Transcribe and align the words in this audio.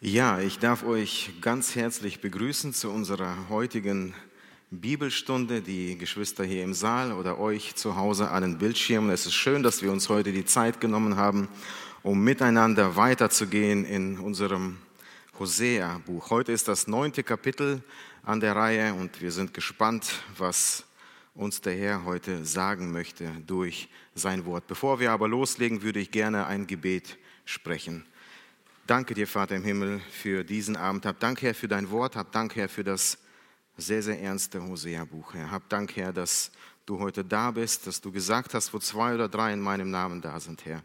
Ja, 0.00 0.38
ich 0.38 0.60
darf 0.60 0.84
euch 0.84 1.32
ganz 1.40 1.74
herzlich 1.74 2.20
begrüßen 2.20 2.72
zu 2.72 2.88
unserer 2.88 3.48
heutigen 3.48 4.14
Bibelstunde, 4.70 5.60
die 5.60 5.98
Geschwister 5.98 6.44
hier 6.44 6.62
im 6.62 6.72
Saal 6.72 7.10
oder 7.10 7.40
euch 7.40 7.74
zu 7.74 7.96
Hause 7.96 8.30
an 8.30 8.42
den 8.42 8.58
Bildschirmen. 8.58 9.10
Es 9.10 9.26
ist 9.26 9.34
schön, 9.34 9.64
dass 9.64 9.82
wir 9.82 9.90
uns 9.90 10.08
heute 10.08 10.30
die 10.30 10.44
Zeit 10.44 10.80
genommen 10.80 11.16
haben, 11.16 11.48
um 12.04 12.22
miteinander 12.22 12.94
weiterzugehen 12.94 13.84
in 13.84 14.20
unserem 14.20 14.78
Hosea-Buch. 15.36 16.30
Heute 16.30 16.52
ist 16.52 16.68
das 16.68 16.86
neunte 16.86 17.24
Kapitel 17.24 17.82
an 18.22 18.38
der 18.38 18.54
Reihe 18.54 18.94
und 18.94 19.20
wir 19.20 19.32
sind 19.32 19.52
gespannt, 19.52 20.22
was 20.36 20.84
uns 21.34 21.60
der 21.60 21.74
Herr 21.74 22.04
heute 22.04 22.44
sagen 22.44 22.92
möchte 22.92 23.28
durch 23.48 23.88
sein 24.14 24.46
Wort. 24.46 24.68
Bevor 24.68 25.00
wir 25.00 25.10
aber 25.10 25.26
loslegen, 25.26 25.82
würde 25.82 25.98
ich 25.98 26.12
gerne 26.12 26.46
ein 26.46 26.68
Gebet 26.68 27.18
sprechen. 27.44 28.04
Danke 28.88 29.12
dir, 29.12 29.28
Vater 29.28 29.54
im 29.54 29.64
Himmel, 29.64 30.00
für 30.10 30.44
diesen 30.44 30.74
Abend. 30.74 31.04
Hab 31.04 31.20
Dank, 31.20 31.42
Herr, 31.42 31.54
für 31.54 31.68
dein 31.68 31.90
Wort. 31.90 32.16
Hab 32.16 32.32
Dank, 32.32 32.56
Herr, 32.56 32.70
für 32.70 32.84
das 32.84 33.18
sehr, 33.76 34.02
sehr 34.02 34.18
ernste 34.18 34.66
Hosea-Buch, 34.66 35.34
Herr. 35.34 35.50
Hab 35.50 35.68
Dank, 35.68 35.94
Herr, 35.94 36.10
dass 36.10 36.50
du 36.86 36.98
heute 36.98 37.22
da 37.22 37.50
bist, 37.50 37.86
dass 37.86 38.00
du 38.00 38.10
gesagt 38.10 38.54
hast, 38.54 38.72
wo 38.72 38.78
zwei 38.78 39.14
oder 39.14 39.28
drei 39.28 39.52
in 39.52 39.60
meinem 39.60 39.90
Namen 39.90 40.22
da 40.22 40.40
sind, 40.40 40.64
Herr. 40.64 40.82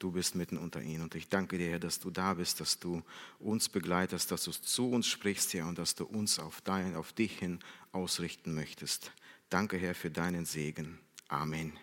Du 0.00 0.10
bist 0.10 0.34
mitten 0.34 0.58
unter 0.58 0.82
ihnen. 0.82 1.04
Und 1.04 1.14
ich 1.14 1.28
danke 1.28 1.56
dir, 1.56 1.70
Herr, 1.70 1.78
dass 1.78 2.00
du 2.00 2.10
da 2.10 2.34
bist, 2.34 2.58
dass 2.58 2.80
du 2.80 3.04
uns 3.38 3.68
begleitest, 3.68 4.32
dass 4.32 4.42
du 4.42 4.50
zu 4.50 4.90
uns 4.90 5.06
sprichst, 5.06 5.54
Herr, 5.54 5.68
und 5.68 5.78
dass 5.78 5.94
du 5.94 6.06
uns 6.06 6.40
auf, 6.40 6.60
dein, 6.60 6.96
auf 6.96 7.12
dich 7.12 7.38
hin 7.38 7.60
ausrichten 7.92 8.52
möchtest. 8.52 9.12
Danke, 9.48 9.76
Herr, 9.76 9.94
für 9.94 10.10
deinen 10.10 10.44
Segen. 10.44 10.98
Amen. 11.28 11.78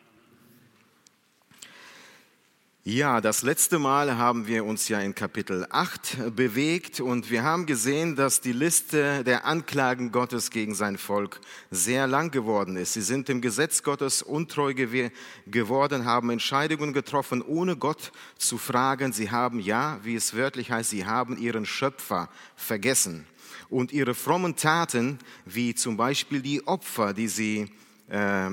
Ja, 2.84 3.22
das 3.22 3.44
letzte 3.44 3.78
Mal 3.78 4.18
haben 4.18 4.48
wir 4.48 4.66
uns 4.66 4.88
ja 4.88 5.00
in 5.00 5.14
Kapitel 5.14 5.68
8 5.70 6.36
bewegt 6.36 7.00
und 7.00 7.30
wir 7.30 7.44
haben 7.44 7.68
gesehen, 7.68 8.16
dass 8.16 8.42
die 8.42 8.54
Liste 8.54 9.24
der 9.24 9.46
Anklagen 9.46 10.12
Gottes 10.12 10.50
gegen 10.50 10.74
sein 10.74 10.98
Volk 10.98 11.42
sehr 11.70 12.08
lang 12.08 12.32
geworden 12.32 12.78
ist. 12.78 12.94
Sie 12.94 13.04
sind 13.04 13.28
dem 13.28 13.40
Gesetz 13.40 13.84
Gottes 13.84 14.24
untreu 14.24 14.74
geworden, 14.74 16.06
haben 16.06 16.32
Entscheidungen 16.32 16.92
getroffen, 16.92 17.44
ohne 17.44 17.76
Gott 17.78 18.12
zu 18.40 18.58
fragen. 18.58 19.14
Sie 19.14 19.30
haben, 19.30 19.60
ja, 19.60 20.00
wie 20.02 20.16
es 20.16 20.36
wörtlich 20.36 20.72
heißt, 20.72 20.90
sie 20.90 21.06
haben 21.06 21.38
ihren 21.38 21.68
Schöpfer 21.68 22.30
vergessen. 22.56 23.28
Und 23.70 23.92
ihre 23.92 24.16
frommen 24.16 24.56
Taten, 24.56 25.20
wie 25.46 25.76
zum 25.76 25.98
Beispiel 25.98 26.42
die 26.42 26.66
Opfer, 26.66 27.14
die 27.14 27.28
sie, 27.28 27.72
äh, 28.10 28.50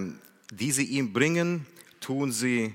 die 0.52 0.70
sie 0.70 0.84
ihm 0.84 1.14
bringen, 1.14 1.64
tun 2.00 2.30
sie 2.30 2.74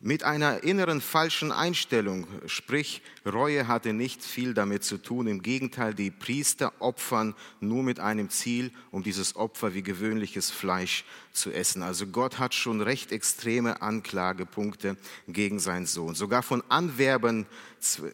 mit 0.00 0.22
einer 0.22 0.62
inneren 0.62 1.00
falschen 1.00 1.50
Einstellung, 1.50 2.28
sprich 2.46 3.02
Reue 3.26 3.66
hatte 3.66 3.92
nicht 3.92 4.22
viel 4.22 4.54
damit 4.54 4.84
zu 4.84 4.98
tun. 4.98 5.26
Im 5.26 5.42
Gegenteil, 5.42 5.92
die 5.92 6.10
Priester 6.10 6.72
opfern 6.78 7.34
nur 7.60 7.82
mit 7.82 7.98
einem 7.98 8.30
Ziel, 8.30 8.70
um 8.92 9.02
dieses 9.02 9.34
Opfer 9.34 9.74
wie 9.74 9.82
gewöhnliches 9.82 10.50
Fleisch 10.50 11.04
zu 11.32 11.50
essen. 11.50 11.82
Also 11.82 12.06
Gott 12.06 12.38
hat 12.38 12.54
schon 12.54 12.80
recht 12.80 13.12
extreme 13.12 13.82
Anklagepunkte 13.82 14.96
gegen 15.26 15.58
seinen 15.58 15.86
Sohn. 15.86 16.14
Sogar 16.14 16.42
von 16.42 16.62
Anwerben 16.68 17.46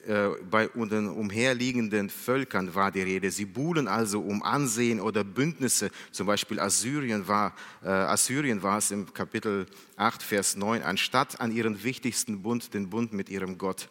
äh, 0.07 0.29
bei 0.51 0.67
den 0.67 1.09
umherliegenden 1.09 2.11
Völkern 2.11 2.75
war 2.75 2.91
die 2.91 3.03
Rede. 3.03 3.31
Sie 3.31 3.47
buhlen 3.47 3.89
also 3.89 4.21
um 4.21 4.43
Ansehen 4.43 5.01
oder 5.01 5.25
Bündnisse. 5.25 5.91
Zum 6.13 6.27
Beispiel 6.27 6.61
Assyrien 6.61 7.27
war, 7.29 7.55
äh, 7.83 7.89
Assyrien 7.89 8.63
war 8.63 8.79
es 8.79 8.91
im 8.91 9.13
Kapitel 9.15 9.67
8, 9.97 10.23
Vers 10.23 10.57
9, 10.57 10.83
anstatt 10.83 11.41
an 11.41 11.51
ihren 11.51 11.74
wichtigsten 11.83 12.43
Bund, 12.43 12.75
den 12.75 12.91
Bund 12.91 13.13
mit 13.13 13.29
ihrem 13.29 13.59
Gott 13.59 13.89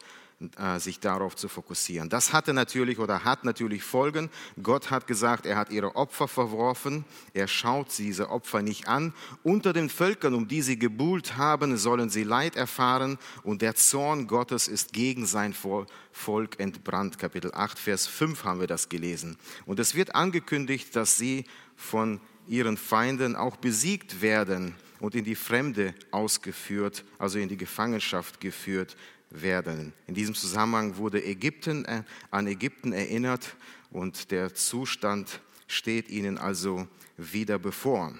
äh, 0.58 0.80
sich 0.80 0.98
darauf 0.98 1.36
zu 1.36 1.48
fokussieren. 1.48 2.08
Das 2.08 2.32
hatte 2.32 2.52
natürlich 2.52 2.98
oder 2.98 3.24
hat 3.24 3.44
natürlich 3.44 3.82
Folgen. 3.82 4.30
Gott 4.62 4.90
hat 4.90 5.06
gesagt, 5.06 5.46
er 5.46 5.56
hat 5.56 5.70
ihre 5.70 5.94
Opfer 5.94 6.26
verworfen. 6.26 7.04
Er 7.34 7.46
schaut 7.46 7.96
diese 7.96 8.30
Opfer 8.30 8.60
nicht 8.60 8.88
an. 8.88 9.14
Unter 9.44 9.72
den 9.72 9.88
Völkern, 9.88 10.34
um 10.34 10.48
die 10.48 10.62
sie 10.62 10.78
gebuhlt 10.78 11.36
haben, 11.36 11.76
sollen 11.76 12.10
sie 12.10 12.24
Leid 12.24 12.56
erfahren 12.56 13.18
und 13.44 13.62
der 13.62 13.76
Zorn 13.76 14.26
Gottes 14.26 14.66
ist 14.66 14.92
gegen 14.92 15.24
sein 15.24 15.54
Volk 15.54 16.58
entbrannt. 16.58 17.18
Kapitel 17.18 17.52
8, 17.54 17.78
Vers 17.78 18.06
5 18.06 18.44
haben 18.44 18.60
wir 18.60 18.66
das 18.66 18.88
gelesen. 18.88 19.38
Und 19.66 19.78
es 19.78 19.94
wird 19.94 20.16
angekündigt, 20.16 20.96
dass 20.96 21.16
sie 21.16 21.44
von 21.76 22.20
ihren 22.48 22.76
Feinden 22.76 23.36
auch 23.36 23.56
besiegt 23.56 24.20
werden 24.20 24.74
und 25.00 25.14
in 25.14 25.24
die 25.24 25.34
Fremde 25.34 25.94
ausgeführt, 26.10 27.04
also 27.18 27.38
in 27.38 27.48
die 27.48 27.56
Gefangenschaft 27.56 28.40
geführt 28.40 28.96
werden. 29.30 29.92
In 30.06 30.14
diesem 30.14 30.34
Zusammenhang 30.34 30.96
wurde 30.96 31.24
Ägypten 31.24 31.84
äh, 31.84 32.02
an 32.30 32.46
Ägypten 32.46 32.92
erinnert 32.92 33.56
und 33.90 34.30
der 34.30 34.54
Zustand 34.54 35.40
steht 35.66 36.08
ihnen 36.08 36.38
also 36.38 36.86
wieder 37.16 37.58
bevor 37.58 38.14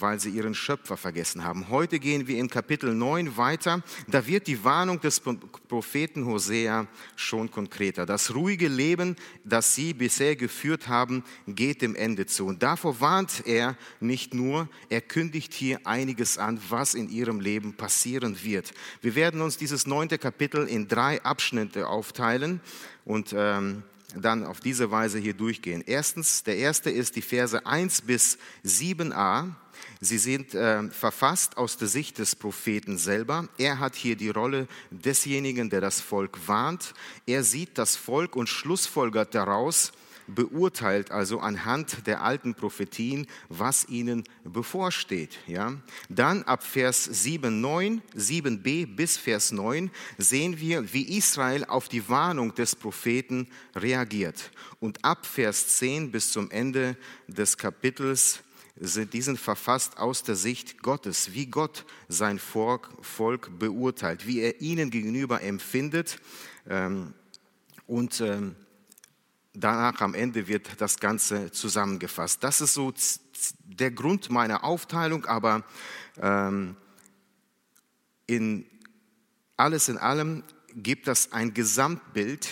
weil 0.00 0.20
sie 0.20 0.30
ihren 0.30 0.54
Schöpfer 0.54 0.96
vergessen 0.96 1.44
haben. 1.44 1.68
Heute 1.68 1.98
gehen 1.98 2.26
wir 2.26 2.38
in 2.38 2.48
Kapitel 2.48 2.94
9 2.94 3.36
weiter. 3.36 3.82
Da 4.08 4.26
wird 4.26 4.46
die 4.46 4.62
Warnung 4.64 5.00
des 5.00 5.20
Propheten 5.20 6.26
Hosea 6.26 6.86
schon 7.16 7.50
konkreter. 7.50 8.06
Das 8.06 8.34
ruhige 8.34 8.68
Leben, 8.68 9.16
das 9.44 9.74
sie 9.74 9.94
bisher 9.94 10.36
geführt 10.36 10.88
haben, 10.88 11.24
geht 11.46 11.82
dem 11.82 11.94
Ende 11.94 12.26
zu. 12.26 12.46
Und 12.46 12.62
davor 12.62 13.00
warnt 13.00 13.46
er 13.46 13.76
nicht 14.00 14.34
nur, 14.34 14.68
er 14.88 15.00
kündigt 15.00 15.54
hier 15.54 15.86
einiges 15.86 16.38
an, 16.38 16.60
was 16.68 16.94
in 16.94 17.08
ihrem 17.08 17.40
Leben 17.40 17.74
passieren 17.74 18.42
wird. 18.42 18.72
Wir 19.00 19.14
werden 19.14 19.40
uns 19.40 19.56
dieses 19.56 19.86
neunte 19.86 20.18
Kapitel 20.18 20.66
in 20.66 20.88
drei 20.88 21.22
Abschnitte 21.22 21.88
aufteilen 21.88 22.60
und 23.04 23.34
ähm, 23.36 23.82
dann 24.16 24.44
auf 24.44 24.60
diese 24.60 24.90
Weise 24.90 25.18
hier 25.18 25.34
durchgehen. 25.34 25.82
Erstens, 25.86 26.42
der 26.42 26.56
erste 26.56 26.90
ist 26.90 27.16
die 27.16 27.22
Verse 27.22 27.64
1 27.66 28.02
bis 28.02 28.38
7a. 28.64 29.52
Sie 30.00 30.18
sind 30.18 30.54
äh, 30.54 30.88
verfasst 30.90 31.56
aus 31.56 31.76
der 31.76 31.88
Sicht 31.88 32.18
des 32.18 32.36
Propheten 32.36 32.98
selber. 32.98 33.48
Er 33.58 33.78
hat 33.78 33.94
hier 33.94 34.16
die 34.16 34.30
Rolle 34.30 34.68
desjenigen, 34.90 35.70
der 35.70 35.80
das 35.80 36.00
Volk 36.00 36.46
warnt. 36.46 36.94
Er 37.26 37.44
sieht 37.44 37.78
das 37.78 37.96
Volk 37.96 38.36
und 38.36 38.48
schlussfolgert 38.48 39.34
daraus, 39.34 39.92
beurteilt 40.26 41.10
also 41.10 41.40
anhand 41.40 42.06
der 42.06 42.22
alten 42.22 42.54
Prophetien, 42.54 43.26
was 43.48 43.88
ihnen 43.88 44.24
bevorsteht. 44.44 45.38
Ja? 45.46 45.74
Dann 46.08 46.42
ab 46.44 46.62
Vers 46.62 47.04
7, 47.04 47.60
9, 47.60 48.02
7b 48.16 48.94
bis 48.94 49.16
Vers 49.16 49.52
9 49.52 49.90
sehen 50.18 50.58
wir, 50.60 50.92
wie 50.92 51.16
Israel 51.16 51.64
auf 51.64 51.88
die 51.88 52.08
Warnung 52.08 52.54
des 52.54 52.76
Propheten 52.76 53.48
reagiert. 53.74 54.50
Und 54.80 55.04
ab 55.04 55.26
Vers 55.26 55.78
10 55.78 56.10
bis 56.10 56.32
zum 56.32 56.50
Ende 56.50 56.96
des 57.26 57.56
Kapitels 57.56 58.40
sind 58.76 59.12
diesen 59.12 59.36
verfasst 59.36 59.98
aus 59.98 60.22
der 60.22 60.34
Sicht 60.34 60.82
Gottes, 60.82 61.32
wie 61.32 61.46
Gott 61.46 61.84
sein 62.08 62.38
Volk 62.38 63.58
beurteilt, 63.58 64.26
wie 64.26 64.40
er 64.40 64.60
ihnen 64.60 64.90
gegenüber 64.90 65.42
empfindet. 65.42 66.18
Ähm, 66.68 67.14
und 67.86 68.20
ähm, 68.20 68.56
danach 69.52 70.00
am 70.00 70.14
Ende 70.14 70.48
wird 70.48 70.80
das 70.80 70.98
Ganze 70.98 71.52
zusammengefasst. 71.52 72.42
Das 72.42 72.60
ist 72.60 72.74
so 72.74 72.92
der 73.64 73.90
Grund 73.90 74.30
meiner 74.30 74.64
Aufteilung, 74.64 75.24
aber 75.26 75.64
ähm, 76.20 76.76
in 78.26 78.66
alles 79.56 79.88
in 79.88 79.98
allem 79.98 80.42
gibt 80.74 81.06
das 81.06 81.30
ein 81.32 81.54
Gesamtbild 81.54 82.48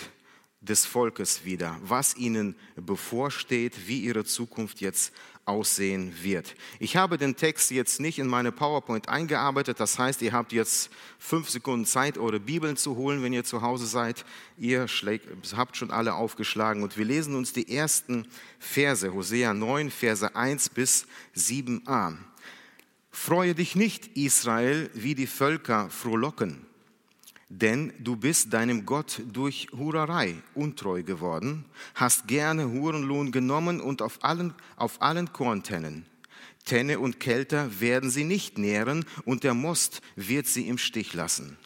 des 0.61 0.85
Volkes 0.85 1.43
wieder, 1.43 1.77
was 1.83 2.15
ihnen 2.15 2.55
bevorsteht, 2.77 3.87
wie 3.87 3.99
ihre 3.99 4.23
Zukunft 4.23 4.79
jetzt 4.79 5.13
aussehen 5.45 6.13
wird. 6.21 6.55
Ich 6.79 6.95
habe 6.95 7.17
den 7.17 7.35
Text 7.35 7.71
jetzt 7.71 7.99
nicht 7.99 8.19
in 8.19 8.27
meine 8.27 8.51
PowerPoint 8.51 9.09
eingearbeitet, 9.09 9.79
das 9.79 9.99
heißt, 9.99 10.21
ihr 10.21 10.31
habt 10.31 10.53
jetzt 10.53 10.89
fünf 11.19 11.49
Sekunden 11.49 11.85
Zeit, 11.85 12.17
eure 12.17 12.39
Bibeln 12.39 12.77
zu 12.77 12.95
holen, 12.95 13.23
wenn 13.23 13.33
ihr 13.33 13.43
zu 13.43 13.61
Hause 13.61 13.85
seid. 13.85 14.25
Ihr 14.57 14.87
habt 15.55 15.77
schon 15.77 15.91
alle 15.91 16.13
aufgeschlagen 16.13 16.83
und 16.83 16.97
wir 16.97 17.05
lesen 17.05 17.35
uns 17.35 17.53
die 17.53 17.75
ersten 17.75 18.27
Verse, 18.59 19.13
Hosea 19.13 19.53
9, 19.53 19.91
Verse 19.91 20.35
1 20.35 20.69
bis 20.69 21.05
7a. 21.35 22.15
Freue 23.11 23.53
dich 23.53 23.75
nicht, 23.75 24.15
Israel, 24.17 24.89
wie 24.93 25.15
die 25.15 25.27
Völker 25.27 25.89
frohlocken 25.89 26.65
denn 27.61 27.93
du 27.99 28.15
bist 28.15 28.51
deinem 28.51 28.85
Gott 28.85 29.21
durch 29.31 29.67
Hurerei 29.71 30.35
untreu 30.55 31.03
geworden, 31.03 31.65
hast 31.93 32.27
gerne 32.27 32.71
Hurenlohn 32.71 33.31
genommen 33.31 33.79
und 33.79 34.01
auf 34.01 34.23
allen, 34.23 34.53
auf 34.75 35.01
allen 35.01 35.31
Korntennen. 35.33 36.05
Tenne 36.65 36.99
und 36.99 37.19
Kelter 37.19 37.79
werden 37.79 38.09
sie 38.09 38.23
nicht 38.23 38.57
nähren 38.57 39.05
und 39.25 39.43
der 39.43 39.53
Most 39.53 40.01
wird 40.15 40.47
sie 40.47 40.67
im 40.67 40.77
Stich 40.77 41.13
lassen. 41.13 41.57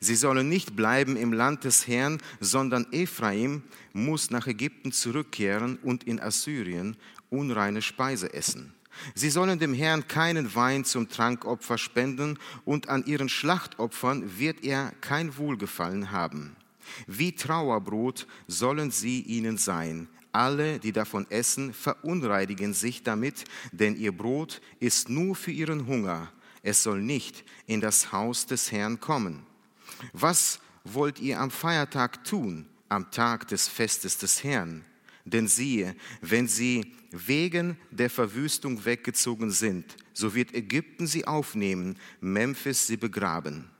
Sie 0.00 0.14
sollen 0.14 0.48
nicht 0.48 0.76
bleiben 0.76 1.16
im 1.16 1.32
Land 1.32 1.64
des 1.64 1.86
Herrn, 1.86 2.18
sondern 2.40 2.86
Ephraim 2.92 3.62
muss 3.92 4.30
nach 4.30 4.46
Ägypten 4.46 4.92
zurückkehren 4.92 5.78
und 5.82 6.04
in 6.04 6.20
Assyrien 6.20 6.96
unreine 7.28 7.82
Speise 7.82 8.32
essen. 8.32 8.75
Sie 9.14 9.30
sollen 9.30 9.58
dem 9.58 9.74
Herrn 9.74 10.06
keinen 10.08 10.54
Wein 10.54 10.84
zum 10.84 11.08
Trankopfer 11.08 11.78
spenden 11.78 12.38
und 12.64 12.88
an 12.88 13.04
ihren 13.06 13.28
Schlachtopfern 13.28 14.38
wird 14.38 14.64
er 14.64 14.92
kein 15.00 15.36
Wohlgefallen 15.36 16.10
haben. 16.10 16.56
Wie 17.06 17.32
Trauerbrot 17.32 18.26
sollen 18.46 18.90
sie 18.90 19.20
ihnen 19.22 19.58
sein. 19.58 20.08
Alle, 20.32 20.78
die 20.78 20.92
davon 20.92 21.26
essen, 21.30 21.72
verunreinigen 21.72 22.74
sich 22.74 23.02
damit, 23.02 23.44
denn 23.72 23.96
ihr 23.96 24.12
Brot 24.12 24.60
ist 24.80 25.08
nur 25.08 25.34
für 25.34 25.50
ihren 25.50 25.86
Hunger. 25.86 26.30
Es 26.62 26.82
soll 26.82 27.00
nicht 27.00 27.44
in 27.66 27.80
das 27.80 28.12
Haus 28.12 28.44
des 28.44 28.70
Herrn 28.70 29.00
kommen. 29.00 29.46
Was 30.12 30.60
wollt 30.84 31.20
ihr 31.20 31.40
am 31.40 31.50
Feiertag 31.50 32.24
tun, 32.24 32.66
am 32.88 33.10
Tag 33.10 33.48
des 33.48 33.66
Festes 33.68 34.18
des 34.18 34.44
Herrn? 34.44 34.84
Denn 35.24 35.48
siehe, 35.48 35.96
wenn 36.20 36.46
sie 36.46 36.92
wegen 37.26 37.76
der 37.90 38.10
Verwüstung 38.10 38.84
weggezogen 38.84 39.50
sind, 39.50 39.96
so 40.12 40.34
wird 40.34 40.54
Ägypten 40.54 41.06
sie 41.06 41.26
aufnehmen, 41.26 41.96
Memphis 42.20 42.86
sie 42.86 42.96
begraben. 42.96 43.70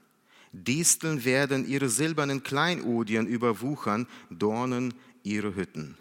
Disteln 0.53 1.25
werden 1.25 1.67
ihre 1.67 1.89
silbernen 1.89 2.43
Kleinodien 2.43 3.27
überwuchern, 3.27 4.07
Dornen 4.31 4.95
ihre 5.23 5.55
Hütten. 5.55 5.97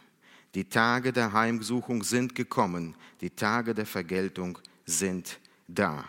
Die 0.53 0.65
Tage 0.65 1.11
der 1.11 1.33
Heimsuchung 1.33 2.03
sind 2.03 2.35
gekommen, 2.35 2.95
die 3.19 3.29
Tage 3.29 3.73
der 3.73 3.85
Vergeltung 3.85 4.57
sind 4.85 5.39
da. 5.67 6.05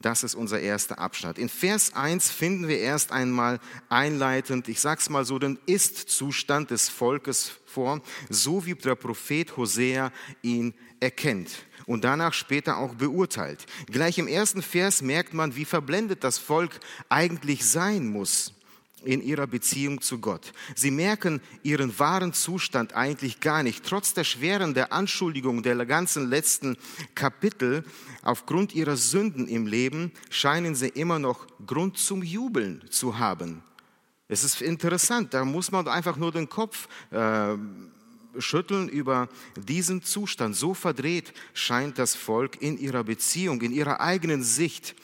Das 0.00 0.22
ist 0.22 0.36
unser 0.36 0.60
erster 0.60 1.00
Abschnitt. 1.00 1.38
In 1.38 1.48
Vers 1.48 1.94
1 1.94 2.30
finden 2.30 2.68
wir 2.68 2.78
erst 2.78 3.10
einmal 3.10 3.58
einleitend, 3.88 4.68
ich 4.68 4.80
sag's 4.80 5.10
mal 5.10 5.24
so, 5.24 5.40
den 5.40 5.58
Ist-Zustand 5.66 6.70
des 6.70 6.88
Volkes 6.88 7.50
vor, 7.66 8.00
so 8.30 8.64
wie 8.64 8.74
der 8.74 8.94
Prophet 8.94 9.56
Hosea 9.56 10.12
ihn 10.40 10.74
erkennt 11.00 11.50
und 11.86 12.04
danach 12.04 12.32
später 12.32 12.76
auch 12.76 12.94
beurteilt. 12.94 13.66
Gleich 13.86 14.18
im 14.18 14.28
ersten 14.28 14.62
Vers 14.62 15.02
merkt 15.02 15.34
man, 15.34 15.56
wie 15.56 15.64
verblendet 15.64 16.22
das 16.22 16.38
Volk 16.38 16.78
eigentlich 17.08 17.66
sein 17.66 18.06
muss 18.06 18.54
in 19.04 19.22
ihrer 19.22 19.46
Beziehung 19.46 20.00
zu 20.00 20.18
Gott. 20.18 20.52
Sie 20.74 20.90
merken 20.90 21.40
ihren 21.62 21.98
wahren 21.98 22.32
Zustand 22.32 22.94
eigentlich 22.94 23.40
gar 23.40 23.62
nicht. 23.62 23.84
Trotz 23.84 24.14
der 24.14 24.24
schweren 24.24 24.74
der 24.74 24.92
Anschuldigung 24.92 25.62
der 25.62 25.84
ganzen 25.86 26.28
letzten 26.28 26.76
Kapitel 27.14 27.84
aufgrund 28.22 28.74
ihrer 28.74 28.96
Sünden 28.96 29.48
im 29.48 29.66
Leben 29.66 30.12
scheinen 30.30 30.74
sie 30.74 30.88
immer 30.88 31.18
noch 31.18 31.46
Grund 31.66 31.98
zum 31.98 32.22
Jubeln 32.22 32.84
zu 32.90 33.18
haben. 33.18 33.62
Es 34.28 34.44
ist 34.44 34.60
interessant, 34.60 35.32
da 35.32 35.44
muss 35.44 35.70
man 35.70 35.88
einfach 35.88 36.16
nur 36.16 36.32
den 36.32 36.48
Kopf 36.48 36.86
äh, 37.10 37.56
schütteln 38.38 38.88
über 38.88 39.28
diesen 39.56 40.02
Zustand. 40.02 40.54
So 40.54 40.74
verdreht 40.74 41.32
scheint 41.54 41.98
das 41.98 42.14
Volk 42.14 42.60
in 42.60 42.78
ihrer 42.78 43.04
Beziehung, 43.04 43.62
in 43.62 43.72
ihrer 43.72 44.00
eigenen 44.00 44.42
Sicht 44.42 44.94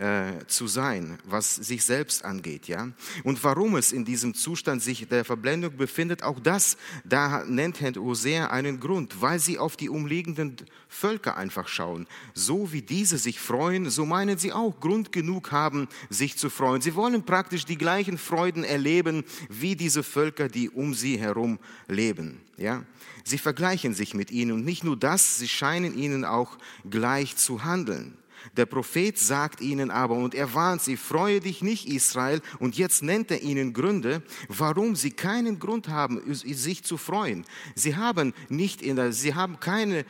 äh, 0.00 0.46
zu 0.46 0.66
sein, 0.66 1.18
was 1.24 1.56
sich 1.56 1.84
selbst 1.84 2.24
angeht, 2.24 2.68
ja. 2.68 2.88
Und 3.22 3.44
warum 3.44 3.76
es 3.76 3.92
in 3.92 4.06
diesem 4.06 4.32
Zustand 4.32 4.82
sich 4.82 5.06
der 5.06 5.26
Verblendung 5.26 5.76
befindet, 5.76 6.22
auch 6.22 6.40
das, 6.40 6.78
da 7.04 7.44
nennt 7.44 7.82
Herr 7.82 7.92
Hosea 7.94 8.46
einen 8.46 8.80
Grund, 8.80 9.20
weil 9.20 9.38
sie 9.38 9.58
auf 9.58 9.76
die 9.76 9.90
umliegenden 9.90 10.56
Völker 10.88 11.36
einfach 11.36 11.68
schauen. 11.68 12.06
So 12.32 12.72
wie 12.72 12.80
diese 12.80 13.18
sich 13.18 13.40
freuen, 13.40 13.90
so 13.90 14.06
meinen 14.06 14.38
sie 14.38 14.54
auch 14.54 14.80
Grund 14.80 15.12
genug 15.12 15.52
haben, 15.52 15.86
sich 16.08 16.38
zu 16.38 16.48
freuen. 16.48 16.80
Sie 16.80 16.94
wollen 16.94 17.22
praktisch 17.24 17.66
die 17.66 17.76
gleichen 17.76 18.16
Freuden 18.16 18.64
erleben 18.64 19.22
wie 19.50 19.76
diese 19.76 20.02
Völker, 20.02 20.48
die 20.48 20.70
um 20.70 20.94
sie 20.94 21.18
herum 21.18 21.58
leben, 21.88 22.40
ja. 22.56 22.84
Sie 23.22 23.36
vergleichen 23.36 23.92
sich 23.92 24.14
mit 24.14 24.30
ihnen 24.30 24.52
und 24.52 24.64
nicht 24.64 24.82
nur 24.82 24.96
das, 24.96 25.36
sie 25.36 25.48
scheinen 25.48 25.94
ihnen 25.94 26.24
auch 26.24 26.56
gleich 26.88 27.36
zu 27.36 27.64
handeln. 27.64 28.16
Der 28.56 28.66
Prophet 28.66 29.18
sagt 29.18 29.60
ihnen 29.60 29.90
aber, 29.90 30.14
und 30.14 30.34
er 30.34 30.54
warnt 30.54 30.82
sie, 30.82 30.96
freue 30.96 31.40
dich 31.40 31.62
nicht, 31.62 31.86
Israel. 31.86 32.40
Und 32.58 32.76
jetzt 32.76 33.02
nennt 33.02 33.30
er 33.30 33.42
ihnen 33.42 33.72
Gründe, 33.72 34.22
warum 34.48 34.96
sie 34.96 35.10
keinen 35.10 35.58
Grund 35.58 35.88
haben, 35.88 36.22
sich 36.34 36.84
zu 36.84 36.96
freuen. 36.96 37.44
Sie 37.74 37.96
haben 37.96 38.34
nicht 38.48 38.82
in 38.82 38.96
der, 38.96 39.12
sie 39.12 39.34
haben 39.34 39.60
keine, 39.60 40.04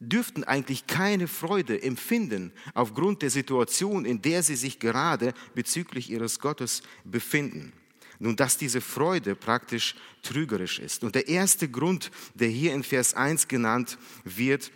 dürften 0.00 0.44
eigentlich 0.44 0.86
keine 0.86 1.28
Freude 1.28 1.82
empfinden 1.82 2.52
aufgrund 2.74 3.22
der 3.22 3.30
Situation, 3.30 4.04
in 4.04 4.22
der 4.22 4.42
sie 4.42 4.56
sich 4.56 4.78
gerade 4.78 5.34
bezüglich 5.54 6.10
ihres 6.10 6.40
Gottes 6.40 6.82
befinden. 7.04 7.72
Nun, 8.18 8.36
dass 8.36 8.56
diese 8.56 8.80
Freude 8.80 9.34
praktisch 9.34 9.96
trügerisch 10.22 10.78
ist. 10.78 11.02
Und 11.02 11.16
der 11.16 11.26
erste 11.26 11.68
Grund, 11.68 12.12
der 12.34 12.48
hier 12.48 12.72
in 12.72 12.84
Vers 12.84 13.14
1 13.14 13.48
genannt 13.48 13.98
wird, 14.22 14.70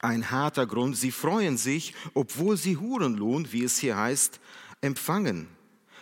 ein 0.00 0.30
harter 0.30 0.66
Grund. 0.66 0.96
Sie 0.96 1.12
freuen 1.12 1.56
sich, 1.56 1.94
obwohl 2.14 2.56
sie 2.56 2.76
Hurenlohn, 2.76 3.52
wie 3.52 3.64
es 3.64 3.78
hier 3.78 3.96
heißt, 3.96 4.40
empfangen. 4.80 5.48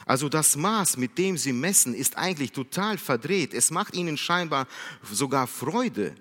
Also 0.06 0.28
das 0.28 0.56
Maß, 0.56 0.96
mit 0.96 1.18
dem 1.18 1.36
sie 1.36 1.52
messen, 1.52 1.94
ist 1.94 2.16
eigentlich 2.16 2.52
total 2.52 2.96
verdreht. 2.96 3.52
Es 3.52 3.70
macht 3.70 3.94
ihnen 3.94 4.16
scheinbar 4.16 4.66
sogar 5.02 5.46
Freude, 5.46 6.14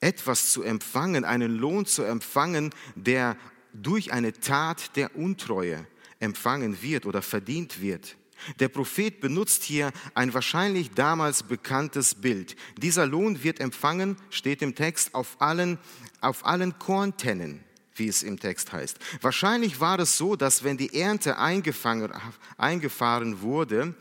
etwas 0.00 0.52
zu 0.52 0.62
empfangen, 0.62 1.24
einen 1.24 1.56
Lohn 1.56 1.86
zu 1.86 2.02
empfangen, 2.02 2.70
der 2.94 3.36
durch 3.72 4.12
eine 4.12 4.32
Tat 4.32 4.96
der 4.96 5.16
Untreue 5.16 5.86
empfangen 6.20 6.82
wird 6.82 7.06
oder 7.06 7.22
verdient 7.22 7.80
wird. 7.80 8.16
Der 8.60 8.68
Prophet 8.68 9.20
benutzt 9.20 9.62
hier 9.62 9.92
ein 10.14 10.34
wahrscheinlich 10.34 10.90
damals 10.90 11.42
bekanntes 11.42 12.14
Bild. 12.14 12.56
Dieser 12.78 13.06
Lohn 13.06 13.42
wird 13.42 13.60
empfangen, 13.60 14.16
steht 14.30 14.62
im 14.62 14.74
Text, 14.74 15.14
auf 15.14 15.40
allen, 15.40 15.78
auf 16.20 16.46
allen 16.46 16.78
Korntennen, 16.78 17.64
wie 17.94 18.08
es 18.08 18.22
im 18.22 18.38
Text 18.38 18.72
heißt. 18.72 18.98
Wahrscheinlich 19.20 19.80
war 19.80 19.98
es 19.98 20.16
so, 20.16 20.36
dass 20.36 20.64
wenn 20.64 20.76
die 20.76 21.00
Ernte 21.00 21.38
eingefahren 21.38 23.40
wurde, 23.40 23.94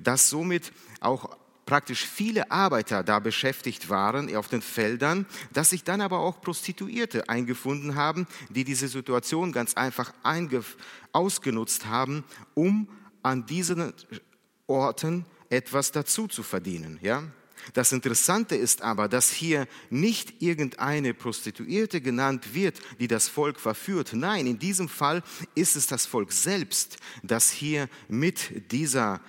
dass 0.00 0.30
somit 0.30 0.72
auch 1.00 1.36
praktisch 1.70 2.04
viele 2.04 2.50
Arbeiter 2.50 3.04
da 3.04 3.20
beschäftigt 3.20 3.88
waren 3.88 4.34
auf 4.34 4.48
den 4.48 4.60
Feldern, 4.60 5.24
dass 5.52 5.70
sich 5.70 5.84
dann 5.84 6.00
aber 6.00 6.18
auch 6.18 6.40
Prostituierte 6.40 7.28
eingefunden 7.28 7.94
haben, 7.94 8.26
die 8.48 8.64
diese 8.64 8.88
Situation 8.88 9.52
ganz 9.52 9.74
einfach 9.74 10.12
ausgenutzt 11.12 11.86
haben, 11.86 12.24
um 12.54 12.88
an 13.22 13.46
diesen 13.46 13.92
Orten 14.66 15.26
etwas 15.48 15.92
dazu 15.92 16.28
zu 16.28 16.42
verdienen. 16.42 16.98
Ja? 17.02 17.24
Das 17.74 17.92
Interessante 17.92 18.56
ist 18.56 18.82
aber, 18.82 19.08
dass 19.08 19.30
hier 19.30 19.66
nicht 19.90 20.42
irgendeine 20.42 21.14
Prostituierte 21.14 22.00
genannt 22.00 22.54
wird, 22.54 22.80
die 22.98 23.08
das 23.08 23.28
Volk 23.28 23.60
verführt. 23.60 24.12
Nein, 24.12 24.46
in 24.46 24.58
diesem 24.58 24.88
Fall 24.88 25.22
ist 25.54 25.76
es 25.76 25.86
das 25.86 26.06
Volk 26.06 26.32
selbst, 26.32 26.96
das 27.22 27.50
hier 27.50 27.88
mit 28.08 28.72
dieser 28.72 29.20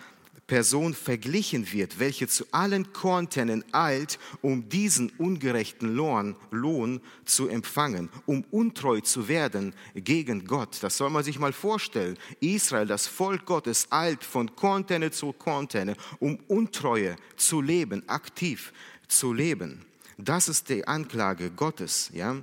Person 0.51 0.93
verglichen 0.93 1.71
wird, 1.71 1.97
welche 1.97 2.27
zu 2.27 2.43
allen 2.51 2.91
Korntennen 2.91 3.63
eilt, 3.71 4.19
um 4.41 4.67
diesen 4.67 5.09
ungerechten 5.11 5.95
Lohn, 5.95 6.35
Lohn 6.49 6.99
zu 7.23 7.47
empfangen, 7.47 8.09
um 8.25 8.43
untreu 8.51 8.99
zu 8.99 9.29
werden 9.29 9.73
gegen 9.95 10.45
Gott. 10.45 10.79
Das 10.81 10.97
soll 10.97 11.09
man 11.09 11.23
sich 11.23 11.39
mal 11.39 11.53
vorstellen. 11.53 12.17
Israel, 12.41 12.85
das 12.85 13.07
Volk 13.07 13.45
Gottes, 13.45 13.87
eilt 13.91 14.25
von 14.25 14.53
Korntenne 14.53 15.11
zu 15.11 15.31
Korntenne, 15.31 15.95
um 16.19 16.37
Untreue 16.49 17.15
zu 17.37 17.61
leben, 17.61 18.03
aktiv 18.09 18.73
zu 19.07 19.31
leben. 19.31 19.85
Das 20.17 20.49
ist 20.49 20.67
die 20.67 20.85
Anklage 20.85 21.49
Gottes, 21.51 22.11
ja. 22.13 22.35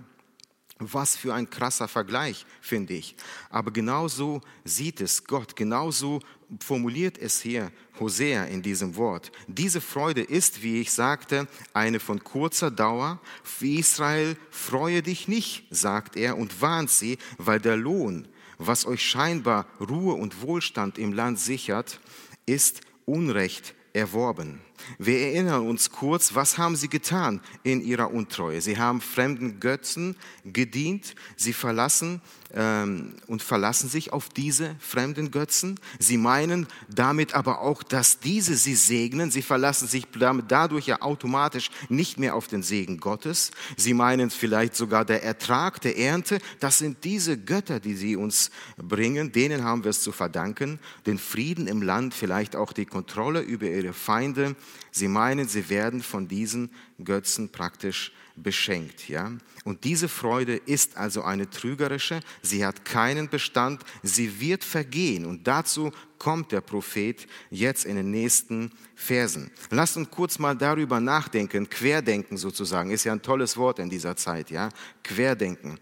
Was 0.80 1.16
für 1.16 1.34
ein 1.34 1.50
krasser 1.50 1.88
Vergleich, 1.88 2.46
finde 2.60 2.94
ich. 2.94 3.16
Aber 3.50 3.72
genauso 3.72 4.40
sieht 4.64 5.00
es 5.00 5.24
Gott, 5.24 5.56
genauso 5.56 6.20
formuliert 6.60 7.18
es 7.18 7.40
hier 7.40 7.70
Hosea 8.00 8.44
in 8.44 8.62
diesem 8.62 8.96
Wort. 8.96 9.32
Diese 9.46 9.80
Freude 9.80 10.22
ist, 10.22 10.62
wie 10.62 10.80
ich 10.80 10.92
sagte, 10.92 11.46
eine 11.74 12.00
von 12.00 12.22
kurzer 12.22 12.70
Dauer. 12.70 13.20
Für 13.42 13.66
Israel 13.66 14.36
freue 14.50 15.02
dich 15.02 15.28
nicht, 15.28 15.66
sagt 15.70 16.16
er 16.16 16.38
und 16.38 16.60
warnt 16.60 16.90
sie, 16.90 17.18
weil 17.36 17.60
der 17.60 17.76
Lohn, 17.76 18.28
was 18.58 18.86
euch 18.86 19.02
scheinbar 19.02 19.66
Ruhe 19.80 20.14
und 20.14 20.42
Wohlstand 20.42 20.98
im 20.98 21.12
Land 21.12 21.38
sichert, 21.38 22.00
ist 22.46 22.80
Unrecht 23.04 23.74
erworben. 23.92 24.60
Wir 24.98 25.18
erinnern 25.18 25.66
uns 25.66 25.90
kurz, 25.90 26.34
was 26.34 26.56
haben 26.56 26.76
sie 26.76 26.88
getan 26.88 27.40
in 27.62 27.80
ihrer 27.80 28.12
Untreue? 28.12 28.60
Sie 28.60 28.78
haben 28.78 29.00
fremden 29.00 29.60
Götzen 29.60 30.16
gedient, 30.44 31.14
sie 31.36 31.52
verlassen 31.52 32.20
ähm, 32.54 33.14
und 33.26 33.42
verlassen 33.42 33.88
sich 33.88 34.12
auf 34.12 34.28
diese 34.30 34.74
fremden 34.78 35.30
Götzen. 35.30 35.78
Sie 35.98 36.16
meinen 36.16 36.66
damit 36.88 37.34
aber 37.34 37.60
auch, 37.60 37.82
dass 37.82 38.20
diese 38.20 38.56
sie 38.56 38.74
segnen. 38.74 39.30
Sie 39.30 39.42
verlassen 39.42 39.86
sich 39.86 40.06
damit 40.18 40.46
dadurch 40.48 40.86
ja 40.86 41.02
automatisch 41.02 41.70
nicht 41.88 42.18
mehr 42.18 42.34
auf 42.34 42.48
den 42.48 42.62
Segen 42.62 42.98
Gottes. 42.98 43.50
Sie 43.76 43.92
meinen 43.92 44.30
vielleicht 44.30 44.76
sogar 44.76 45.04
der 45.04 45.22
Ertrag 45.22 45.80
der 45.82 45.98
Ernte. 45.98 46.38
Das 46.60 46.78
sind 46.78 47.04
diese 47.04 47.36
Götter, 47.36 47.80
die 47.80 47.94
sie 47.94 48.16
uns 48.16 48.50
bringen. 48.76 49.32
Denen 49.32 49.64
haben 49.64 49.84
wir 49.84 49.90
es 49.90 50.02
zu 50.02 50.12
verdanken. 50.12 50.78
Den 51.06 51.18
Frieden 51.18 51.66
im 51.66 51.82
Land, 51.82 52.14
vielleicht 52.14 52.56
auch 52.56 52.72
die 52.72 52.86
Kontrolle 52.86 53.40
über 53.40 53.66
ihre 53.66 53.92
Feinde. 53.92 54.56
Sie 54.90 55.08
meinen, 55.08 55.48
sie 55.48 55.68
werden 55.68 56.02
von 56.02 56.28
diesen 56.28 56.70
Götzen 57.04 57.50
praktisch 57.50 58.12
beschenkt, 58.42 59.08
ja. 59.08 59.32
Und 59.64 59.84
diese 59.84 60.08
Freude 60.08 60.56
ist 60.56 60.96
also 60.96 61.22
eine 61.22 61.50
trügerische, 61.50 62.20
sie 62.42 62.64
hat 62.64 62.84
keinen 62.84 63.28
Bestand, 63.28 63.82
sie 64.02 64.40
wird 64.40 64.64
vergehen. 64.64 65.26
Und 65.26 65.46
dazu 65.46 65.92
kommt 66.18 66.52
der 66.52 66.60
Prophet 66.60 67.26
jetzt 67.50 67.84
in 67.84 67.96
den 67.96 68.10
nächsten 68.10 68.72
Versen. 68.94 69.50
Lasst 69.70 69.96
uns 69.96 70.10
kurz 70.10 70.38
mal 70.38 70.56
darüber 70.56 71.00
nachdenken, 71.00 71.68
Querdenken 71.68 72.36
sozusagen, 72.36 72.90
ist 72.90 73.04
ja 73.04 73.12
ein 73.12 73.22
tolles 73.22 73.56
Wort 73.56 73.78
in 73.78 73.90
dieser 73.90 74.16
Zeit, 74.16 74.50
ja. 74.50 74.70
Querdenken. 75.02 75.78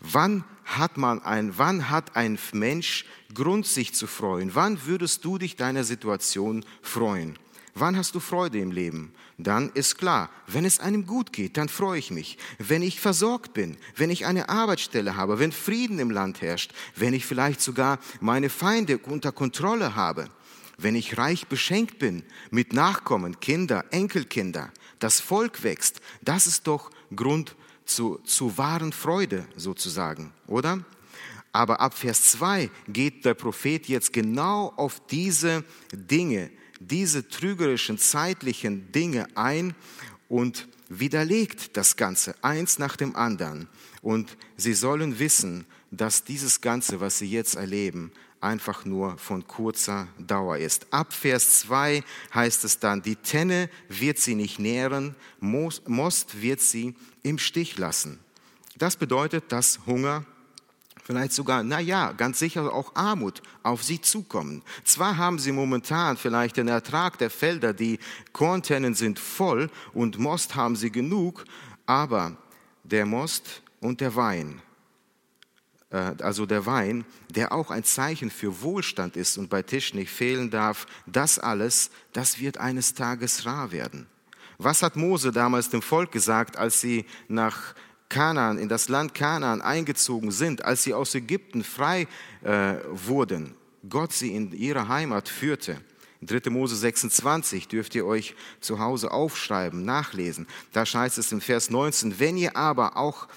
Wann 0.00 0.44
hat 0.64 0.96
man 0.96 1.22
ein, 1.22 1.58
wann 1.58 1.90
hat 1.90 2.16
ein 2.16 2.38
Mensch 2.52 3.04
Grund, 3.34 3.66
sich 3.66 3.94
zu 3.94 4.06
freuen? 4.06 4.54
Wann 4.54 4.86
würdest 4.86 5.24
du 5.24 5.38
dich 5.38 5.56
deiner 5.56 5.84
Situation 5.84 6.64
freuen? 6.82 7.38
Wann 7.74 7.96
hast 7.96 8.14
du 8.14 8.20
Freude 8.20 8.58
im 8.58 8.72
Leben? 8.72 9.12
Dann 9.38 9.70
ist 9.74 9.98
klar, 9.98 10.30
wenn 10.46 10.64
es 10.64 10.80
einem 10.80 11.06
gut 11.06 11.32
geht, 11.32 11.58
dann 11.58 11.68
freue 11.68 11.98
ich 11.98 12.10
mich. 12.10 12.38
Wenn 12.58 12.80
ich 12.80 13.00
versorgt 13.00 13.52
bin, 13.52 13.76
wenn 13.94 14.10
ich 14.10 14.24
eine 14.24 14.48
Arbeitsstelle 14.48 15.16
habe, 15.16 15.38
wenn 15.38 15.52
Frieden 15.52 15.98
im 15.98 16.10
Land 16.10 16.40
herrscht, 16.40 16.72
wenn 16.94 17.12
ich 17.12 17.26
vielleicht 17.26 17.60
sogar 17.60 17.98
meine 18.20 18.48
Feinde 18.48 18.96
unter 18.98 19.32
Kontrolle 19.32 19.94
habe, 19.94 20.28
wenn 20.78 20.96
ich 20.96 21.18
reich 21.18 21.46
beschenkt 21.48 21.98
bin 21.98 22.22
mit 22.50 22.72
Nachkommen, 22.72 23.38
Kinder, 23.40 23.84
Enkelkinder, 23.90 24.72
das 24.98 25.20
Volk 25.20 25.62
wächst, 25.62 26.00
das 26.22 26.46
ist 26.46 26.66
doch 26.66 26.90
Grund 27.14 27.56
zu, 27.84 28.18
zu 28.24 28.56
wahren 28.56 28.92
Freude 28.92 29.46
sozusagen, 29.54 30.32
oder? 30.46 30.80
Aber 31.52 31.80
ab 31.80 31.94
Vers 31.94 32.32
2 32.32 32.70
geht 32.88 33.24
der 33.24 33.34
Prophet 33.34 33.88
jetzt 33.88 34.12
genau 34.12 34.72
auf 34.76 35.00
diese 35.08 35.64
Dinge, 35.92 36.50
diese 36.80 37.28
trügerischen 37.28 37.98
zeitlichen 37.98 38.92
Dinge 38.92 39.26
ein 39.36 39.74
und 40.28 40.68
widerlegt 40.88 41.76
das 41.76 41.96
Ganze 41.96 42.34
eins 42.42 42.78
nach 42.78 42.96
dem 42.96 43.16
anderen. 43.16 43.68
Und 44.02 44.36
sie 44.56 44.74
sollen 44.74 45.18
wissen, 45.18 45.66
dass 45.90 46.24
dieses 46.24 46.60
Ganze, 46.60 47.00
was 47.00 47.18
sie 47.18 47.30
jetzt 47.30 47.56
erleben, 47.56 48.12
einfach 48.40 48.84
nur 48.84 49.18
von 49.18 49.46
kurzer 49.46 50.08
Dauer 50.18 50.58
ist. 50.58 50.86
Ab 50.92 51.12
Vers 51.12 51.60
2 51.60 52.04
heißt 52.34 52.64
es 52.64 52.78
dann, 52.78 53.02
die 53.02 53.16
Tenne 53.16 53.70
wird 53.88 54.18
sie 54.18 54.34
nicht 54.34 54.58
nähren, 54.58 55.16
Most 55.40 56.42
wird 56.42 56.60
sie 56.60 56.94
im 57.22 57.38
Stich 57.38 57.78
lassen. 57.78 58.20
Das 58.76 58.96
bedeutet, 58.96 59.50
dass 59.52 59.80
Hunger, 59.86 60.24
vielleicht 61.06 61.32
sogar, 61.32 61.62
na 61.62 61.78
ja, 61.78 62.10
ganz 62.12 62.40
sicher 62.40 62.72
auch 62.72 62.96
Armut 62.96 63.40
auf 63.62 63.84
sie 63.84 64.00
zukommen. 64.00 64.62
Zwar 64.82 65.16
haben 65.16 65.38
sie 65.38 65.52
momentan 65.52 66.16
vielleicht 66.16 66.56
den 66.56 66.66
Ertrag 66.66 67.16
der 67.18 67.30
Felder, 67.30 67.72
die 67.72 68.00
Korntennen 68.32 68.94
sind 68.94 69.20
voll 69.20 69.70
und 69.94 70.18
Most 70.18 70.56
haben 70.56 70.74
sie 70.74 70.90
genug, 70.90 71.44
aber 71.86 72.36
der 72.82 73.06
Most 73.06 73.62
und 73.80 74.00
der 74.00 74.16
Wein 74.16 74.60
äh, 75.90 76.14
also 76.20 76.44
der 76.44 76.66
Wein, 76.66 77.04
der 77.30 77.52
auch 77.52 77.70
ein 77.70 77.84
Zeichen 77.84 78.30
für 78.30 78.60
Wohlstand 78.62 79.16
ist 79.16 79.38
und 79.38 79.48
bei 79.48 79.62
Tisch 79.62 79.94
nicht 79.94 80.10
fehlen 80.10 80.50
darf, 80.50 80.86
das 81.06 81.38
alles, 81.38 81.90
das 82.12 82.40
wird 82.40 82.58
eines 82.58 82.94
Tages 82.94 83.46
rar 83.46 83.70
werden. 83.70 84.08
Was 84.58 84.82
hat 84.82 84.96
Mose 84.96 85.32
damals 85.32 85.68
dem 85.68 85.82
Volk 85.82 86.10
gesagt, 86.10 86.56
als 86.56 86.80
sie 86.80 87.04
nach 87.28 87.74
Kanaan, 88.08 88.58
in 88.58 88.68
das 88.68 88.88
Land 88.88 89.14
Kanaan 89.14 89.60
eingezogen 89.60 90.30
sind, 90.30 90.64
als 90.64 90.82
sie 90.82 90.94
aus 90.94 91.14
Ägypten 91.14 91.64
frei 91.64 92.06
äh, 92.42 92.76
wurden, 92.90 93.54
Gott 93.88 94.12
sie 94.12 94.34
in 94.34 94.52
ihre 94.52 94.88
Heimat 94.88 95.28
führte? 95.28 95.80
3. 96.22 96.50
Mose 96.50 96.76
26 96.76 97.68
dürft 97.68 97.94
ihr 97.94 98.06
euch 98.06 98.34
zu 98.60 98.78
Hause 98.78 99.10
aufschreiben, 99.10 99.84
nachlesen. 99.84 100.46
Da 100.72 100.84
heißt 100.84 101.18
es 101.18 101.32
im 101.32 101.40
Vers 101.40 101.70
19, 101.70 102.18
wenn 102.18 102.36
ihr 102.36 102.56
aber 102.56 102.96
auch 102.96 103.28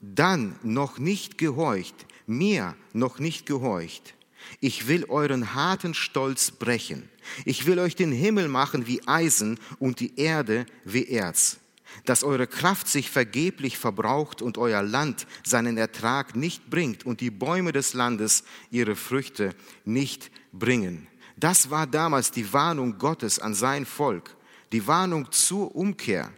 dann 0.00 0.56
noch 0.62 0.98
nicht 0.98 1.38
gehorcht, 1.38 1.94
mir 2.26 2.74
noch 2.92 3.18
nicht 3.18 3.46
gehorcht, 3.46 4.14
ich 4.60 4.88
will 4.88 5.04
euren 5.06 5.54
harten 5.54 5.94
Stolz 5.94 6.50
brechen. 6.50 7.08
Ich 7.44 7.66
will 7.66 7.78
euch 7.78 7.96
den 7.96 8.12
Himmel 8.12 8.48
machen 8.48 8.86
wie 8.86 9.06
Eisen 9.06 9.58
und 9.78 10.00
die 10.00 10.18
Erde 10.18 10.66
wie 10.84 11.08
Erz, 11.08 11.58
dass 12.04 12.24
eure 12.24 12.46
Kraft 12.46 12.88
sich 12.88 13.10
vergeblich 13.10 13.78
verbraucht 13.78 14.42
und 14.42 14.58
euer 14.58 14.82
Land 14.82 15.26
seinen 15.44 15.76
Ertrag 15.76 16.36
nicht 16.36 16.70
bringt 16.70 17.06
und 17.06 17.20
die 17.20 17.30
Bäume 17.30 17.72
des 17.72 17.94
Landes 17.94 18.44
ihre 18.70 18.96
Früchte 18.96 19.54
nicht 19.84 20.30
bringen. 20.52 21.06
Das 21.36 21.70
war 21.70 21.86
damals 21.86 22.30
die 22.30 22.52
Warnung 22.52 22.98
Gottes 22.98 23.38
an 23.38 23.54
sein 23.54 23.86
Volk, 23.86 24.36
die 24.72 24.86
Warnung 24.86 25.30
zur 25.32 25.74
Umkehr, 25.74 26.30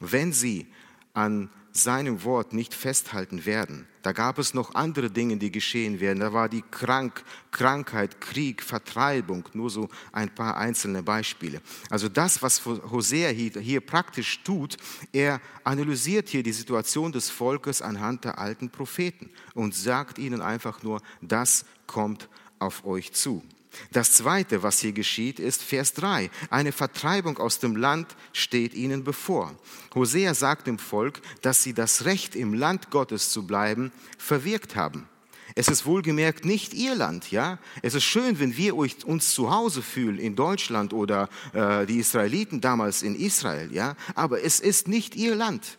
wenn 0.00 0.32
sie 0.32 0.66
an 1.14 1.50
seinem 1.72 2.22
Wort 2.24 2.52
nicht 2.52 2.74
festhalten 2.74 3.46
werden. 3.46 3.86
Da 4.02 4.12
gab 4.12 4.38
es 4.38 4.52
noch 4.52 4.74
andere 4.74 5.10
Dinge, 5.10 5.36
die 5.36 5.50
geschehen 5.50 6.00
werden. 6.00 6.20
Da 6.20 6.32
war 6.32 6.48
die 6.48 6.62
Krank 6.70 7.24
Krankheit, 7.50 8.20
Krieg, 8.20 8.62
Vertreibung, 8.62 9.48
nur 9.52 9.70
so 9.70 9.88
ein 10.10 10.34
paar 10.34 10.56
einzelne 10.56 11.02
Beispiele. 11.02 11.62
Also 11.88 12.08
das, 12.08 12.42
was 12.42 12.64
Hosea 12.64 13.30
hier 13.30 13.80
praktisch 13.80 14.42
tut, 14.42 14.76
er 15.12 15.40
analysiert 15.64 16.28
hier 16.28 16.42
die 16.42 16.52
Situation 16.52 17.12
des 17.12 17.30
Volkes 17.30 17.80
anhand 17.80 18.24
der 18.24 18.38
alten 18.38 18.70
Propheten 18.70 19.30
und 19.54 19.74
sagt 19.74 20.18
ihnen 20.18 20.42
einfach 20.42 20.82
nur, 20.82 21.00
das 21.20 21.64
kommt 21.86 22.28
auf 22.58 22.84
euch 22.84 23.12
zu. 23.12 23.42
Das 23.90 24.12
Zweite, 24.12 24.62
was 24.62 24.80
hier 24.80 24.92
geschieht, 24.92 25.38
ist 25.38 25.62
Vers 25.62 25.94
3. 25.94 26.30
Eine 26.50 26.72
Vertreibung 26.72 27.38
aus 27.38 27.58
dem 27.58 27.76
Land 27.76 28.14
steht 28.32 28.74
ihnen 28.74 29.04
bevor. 29.04 29.54
Hosea 29.94 30.34
sagt 30.34 30.66
dem 30.66 30.78
Volk, 30.78 31.20
dass 31.42 31.62
sie 31.62 31.74
das 31.74 32.04
Recht, 32.04 32.36
im 32.36 32.54
Land 32.54 32.90
Gottes 32.90 33.30
zu 33.30 33.46
bleiben, 33.46 33.92
verwirkt 34.18 34.76
haben. 34.76 35.08
Es 35.54 35.68
ist 35.68 35.84
wohlgemerkt 35.84 36.44
nicht 36.44 36.72
ihr 36.72 36.94
Land, 36.94 37.30
ja. 37.30 37.58
Es 37.82 37.94
ist 37.94 38.04
schön, 38.04 38.38
wenn 38.38 38.56
wir 38.56 38.74
uns 38.74 39.34
zu 39.34 39.50
Hause 39.50 39.82
fühlen 39.82 40.18
in 40.18 40.34
Deutschland 40.34 40.92
oder 40.92 41.28
äh, 41.52 41.84
die 41.84 41.98
Israeliten 41.98 42.60
damals 42.60 43.02
in 43.02 43.14
Israel, 43.14 43.70
ja. 43.72 43.96
Aber 44.14 44.42
es 44.42 44.60
ist 44.60 44.88
nicht 44.88 45.14
ihr 45.14 45.34
Land. 45.34 45.76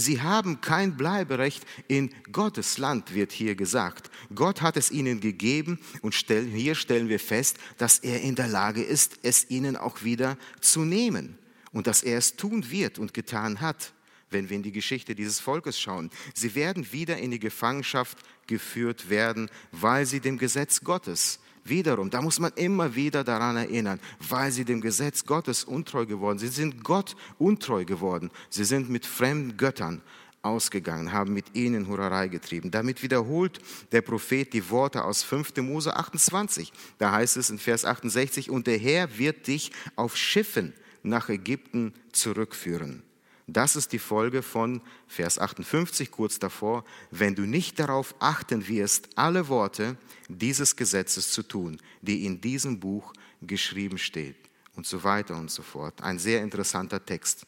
Sie 0.00 0.22
haben 0.22 0.60
kein 0.60 0.96
Bleiberecht 0.96 1.66
in 1.88 2.14
Gottes 2.30 2.78
Land, 2.78 3.14
wird 3.14 3.32
hier 3.32 3.56
gesagt. 3.56 4.12
Gott 4.32 4.62
hat 4.62 4.76
es 4.76 4.92
ihnen 4.92 5.18
gegeben 5.18 5.80
und 6.02 6.14
hier 6.14 6.76
stellen 6.76 7.08
wir 7.08 7.18
fest, 7.18 7.56
dass 7.78 7.98
er 7.98 8.20
in 8.20 8.36
der 8.36 8.46
Lage 8.46 8.80
ist, 8.80 9.18
es 9.24 9.50
ihnen 9.50 9.76
auch 9.76 10.04
wieder 10.04 10.38
zu 10.60 10.84
nehmen 10.84 11.36
und 11.72 11.88
dass 11.88 12.04
er 12.04 12.18
es 12.18 12.36
tun 12.36 12.70
wird 12.70 13.00
und 13.00 13.12
getan 13.12 13.60
hat, 13.60 13.92
wenn 14.30 14.48
wir 14.48 14.56
in 14.56 14.62
die 14.62 14.70
Geschichte 14.70 15.16
dieses 15.16 15.40
Volkes 15.40 15.80
schauen. 15.80 16.10
Sie 16.32 16.54
werden 16.54 16.92
wieder 16.92 17.18
in 17.18 17.32
die 17.32 17.40
Gefangenschaft 17.40 18.18
geführt 18.46 19.10
werden, 19.10 19.50
weil 19.72 20.06
sie 20.06 20.20
dem 20.20 20.38
Gesetz 20.38 20.82
Gottes 20.82 21.40
Wiederum, 21.68 22.10
da 22.10 22.22
muss 22.22 22.38
man 22.38 22.52
immer 22.54 22.94
wieder 22.94 23.24
daran 23.24 23.56
erinnern, 23.56 24.00
weil 24.28 24.52
sie 24.52 24.64
dem 24.64 24.80
Gesetz 24.80 25.24
Gottes 25.24 25.64
untreu 25.64 26.06
geworden 26.06 26.38
sind. 26.38 26.52
Sie 26.52 26.60
sind 26.62 26.84
Gott 26.84 27.16
untreu 27.38 27.84
geworden. 27.84 28.30
Sie 28.50 28.64
sind 28.64 28.90
mit 28.90 29.06
fremden 29.06 29.56
Göttern 29.56 30.02
ausgegangen, 30.42 31.12
haben 31.12 31.32
mit 31.34 31.54
ihnen 31.54 31.88
Hurerei 31.88 32.28
getrieben. 32.28 32.70
Damit 32.70 33.02
wiederholt 33.02 33.60
der 33.92 34.02
Prophet 34.02 34.52
die 34.52 34.70
Worte 34.70 35.04
aus 35.04 35.22
5. 35.22 35.56
Mose 35.58 35.94
28. 35.96 36.72
Da 36.98 37.12
heißt 37.12 37.36
es 37.36 37.50
in 37.50 37.58
Vers 37.58 37.84
68, 37.84 38.50
und 38.50 38.66
der 38.66 38.78
Herr 38.78 39.18
wird 39.18 39.46
dich 39.46 39.72
auf 39.96 40.16
Schiffen 40.16 40.72
nach 41.02 41.28
Ägypten 41.28 41.92
zurückführen. 42.12 43.02
Das 43.50 43.76
ist 43.76 43.94
die 43.94 43.98
Folge 43.98 44.42
von 44.42 44.82
Vers 45.06 45.38
58 45.38 46.10
kurz 46.10 46.38
davor, 46.38 46.84
wenn 47.10 47.34
du 47.34 47.46
nicht 47.46 47.78
darauf 47.78 48.14
achten 48.18 48.68
wirst, 48.68 49.08
alle 49.16 49.48
Worte 49.48 49.96
dieses 50.28 50.76
Gesetzes 50.76 51.32
zu 51.32 51.42
tun, 51.42 51.80
die 52.02 52.26
in 52.26 52.42
diesem 52.42 52.78
Buch 52.78 53.14
geschrieben 53.40 53.96
steht 53.96 54.36
und 54.76 54.86
so 54.86 55.02
weiter 55.02 55.34
und 55.34 55.50
so 55.50 55.62
fort. 55.62 56.02
Ein 56.02 56.18
sehr 56.18 56.42
interessanter 56.42 57.02
Text. 57.02 57.46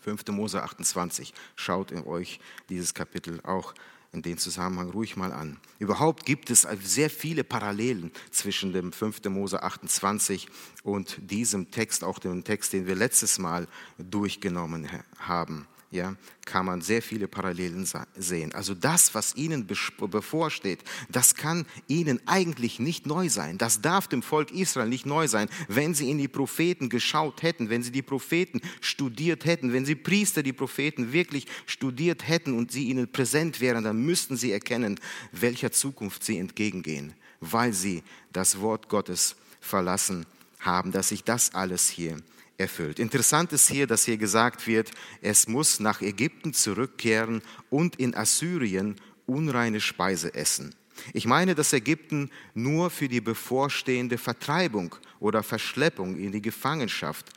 5. 0.00 0.28
Mose 0.28 0.62
28. 0.62 1.34
Schaut 1.56 1.90
in 1.90 2.04
euch 2.04 2.40
dieses 2.70 2.94
Kapitel 2.94 3.38
auch 3.42 3.74
in 4.12 4.22
den 4.22 4.36
Zusammenhang 4.36 4.90
ruhig 4.90 5.16
mal 5.16 5.32
an. 5.32 5.58
Überhaupt 5.78 6.26
gibt 6.26 6.50
es 6.50 6.66
sehr 6.82 7.08
viele 7.08 7.44
Parallelen 7.44 8.12
zwischen 8.30 8.72
dem 8.72 8.92
5. 8.92 9.24
Mose 9.24 9.62
28 9.62 10.48
und 10.82 11.18
diesem 11.30 11.70
Text, 11.70 12.04
auch 12.04 12.18
dem 12.18 12.44
Text, 12.44 12.74
den 12.74 12.86
wir 12.86 12.94
letztes 12.94 13.38
Mal 13.38 13.66
durchgenommen 13.98 14.88
haben 15.18 15.66
ja, 15.92 16.16
kann 16.46 16.64
man 16.64 16.80
sehr 16.80 17.02
viele 17.02 17.28
Parallelen 17.28 17.86
sehen. 18.16 18.52
Also 18.54 18.74
das, 18.74 19.14
was 19.14 19.36
ihnen 19.36 19.66
bevorsteht, 19.66 20.80
das 21.10 21.34
kann 21.34 21.66
ihnen 21.86 22.18
eigentlich 22.26 22.80
nicht 22.80 23.06
neu 23.06 23.28
sein. 23.28 23.58
Das 23.58 23.82
darf 23.82 24.08
dem 24.08 24.22
Volk 24.22 24.50
Israel 24.50 24.88
nicht 24.88 25.04
neu 25.04 25.28
sein. 25.28 25.48
Wenn 25.68 25.94
sie 25.94 26.10
in 26.10 26.16
die 26.16 26.28
Propheten 26.28 26.88
geschaut 26.88 27.42
hätten, 27.42 27.68
wenn 27.68 27.82
sie 27.82 27.92
die 27.92 28.02
Propheten 28.02 28.62
studiert 28.80 29.44
hätten, 29.44 29.74
wenn 29.74 29.84
sie 29.84 29.94
Priester 29.94 30.42
die 30.42 30.54
Propheten 30.54 31.12
wirklich 31.12 31.46
studiert 31.66 32.26
hätten 32.26 32.56
und 32.56 32.72
sie 32.72 32.88
ihnen 32.88 33.12
präsent 33.12 33.60
wären, 33.60 33.84
dann 33.84 34.02
müssten 34.02 34.36
sie 34.36 34.50
erkennen, 34.50 34.98
welcher 35.30 35.72
Zukunft 35.72 36.24
sie 36.24 36.38
entgegengehen, 36.38 37.12
weil 37.40 37.74
sie 37.74 38.02
das 38.32 38.60
Wort 38.60 38.88
Gottes 38.88 39.36
verlassen 39.60 40.24
haben, 40.58 40.90
dass 40.90 41.10
sich 41.10 41.22
das 41.22 41.54
alles 41.54 41.90
hier 41.90 42.16
erfüllt. 42.62 42.98
Interessant 42.98 43.52
ist 43.52 43.68
hier, 43.68 43.86
dass 43.86 44.04
hier 44.04 44.16
gesagt 44.16 44.66
wird, 44.66 44.90
es 45.20 45.46
muss 45.46 45.80
nach 45.80 46.00
Ägypten 46.00 46.54
zurückkehren 46.54 47.42
und 47.68 47.96
in 47.96 48.14
Assyrien 48.14 48.96
unreine 49.26 49.80
Speise 49.80 50.34
essen. 50.34 50.74
Ich 51.12 51.26
meine, 51.26 51.54
dass 51.54 51.72
Ägypten 51.72 52.30
nur 52.54 52.90
für 52.90 53.08
die 53.08 53.20
bevorstehende 53.20 54.18
Vertreibung 54.18 54.94
oder 55.20 55.42
Verschleppung 55.42 56.16
in 56.16 56.32
die 56.32 56.42
Gefangenschaft 56.42 57.30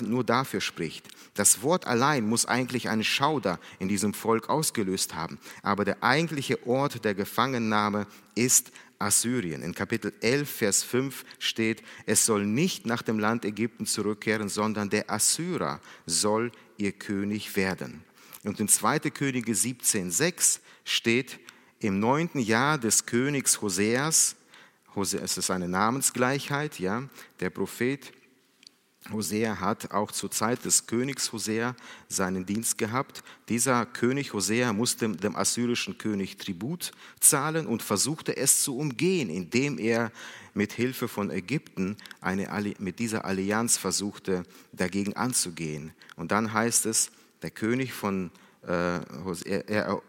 nur 0.00 0.22
dafür 0.22 0.60
spricht. 0.60 1.08
Das 1.34 1.62
Wort 1.62 1.88
allein 1.88 2.28
muss 2.28 2.46
eigentlich 2.46 2.88
einen 2.88 3.02
Schauder 3.02 3.58
in 3.80 3.88
diesem 3.88 4.14
Volk 4.14 4.48
ausgelöst 4.48 5.16
haben. 5.16 5.40
Aber 5.62 5.84
der 5.84 6.04
eigentliche 6.04 6.64
Ort 6.68 7.04
der 7.04 7.14
Gefangennahme 7.14 8.06
ist 8.36 8.70
Assyrien. 9.02 9.62
In 9.62 9.74
Kapitel 9.74 10.12
11, 10.20 10.50
Vers 10.50 10.82
5 10.82 11.24
steht, 11.38 11.82
es 12.06 12.24
soll 12.24 12.46
nicht 12.46 12.86
nach 12.86 13.02
dem 13.02 13.18
Land 13.18 13.44
Ägypten 13.44 13.86
zurückkehren, 13.86 14.48
sondern 14.48 14.90
der 14.90 15.10
Assyrer 15.10 15.80
soll 16.06 16.52
ihr 16.76 16.92
König 16.92 17.56
werden. 17.56 18.04
Und 18.44 18.60
in 18.60 18.68
2. 18.68 18.98
Könige 19.10 19.54
17, 19.54 20.10
6 20.10 20.60
steht, 20.84 21.38
im 21.80 21.98
neunten 21.98 22.38
Jahr 22.38 22.78
des 22.78 23.06
Königs 23.06 23.60
Hoseas, 23.60 24.36
es 24.96 25.38
ist 25.38 25.50
eine 25.50 25.68
Namensgleichheit, 25.68 26.78
ja, 26.78 27.08
der 27.40 27.50
Prophet 27.50 28.12
Hosea 29.10 29.58
hat 29.58 29.90
auch 29.90 30.12
zur 30.12 30.30
Zeit 30.30 30.64
des 30.64 30.86
Königs 30.86 31.32
Hosea 31.32 31.74
seinen 32.08 32.46
Dienst 32.46 32.78
gehabt. 32.78 33.24
Dieser 33.48 33.84
König 33.84 34.32
Hosea 34.32 34.72
musste 34.72 35.08
dem 35.08 35.34
assyrischen 35.34 35.98
König 35.98 36.36
Tribut 36.36 36.92
zahlen 37.18 37.66
und 37.66 37.82
versuchte 37.82 38.36
es 38.36 38.62
zu 38.62 38.76
umgehen, 38.76 39.28
indem 39.28 39.78
er 39.78 40.12
mit 40.54 40.72
Hilfe 40.72 41.08
von 41.08 41.30
Ägypten 41.30 41.96
eine, 42.20 42.48
mit 42.78 42.98
dieser 42.98 43.24
Allianz 43.24 43.76
versuchte, 43.76 44.44
dagegen 44.72 45.16
anzugehen. 45.16 45.92
Und 46.16 46.30
dann 46.30 46.52
heißt 46.52 46.86
es, 46.86 47.10
der 47.42 47.50
König 47.50 47.92
von 47.92 48.30
äh, 48.66 49.00
er 49.66 50.00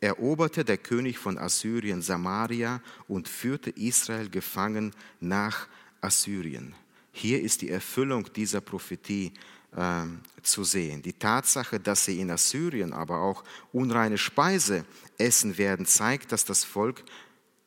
eroberte 0.00 0.64
der 0.64 0.76
König 0.76 1.18
von 1.18 1.38
Assyrien 1.38 2.02
Samaria 2.02 2.80
und 3.08 3.28
führte 3.28 3.70
Israel 3.70 4.28
gefangen 4.28 4.92
nach 5.20 5.66
Assyrien. 6.00 6.74
Hier 7.18 7.40
ist 7.40 7.62
die 7.62 7.70
Erfüllung 7.70 8.30
dieser 8.34 8.60
Prophetie 8.60 9.32
äh, 9.74 10.02
zu 10.42 10.64
sehen. 10.64 11.00
Die 11.00 11.14
Tatsache, 11.14 11.80
dass 11.80 12.04
sie 12.04 12.20
in 12.20 12.30
Assyrien 12.30 12.92
aber 12.92 13.22
auch 13.22 13.42
unreine 13.72 14.18
Speise 14.18 14.84
essen 15.16 15.56
werden, 15.56 15.86
zeigt, 15.86 16.30
dass 16.30 16.44
das 16.44 16.62
Volk 16.62 17.02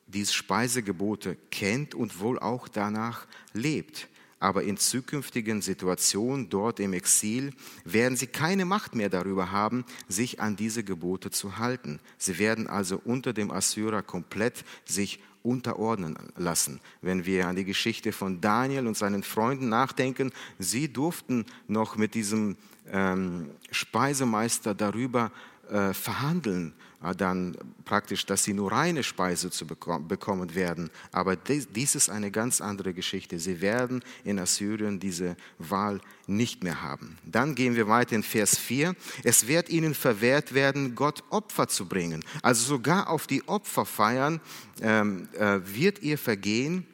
diese 0.06 0.32
Speisegebote 0.34 1.36
kennt 1.50 1.96
und 1.96 2.20
wohl 2.20 2.38
auch 2.38 2.68
danach 2.68 3.26
lebt. 3.52 4.06
Aber 4.38 4.62
in 4.62 4.76
zukünftigen 4.76 5.62
Situationen 5.62 6.48
dort 6.48 6.78
im 6.78 6.92
Exil 6.92 7.52
werden 7.84 8.16
sie 8.16 8.28
keine 8.28 8.64
Macht 8.64 8.94
mehr 8.94 9.08
darüber 9.08 9.50
haben, 9.50 9.84
sich 10.06 10.38
an 10.38 10.54
diese 10.54 10.84
Gebote 10.84 11.32
zu 11.32 11.58
halten. 11.58 11.98
Sie 12.18 12.38
werden 12.38 12.68
also 12.68 13.02
unter 13.04 13.32
dem 13.32 13.50
Assyrer 13.50 14.02
komplett 14.02 14.64
sich 14.84 15.18
unterordnen 15.42 16.16
lassen. 16.36 16.80
Wenn 17.02 17.26
wir 17.26 17.46
an 17.46 17.56
die 17.56 17.64
Geschichte 17.64 18.12
von 18.12 18.40
Daniel 18.40 18.86
und 18.86 18.96
seinen 18.96 19.22
Freunden 19.22 19.68
nachdenken, 19.68 20.32
sie 20.58 20.92
durften 20.92 21.46
noch 21.68 21.96
mit 21.96 22.14
diesem 22.14 22.56
ähm, 22.90 23.50
Speisemeister 23.70 24.74
darüber 24.74 25.30
äh, 25.70 25.94
verhandeln, 25.94 26.74
dann 27.16 27.56
praktisch, 27.84 28.26
dass 28.26 28.44
sie 28.44 28.52
nur 28.52 28.72
reine 28.72 29.02
Speise 29.02 29.50
zu 29.50 29.66
bekommen 29.66 30.54
werden. 30.54 30.90
Aber 31.12 31.34
dies 31.34 31.94
ist 31.94 32.10
eine 32.10 32.30
ganz 32.30 32.60
andere 32.60 32.92
Geschichte. 32.92 33.38
Sie 33.38 33.62
werden 33.62 34.04
in 34.22 34.38
Assyrien 34.38 35.00
diese 35.00 35.36
Wahl 35.58 36.00
nicht 36.26 36.62
mehr 36.62 36.82
haben. 36.82 37.16
Dann 37.24 37.54
gehen 37.54 37.74
wir 37.74 37.88
weiter 37.88 38.16
in 38.16 38.22
Vers 38.22 38.58
4. 38.58 38.94
Es 39.24 39.46
wird 39.46 39.70
ihnen 39.70 39.94
verwehrt 39.94 40.52
werden, 40.52 40.94
Gott 40.94 41.24
Opfer 41.30 41.68
zu 41.68 41.86
bringen. 41.86 42.22
Also 42.42 42.64
sogar 42.64 43.08
auf 43.08 43.26
die 43.26 43.48
Opferfeiern 43.48 44.40
ähm, 44.82 45.28
äh, 45.32 45.60
wird 45.64 46.02
ihr 46.02 46.18
Vergehen, 46.18 46.86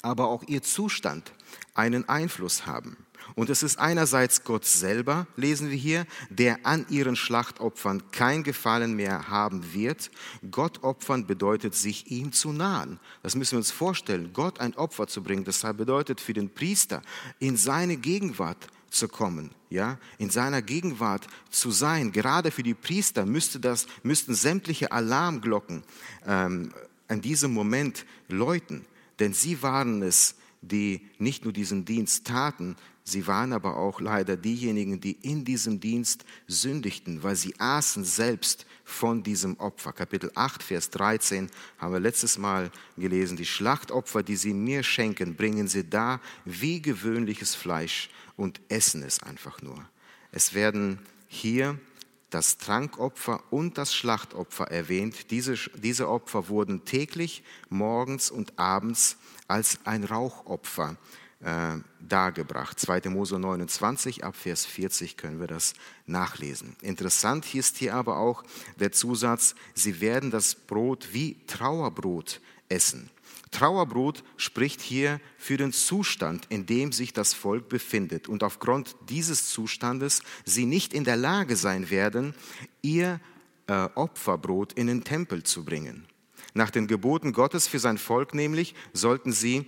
aber 0.00 0.28
auch 0.28 0.42
ihr 0.44 0.62
Zustand 0.62 1.32
einen 1.74 2.08
Einfluss 2.08 2.66
haben. 2.66 2.96
Und 3.38 3.50
es 3.50 3.62
ist 3.62 3.78
einerseits 3.78 4.42
Gott 4.42 4.64
selber, 4.64 5.28
lesen 5.36 5.70
wir 5.70 5.76
hier, 5.76 6.06
der 6.28 6.66
an 6.66 6.84
ihren 6.90 7.14
Schlachtopfern 7.14 8.02
kein 8.10 8.42
Gefallen 8.42 8.94
mehr 8.96 9.28
haben 9.28 9.72
wird. 9.72 10.10
Gott 10.50 10.82
opfern 10.82 11.24
bedeutet, 11.24 11.76
sich 11.76 12.10
ihm 12.10 12.32
zu 12.32 12.50
nahen. 12.50 12.98
Das 13.22 13.36
müssen 13.36 13.52
wir 13.52 13.58
uns 13.58 13.70
vorstellen. 13.70 14.32
Gott 14.32 14.58
ein 14.58 14.74
Opfer 14.74 15.06
zu 15.06 15.22
bringen, 15.22 15.44
das 15.44 15.60
bedeutet 15.60 16.20
für 16.20 16.32
den 16.32 16.52
Priester, 16.52 17.00
in 17.38 17.56
seine 17.56 17.96
Gegenwart 17.96 18.66
zu 18.90 19.06
kommen, 19.06 19.52
ja, 19.70 20.00
in 20.18 20.30
seiner 20.30 20.60
Gegenwart 20.60 21.28
zu 21.48 21.70
sein. 21.70 22.10
Gerade 22.10 22.50
für 22.50 22.64
die 22.64 22.74
Priester 22.74 23.24
müsste 23.24 23.60
das, 23.60 23.86
müssten 24.02 24.34
sämtliche 24.34 24.90
Alarmglocken 24.90 25.84
ähm, 26.26 26.72
an 27.06 27.20
diesem 27.20 27.52
Moment 27.52 28.04
läuten, 28.26 28.84
denn 29.20 29.32
sie 29.32 29.62
waren 29.62 30.02
es, 30.02 30.34
die 30.60 31.02
nicht 31.18 31.44
nur 31.44 31.52
diesen 31.52 31.84
Dienst 31.84 32.26
taten, 32.26 32.74
Sie 33.08 33.26
waren 33.26 33.54
aber 33.54 33.78
auch 33.78 34.02
leider 34.02 34.36
diejenigen, 34.36 35.00
die 35.00 35.12
in 35.22 35.42
diesem 35.42 35.80
Dienst 35.80 36.26
sündigten, 36.46 37.22
weil 37.22 37.36
sie 37.36 37.54
aßen 37.58 38.04
selbst 38.04 38.66
von 38.84 39.22
diesem 39.22 39.58
Opfer. 39.58 39.94
Kapitel 39.94 40.30
8, 40.34 40.62
Vers 40.62 40.90
13 40.90 41.48
haben 41.78 41.92
wir 41.94 42.00
letztes 42.00 42.36
Mal 42.36 42.70
gelesen. 42.98 43.38
Die 43.38 43.46
Schlachtopfer, 43.46 44.22
die 44.22 44.36
sie 44.36 44.52
mir 44.52 44.82
schenken, 44.82 45.36
bringen 45.36 45.68
sie 45.68 45.88
da 45.88 46.20
wie 46.44 46.82
gewöhnliches 46.82 47.54
Fleisch 47.54 48.10
und 48.36 48.60
essen 48.68 49.02
es 49.02 49.22
einfach 49.22 49.62
nur. 49.62 49.88
Es 50.30 50.52
werden 50.52 50.98
hier 51.28 51.78
das 52.28 52.58
Trankopfer 52.58 53.42
und 53.48 53.78
das 53.78 53.94
Schlachtopfer 53.94 54.70
erwähnt. 54.70 55.30
Diese, 55.30 55.54
diese 55.82 56.10
Opfer 56.10 56.50
wurden 56.50 56.84
täglich, 56.84 57.42
morgens 57.70 58.30
und 58.30 58.58
abends 58.58 59.16
als 59.46 59.78
ein 59.84 60.04
Rauchopfer 60.04 60.98
äh, 61.40 61.76
dargebracht. 62.00 62.80
2. 62.80 63.08
Mose 63.10 63.38
29 63.38 64.24
ab 64.24 64.34
Vers 64.34 64.66
40 64.66 65.16
können 65.16 65.40
wir 65.40 65.46
das 65.46 65.74
nachlesen. 66.06 66.76
Interessant 66.82 67.54
ist 67.54 67.76
hier 67.76 67.94
aber 67.94 68.18
auch 68.18 68.42
der 68.80 68.92
Zusatz, 68.92 69.54
sie 69.74 70.00
werden 70.00 70.30
das 70.30 70.54
Brot 70.54 71.08
wie 71.12 71.36
Trauerbrot 71.46 72.40
essen. 72.68 73.10
Trauerbrot 73.50 74.24
spricht 74.36 74.80
hier 74.80 75.20
für 75.38 75.56
den 75.56 75.72
Zustand, 75.72 76.46
in 76.48 76.66
dem 76.66 76.92
sich 76.92 77.12
das 77.12 77.34
Volk 77.34 77.68
befindet 77.68 78.28
und 78.28 78.42
aufgrund 78.42 78.96
dieses 79.08 79.48
Zustandes 79.48 80.22
sie 80.44 80.66
nicht 80.66 80.92
in 80.92 81.04
der 81.04 81.16
Lage 81.16 81.56
sein 81.56 81.88
werden, 81.88 82.34
ihr 82.82 83.20
äh, 83.68 83.88
Opferbrot 83.94 84.72
in 84.74 84.86
den 84.86 85.04
Tempel 85.04 85.44
zu 85.44 85.64
bringen. 85.64 86.06
Nach 86.54 86.70
den 86.70 86.86
Geboten 86.86 87.32
Gottes 87.32 87.68
für 87.68 87.78
sein 87.78 87.98
Volk 87.98 88.34
nämlich 88.34 88.74
sollten 88.92 89.32
sie 89.32 89.66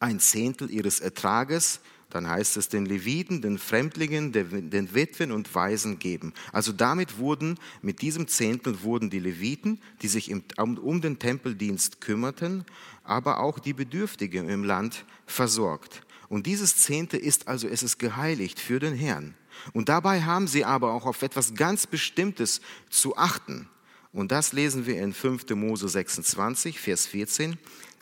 ein 0.00 0.20
Zehntel 0.20 0.70
ihres 0.70 1.00
Ertrages, 1.00 1.80
dann 2.10 2.26
heißt 2.26 2.56
es 2.56 2.68
den 2.68 2.86
Leviten, 2.86 3.42
den 3.42 3.58
Fremdlingen, 3.58 4.32
den 4.32 4.94
Witwen 4.94 5.30
und 5.30 5.54
Waisen 5.54 5.98
geben. 5.98 6.32
Also 6.52 6.72
damit 6.72 7.18
wurden, 7.18 7.58
mit 7.82 8.00
diesem 8.00 8.28
Zehntel 8.28 8.82
wurden 8.82 9.10
die 9.10 9.18
Leviten, 9.18 9.80
die 10.00 10.08
sich 10.08 10.32
um 10.56 11.00
den 11.02 11.18
Tempeldienst 11.18 12.00
kümmerten, 12.00 12.64
aber 13.04 13.40
auch 13.40 13.58
die 13.58 13.74
Bedürftigen 13.74 14.48
im 14.48 14.64
Land 14.64 15.04
versorgt. 15.26 16.02
Und 16.30 16.46
dieses 16.46 16.76
Zehnte 16.76 17.16
ist 17.16 17.48
also, 17.48 17.68
es 17.68 17.82
ist 17.82 17.98
geheiligt 17.98 18.58
für 18.58 18.78
den 18.78 18.94
Herrn. 18.94 19.34
Und 19.72 19.88
dabei 19.88 20.22
haben 20.22 20.46
sie 20.46 20.64
aber 20.64 20.92
auch 20.92 21.04
auf 21.04 21.22
etwas 21.22 21.54
ganz 21.54 21.86
Bestimmtes 21.86 22.60
zu 22.88 23.16
achten. 23.16 23.68
Und 24.12 24.32
das 24.32 24.52
lesen 24.52 24.86
wir 24.86 25.00
in 25.00 25.12
5. 25.12 25.50
Mose 25.50 25.88
26, 25.88 26.80
Vers 26.80 27.06
14. 27.06 27.58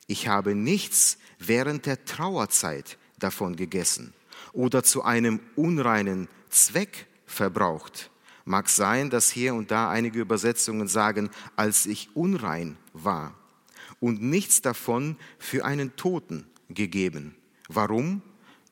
Ich 0.07 0.29
habe 0.29 0.55
nichts 0.55 1.19
während 1.39 1.87
der 1.87 2.05
Trauerzeit 2.05 2.99
davon 3.19 3.57
gegessen 3.57 4.13
oder 4.53 4.83
zu 4.83 5.03
einem 5.03 5.41
unreinen 5.55 6.29
Zweck 6.51 7.07
verbraucht. 7.27 8.11
Mag 8.45 8.69
sein, 8.69 9.11
dass 9.11 9.31
hier 9.31 9.55
und 9.55 9.71
da 9.71 9.91
einige 9.91 10.21
Übersetzungen 10.21 10.89
sagen, 10.89 11.31
als 11.57 11.87
ich 11.87 12.11
unrein 12.15 12.77
war 12.93 13.35
und 14.01 14.23
nichts 14.23 14.61
davon 14.61 15.17
für 15.39 15.65
einen 15.65 15.97
Toten 15.97 16.47
gegeben. 16.69 17.35
Warum? 17.69 18.23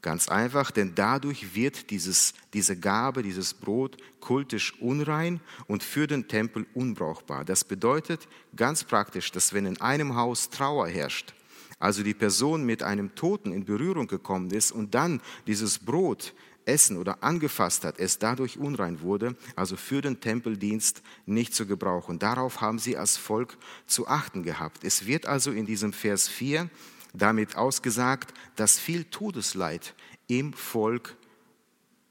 Ganz 0.01 0.29
einfach, 0.29 0.71
denn 0.71 0.95
dadurch 0.95 1.55
wird 1.55 1.89
dieses, 1.91 2.35
diese 2.53 2.79
Gabe, 2.79 3.23
dieses 3.23 3.55
Brot 3.55 3.97
kultisch 4.21 4.79
unrein 4.79 5.41
und 5.67 5.83
für 5.83 6.07
den 6.07 6.29
Tempel 6.29 6.67
unbrauchbar. 6.75 7.45
Das 7.45 7.65
bedeutet 7.65 8.29
ganz 8.55 8.85
praktisch, 8.85 9.33
dass 9.33 9.55
wenn 9.55 9.65
in 9.65 9.81
einem 9.81 10.15
Haus 10.15 10.51
Trauer 10.51 10.89
herrscht, 10.89 11.33
also 11.79 12.03
die 12.03 12.15
Person 12.15 12.65
mit 12.65 12.83
einem 12.83 13.15
Toten 13.15 13.53
in 13.53 13.65
Berührung 13.65 14.07
gekommen 14.07 14.51
ist 14.51 14.73
und 14.73 14.95
dann 14.95 15.21
dieses 15.47 15.79
Brot 15.79 16.35
essen 16.67 16.97
oder 16.97 17.23
angefasst 17.23 17.85
hat, 17.85 17.99
es 17.99 18.19
dadurch 18.19 18.59
unrein 18.59 19.01
wurde, 19.01 19.37
also 19.57 19.77
für 19.77 20.01
den 20.01 20.21
Tempeldienst 20.21 21.03
nicht 21.27 21.55
zu 21.55 21.67
gebrauchen. 21.67 22.19
Darauf 22.19 22.61
haben 22.61 22.79
sie 22.79 22.97
als 22.97 23.17
Volk 23.17 23.57
zu 23.87 24.09
achten 24.09 24.43
gehabt. 24.43 24.85
Es 24.85 25.07
wird 25.07 25.27
also 25.27 25.51
in 25.51 25.67
diesem 25.67 25.93
Vers 25.93 26.29
4 26.29 26.71
damit 27.13 27.57
ausgesagt, 27.57 28.35
dass 28.57 28.79
viel 28.79 29.05
Todesleid 29.05 29.95
im 30.27 30.53
Volk 30.53 31.17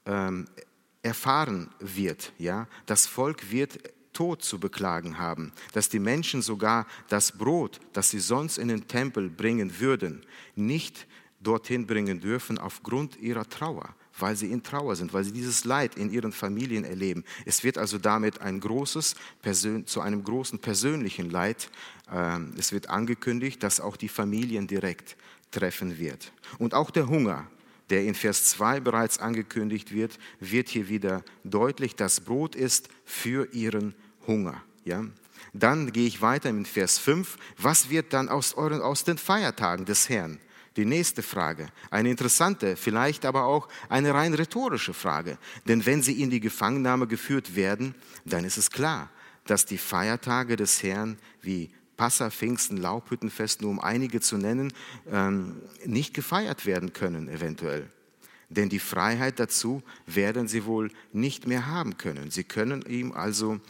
ähm, 0.06 0.46
erfahren 1.02 1.68
wird. 1.80 2.32
Ja? 2.38 2.66
Das 2.86 3.06
Volk 3.06 3.50
wird 3.50 3.78
Tod 4.14 4.42
zu 4.42 4.58
beklagen 4.58 5.18
haben, 5.18 5.52
dass 5.74 5.90
die 5.90 5.98
Menschen 5.98 6.40
sogar 6.40 6.86
das 7.08 7.32
Brot, 7.32 7.80
das 7.92 8.08
sie 8.08 8.20
sonst 8.20 8.56
in 8.56 8.68
den 8.68 8.88
Tempel 8.88 9.28
bringen 9.28 9.78
würden, 9.78 10.24
nicht 10.54 11.06
dorthin 11.44 11.86
bringen 11.86 12.20
dürfen 12.20 12.58
aufgrund 12.58 13.16
ihrer 13.18 13.48
Trauer, 13.48 13.94
weil 14.18 14.36
sie 14.36 14.50
in 14.50 14.62
Trauer 14.62 14.96
sind, 14.96 15.12
weil 15.12 15.24
sie 15.24 15.32
dieses 15.32 15.64
Leid 15.64 15.96
in 15.96 16.10
ihren 16.10 16.32
Familien 16.32 16.84
erleben. 16.84 17.24
Es 17.44 17.62
wird 17.62 17.78
also 17.78 17.98
damit 17.98 18.40
ein 18.40 18.60
großes, 18.60 19.14
zu 19.84 20.00
einem 20.00 20.24
großen 20.24 20.58
persönlichen 20.58 21.30
Leid. 21.30 21.70
Ähm, 22.10 22.54
es 22.58 22.72
wird 22.72 22.88
angekündigt, 22.88 23.62
dass 23.62 23.80
auch 23.80 23.96
die 23.96 24.08
Familien 24.08 24.66
direkt 24.66 25.16
treffen 25.50 25.98
wird. 25.98 26.32
Und 26.58 26.74
auch 26.74 26.90
der 26.90 27.08
Hunger, 27.08 27.46
der 27.90 28.04
in 28.04 28.14
Vers 28.14 28.46
2 28.46 28.80
bereits 28.80 29.18
angekündigt 29.18 29.92
wird, 29.92 30.18
wird 30.40 30.68
hier 30.68 30.88
wieder 30.88 31.22
deutlich, 31.44 31.94
das 31.94 32.20
Brot 32.20 32.54
ist 32.54 32.88
für 33.04 33.52
ihren 33.52 33.94
Hunger. 34.26 34.62
Ja? 34.84 35.04
Dann 35.52 35.92
gehe 35.92 36.06
ich 36.06 36.20
weiter 36.20 36.50
in 36.50 36.66
Vers 36.66 36.98
5. 36.98 37.36
Was 37.58 37.90
wird 37.90 38.12
dann 38.12 38.28
aus, 38.28 38.54
euren, 38.54 38.82
aus 38.82 39.04
den 39.04 39.18
Feiertagen 39.18 39.84
des 39.84 40.08
Herrn? 40.08 40.38
Die 40.76 40.84
nächste 40.84 41.22
Frage, 41.22 41.68
eine 41.90 42.10
interessante, 42.10 42.74
vielleicht 42.74 43.24
aber 43.24 43.44
auch 43.44 43.68
eine 43.88 44.12
rein 44.12 44.34
rhetorische 44.34 44.92
Frage. 44.92 45.38
Denn 45.68 45.86
wenn 45.86 46.02
sie 46.02 46.20
in 46.20 46.30
die 46.30 46.40
Gefangennahme 46.40 47.06
geführt 47.06 47.54
werden, 47.54 47.94
dann 48.24 48.44
ist 48.44 48.56
es 48.56 48.70
klar, 48.70 49.08
dass 49.46 49.66
die 49.66 49.78
Feiertage 49.78 50.56
des 50.56 50.82
Herrn 50.82 51.16
wie 51.42 51.70
Passa, 51.96 52.30
Pfingsten, 52.30 52.76
Laubhüttenfest, 52.76 53.62
nur 53.62 53.70
um 53.70 53.78
einige 53.78 54.20
zu 54.20 54.36
nennen, 54.36 54.72
ähm, 55.12 55.62
nicht 55.84 56.12
gefeiert 56.12 56.66
werden 56.66 56.92
können, 56.92 57.28
eventuell. 57.28 57.88
Denn 58.48 58.68
die 58.68 58.80
Freiheit 58.80 59.38
dazu 59.38 59.82
werden 60.06 60.48
sie 60.48 60.64
wohl 60.64 60.90
nicht 61.12 61.46
mehr 61.46 61.66
haben 61.66 61.98
können. 61.98 62.30
Sie 62.30 62.44
können 62.44 62.82
ihm 62.82 63.12
also 63.12 63.60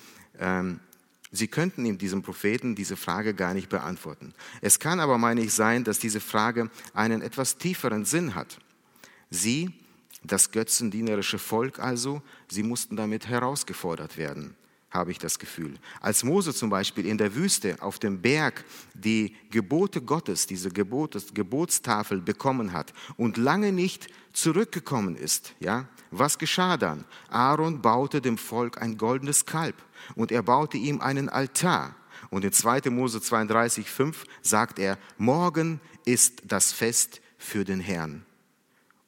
Sie 1.30 1.48
könnten 1.48 1.84
ihm, 1.84 1.98
diesem 1.98 2.22
Propheten, 2.22 2.76
diese 2.76 2.96
Frage 2.96 3.34
gar 3.34 3.54
nicht 3.54 3.68
beantworten. 3.68 4.34
Es 4.60 4.78
kann 4.78 5.00
aber, 5.00 5.18
meine 5.18 5.42
ich, 5.42 5.52
sein, 5.52 5.82
dass 5.82 5.98
diese 5.98 6.20
Frage 6.20 6.70
einen 6.92 7.22
etwas 7.22 7.58
tieferen 7.58 8.04
Sinn 8.04 8.36
hat. 8.36 8.58
Sie, 9.30 9.72
das 10.22 10.52
götzendienerische 10.52 11.38
Volk 11.38 11.80
also, 11.80 12.22
sie 12.48 12.62
mussten 12.62 12.94
damit 12.94 13.26
herausgefordert 13.26 14.16
werden, 14.16 14.54
habe 14.94 15.10
ich 15.10 15.18
das 15.18 15.38
Gefühl. 15.38 15.74
Als 16.00 16.22
Mose 16.22 16.54
zum 16.54 16.70
Beispiel 16.70 17.04
in 17.04 17.18
der 17.18 17.34
Wüste 17.34 17.76
auf 17.80 17.98
dem 17.98 18.22
Berg 18.22 18.64
die 18.94 19.36
Gebote 19.50 20.00
Gottes, 20.00 20.46
diese 20.46 20.70
Gebotes, 20.70 21.34
Gebotstafel 21.34 22.20
bekommen 22.20 22.72
hat 22.72 22.94
und 23.16 23.36
lange 23.36 23.72
nicht 23.72 24.06
zurückgekommen 24.32 25.16
ist, 25.16 25.54
ja, 25.58 25.88
was 26.10 26.38
geschah 26.38 26.76
dann? 26.76 27.04
Aaron 27.28 27.82
baute 27.82 28.20
dem 28.20 28.38
Volk 28.38 28.80
ein 28.80 28.96
goldenes 28.96 29.46
Kalb 29.46 29.74
und 30.14 30.30
er 30.30 30.44
baute 30.44 30.78
ihm 30.78 31.00
einen 31.00 31.28
Altar. 31.28 31.96
Und 32.30 32.44
in 32.44 32.52
2. 32.52 32.90
Mose 32.90 33.20
32, 33.20 33.90
5 33.90 34.24
sagt 34.42 34.78
er, 34.78 34.98
morgen 35.18 35.80
ist 36.04 36.42
das 36.46 36.72
Fest 36.72 37.20
für 37.36 37.64
den 37.64 37.80
Herrn. 37.80 38.24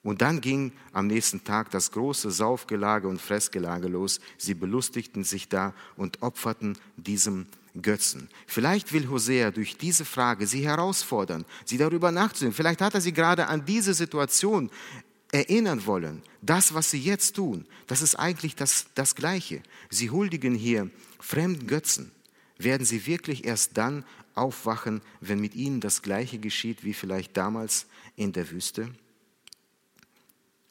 Und 0.07 0.23
dann 0.23 0.41
ging 0.41 0.71
am 0.93 1.09
nächsten 1.09 1.43
Tag 1.43 1.73
das 1.73 1.91
große 1.91 2.31
Saufgelage 2.31 3.09
und 3.09 3.21
Fressgelage 3.21 3.89
los. 3.89 4.21
Sie 4.39 4.55
belustigten 4.55 5.25
sich 5.25 5.49
da 5.49 5.75
und 5.97 6.23
opferten 6.23 6.79
diesem 6.97 7.47
Götzen. 7.83 8.29
Vielleicht 8.47 8.93
will 8.93 9.09
Hosea 9.09 9.51
durch 9.51 9.77
diese 9.77 10.05
Frage 10.05 10.47
sie 10.47 10.65
herausfordern, 10.65 11.45
sie 11.65 11.77
darüber 11.77 12.13
nachzudenken. 12.13 12.55
Vielleicht 12.55 12.83
hat 12.83 12.95
er 12.95 13.01
sie 13.01 13.13
gerade 13.13 13.49
an 13.49 13.65
diese 13.65 13.95
Situation 13.95 14.71
erinnern 15.33 15.85
wollen, 15.87 16.23
das, 16.41 16.73
was 16.73 16.93
sie 16.93 17.01
jetzt 17.01 17.35
tun, 17.35 17.67
das 17.89 18.01
ist 18.01 18.15
eigentlich 18.15 18.55
das, 18.55 18.87
das 18.95 19.17
Gleiche. 19.17 19.61
Sie 19.91 20.11
huldigen 20.11 20.55
hier 20.55 20.89
fremden 21.19 21.67
Götzen. 21.67 22.13
Werden 22.59 22.87
sie 22.87 23.09
wirklich 23.09 23.45
erst 23.45 23.77
dann 23.77 24.05
aufwachen, 24.37 25.03
wenn 25.21 25.41
mit 25.41 25.57
ihnen 25.57 25.81
das 25.81 26.01
Gleiche 26.01 26.39
geschieht 26.39 26.85
wie 26.85 26.95
vielleicht 26.95 27.37
damals 27.37 27.87
in 28.15 28.33
der 28.33 28.53
Wüste? 28.53 28.89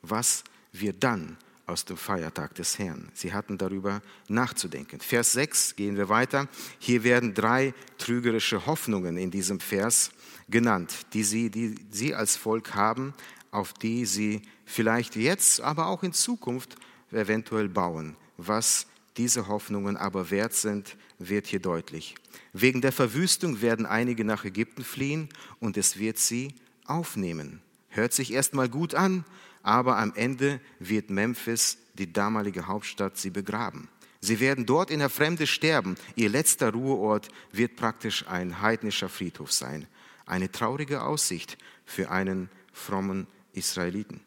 Was 0.10 0.44
wird 0.72 1.04
dann 1.04 1.38
aus 1.66 1.86
dem 1.86 1.98
Feiertag 1.98 2.54
des 2.56 2.78
Herrn? 2.78 3.10
Sie 3.14 3.34
hatten 3.34 3.58
darüber 3.58 4.02
nachzudenken. 4.28 5.00
Vers 5.00 5.32
6 5.34 5.76
gehen 5.76 5.98
wir 5.98 6.10
weiter. 6.10 6.48
Hier 6.80 7.04
werden 7.04 7.34
drei 7.34 7.74
trügerische 7.98 8.66
Hoffnungen 8.66 9.18
in 9.18 9.32
diesem 9.32 9.60
Vers 9.60 10.12
genannt, 10.50 10.94
die 11.14 11.24
sie, 11.24 11.50
die 11.50 11.76
sie 11.90 12.14
als 12.14 12.36
Volk 12.36 12.76
haben, 12.76 13.14
auf 13.52 13.74
die 13.74 14.06
sie 14.06 14.42
vielleicht 14.66 15.16
jetzt, 15.16 15.62
aber 15.62 15.88
auch 15.88 16.04
in 16.04 16.14
Zukunft 16.14 16.76
eventuell 17.12 17.70
bauen. 17.70 18.16
Was 18.38 18.88
diese 19.18 19.48
Hoffnungen 19.48 19.98
aber 19.98 20.30
wert 20.30 20.54
sind, 20.54 20.98
wird 21.20 21.48
hier 21.48 21.62
deutlich. 21.62 22.16
Wegen 22.54 22.82
der 22.82 22.92
Verwüstung 22.92 23.62
werden 23.62 23.86
einige 23.86 24.26
nach 24.26 24.46
Ägypten 24.46 24.84
fliehen 24.84 25.30
und 25.60 25.78
es 25.78 25.98
wird 25.98 26.18
sie 26.18 26.54
aufnehmen. 26.86 27.62
Hört 27.90 28.14
sich 28.14 28.34
erstmal 28.34 28.68
gut 28.68 28.94
an, 28.94 29.24
aber 29.66 29.98
am 29.98 30.14
Ende 30.14 30.62
wird 30.78 31.10
Memphis, 31.10 31.80
die 31.96 32.14
damalige 32.14 32.68
Hauptstadt, 32.68 33.18
sie 33.18 33.32
begraben. 33.32 33.90
Sie 34.22 34.40
werden 34.40 34.68
dort 34.68 34.92
in 34.92 35.00
der 35.00 35.10
Fremde 35.10 35.48
sterben. 35.48 35.96
Ihr 36.16 36.30
letzter 36.30 36.72
Ruheort 36.72 37.30
wird 37.52 37.76
praktisch 37.76 38.28
ein 38.28 38.62
heidnischer 38.62 39.10
Friedhof 39.10 39.52
sein. 39.52 39.88
Eine 40.28 40.52
traurige 40.52 41.02
Aussicht 41.02 41.58
für 41.84 42.12
einen 42.12 42.50
frommen 42.74 43.26
Israeliten. 43.54 44.22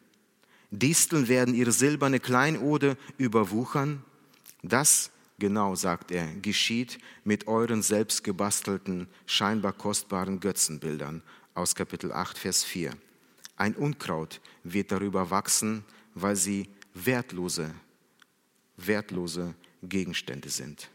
Disteln 0.71 1.29
werden 1.29 1.55
ihre 1.55 1.71
silberne 1.71 2.19
Kleinode 2.19 2.97
überwuchern. 3.17 4.03
Das, 4.61 5.09
genau 5.39 5.73
sagt 5.75 6.11
er, 6.11 6.27
geschieht 6.41 6.99
mit 7.23 7.47
euren 7.47 7.81
selbstgebastelten, 7.81 9.07
scheinbar 9.25 9.71
kostbaren 9.71 10.41
Götzenbildern 10.41 11.23
aus 11.53 11.75
Kapitel 11.75 12.11
8, 12.11 12.37
Vers 12.37 12.65
4. 12.65 12.93
Ein 13.59 13.75
Unkraut 13.75 14.39
wird 14.63 14.91
darüber 14.91 15.29
wachsen, 15.29 15.83
weil 16.15 16.37
sie 16.37 16.69
wertlose, 16.93 17.71
wertlose 18.77 19.53
Gegenstände 19.83 20.49
sind. 20.49 20.89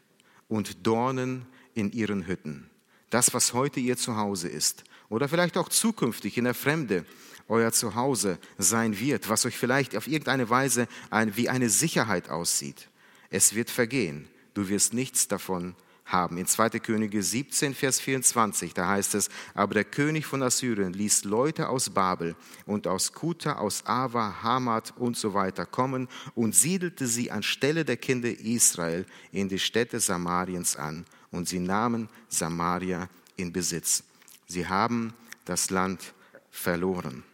Und 0.48 0.87
Dornen 0.87 1.46
in 1.74 1.92
ihren 1.92 2.27
Hütten. 2.27 2.70
Das, 3.11 3.35
was 3.35 3.53
heute 3.53 3.81
ihr 3.81 3.98
Zuhause 3.98 4.48
ist, 4.48 4.85
oder 5.11 5.29
vielleicht 5.29 5.59
auch 5.59 5.68
zukünftig 5.68 6.38
in 6.38 6.44
der 6.44 6.55
Fremde, 6.55 7.05
euer 7.48 7.70
Zuhause 7.70 8.38
sein 8.57 8.98
wird, 8.98 9.29
was 9.29 9.44
euch 9.44 9.59
vielleicht 9.59 9.94
auf 9.94 10.07
irgendeine 10.07 10.48
Weise 10.48 10.88
ein, 11.11 11.37
wie 11.37 11.50
eine 11.50 11.68
Sicherheit 11.68 12.31
aussieht. 12.31 12.88
Es 13.29 13.55
wird 13.55 13.70
vergehen. 13.70 14.27
Du 14.55 14.70
wirst 14.70 14.94
nichts 14.94 15.29
davon 15.29 15.77
haben. 16.04 16.36
In 16.36 16.46
2. 16.46 16.70
Könige 16.80 17.22
17, 17.22 17.74
Vers 17.74 18.00
24, 18.00 18.74
da 18.74 18.88
heißt 18.88 19.14
es, 19.14 19.28
aber 19.54 19.74
der 19.74 19.84
König 19.84 20.26
von 20.26 20.42
Assyrien 20.42 20.92
ließ 20.92 21.24
Leute 21.24 21.68
aus 21.68 21.90
Babel 21.90 22.36
und 22.66 22.86
aus 22.86 23.12
Kuta, 23.12 23.54
aus 23.54 23.86
Ava, 23.86 24.42
Hamad 24.42 24.94
und 24.96 25.16
so 25.16 25.34
weiter 25.34 25.66
kommen 25.66 26.08
und 26.34 26.54
siedelte 26.54 27.06
sie 27.06 27.30
anstelle 27.30 27.84
der 27.84 27.96
Kinder 27.96 28.28
Israel 28.28 29.06
in 29.32 29.48
die 29.48 29.58
Städte 29.58 30.00
Samariens 30.00 30.76
an 30.76 31.06
und 31.30 31.48
sie 31.48 31.58
nahmen 31.58 32.08
Samaria 32.28 33.08
in 33.36 33.52
Besitz. 33.52 34.04
Sie 34.46 34.66
haben 34.66 35.14
das 35.44 35.70
Land 35.70 36.14
verloren. 36.50 37.24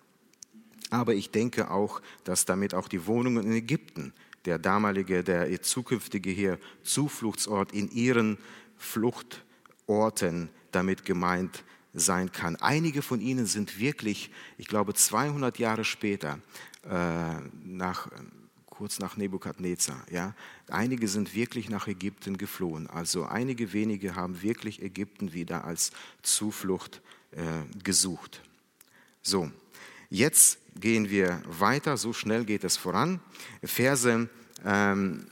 Aber 0.91 1.15
ich 1.15 1.31
denke 1.31 1.71
auch, 1.71 2.01
dass 2.25 2.45
damit 2.45 2.75
auch 2.75 2.89
die 2.89 3.07
Wohnungen 3.07 3.45
in 3.45 3.53
Ägypten, 3.53 4.13
der 4.45 4.59
damalige, 4.59 5.23
der 5.23 5.61
zukünftige 5.63 6.31
hier 6.31 6.59
Zufluchtsort 6.83 7.73
in 7.73 7.91
ihren 7.91 8.39
Fluchtorten 8.77 10.49
damit 10.73 11.05
gemeint 11.05 11.65
sein 11.93 12.33
kann. 12.33 12.57
Einige 12.57 13.03
von 13.03 13.21
ihnen 13.21 13.47
sind 13.47 13.79
wirklich, 13.79 14.31
ich 14.59 14.67
glaube, 14.67 14.95
200 14.95 15.59
Jahre 15.59 15.85
später, 15.85 16.39
äh, 16.85 17.35
nach, 17.65 18.09
kurz 18.67 18.99
nach 19.01 19.17
Nebukadnezar, 19.17 20.05
ja, 20.11 20.35
einige 20.69 21.09
sind 21.09 21.35
wirklich 21.35 21.69
nach 21.69 21.89
Ägypten 21.89 22.39
geflohen. 22.39 22.87
Also 22.87 23.25
einige 23.25 23.73
wenige 23.73 24.15
haben 24.15 24.43
wirklich 24.43 24.81
Ägypten 24.83 25.33
wieder 25.33 25.65
als 25.65 25.91
Zuflucht 26.23 27.03
äh, 27.33 27.43
gesucht. 27.83 28.41
So, 29.23 29.51
jetzt 30.09 30.60
gehen 30.79 31.11
wir 31.11 31.43
weiter, 31.47 31.97
so 31.97 32.13
schnell 32.13 32.45
geht 32.45 32.65
es 32.65 32.77
voran. 32.77 33.21
Verse 33.63 34.29
ähm, 34.65 35.27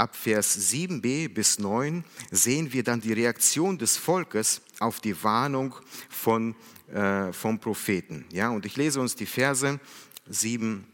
ab 0.00 0.16
Vers 0.16 0.72
7b 0.72 1.28
bis 1.28 1.58
9 1.58 2.04
sehen 2.30 2.72
wir 2.72 2.82
dann 2.82 3.00
die 3.00 3.12
Reaktion 3.12 3.76
des 3.76 3.96
Volkes 3.96 4.62
auf 4.78 5.00
die 5.00 5.22
Warnung 5.22 5.74
von, 6.08 6.54
äh, 6.92 7.32
vom 7.32 7.58
Propheten. 7.60 8.24
Ja, 8.32 8.48
und 8.48 8.64
ich 8.64 8.76
lese 8.76 9.00
uns 9.00 9.14
die 9.14 9.26
Verse 9.26 9.78
7, 10.26 10.86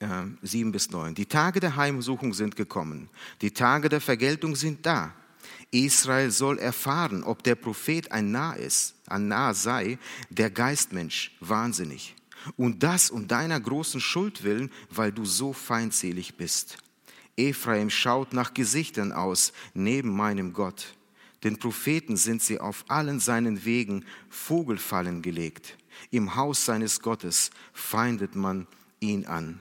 äh, 0.00 0.06
7 0.42 0.72
bis 0.72 0.90
9. 0.90 1.14
Die 1.14 1.26
Tage 1.26 1.60
der 1.60 1.76
Heimsuchung 1.76 2.32
sind 2.32 2.56
gekommen, 2.56 3.10
die 3.42 3.50
Tage 3.50 3.88
der 3.88 4.00
Vergeltung 4.00 4.56
sind 4.56 4.86
da. 4.86 5.12
Israel 5.70 6.30
soll 6.30 6.58
erfahren, 6.58 7.24
ob 7.24 7.42
der 7.42 7.56
Prophet 7.56 8.10
ein 8.12 8.30
Narr 8.30 8.56
ist, 8.56 8.94
ein 9.06 9.28
Narr 9.28 9.54
sei, 9.54 9.98
der 10.30 10.50
Geistmensch, 10.50 11.32
wahnsinnig. 11.40 12.14
Und 12.56 12.82
das 12.82 13.10
um 13.10 13.28
deiner 13.28 13.60
großen 13.60 14.00
Schuld 14.00 14.42
willen, 14.42 14.70
weil 14.90 15.12
du 15.12 15.24
so 15.24 15.52
feindselig 15.52 16.36
bist. 16.36 16.78
Ephraim 17.36 17.90
schaut 17.90 18.32
nach 18.32 18.54
Gesichtern 18.54 19.12
aus 19.12 19.52
neben 19.74 20.10
meinem 20.10 20.52
Gott. 20.52 20.94
Den 21.42 21.58
Propheten 21.58 22.16
sind 22.16 22.42
sie 22.42 22.58
auf 22.58 22.84
allen 22.88 23.20
seinen 23.20 23.64
Wegen 23.64 24.04
Vogelfallen 24.30 25.20
gelegt. 25.20 25.76
Im 26.10 26.36
Haus 26.36 26.64
seines 26.64 27.00
Gottes 27.00 27.50
feindet 27.72 28.34
man 28.34 28.66
ihn 29.00 29.26
an. 29.26 29.60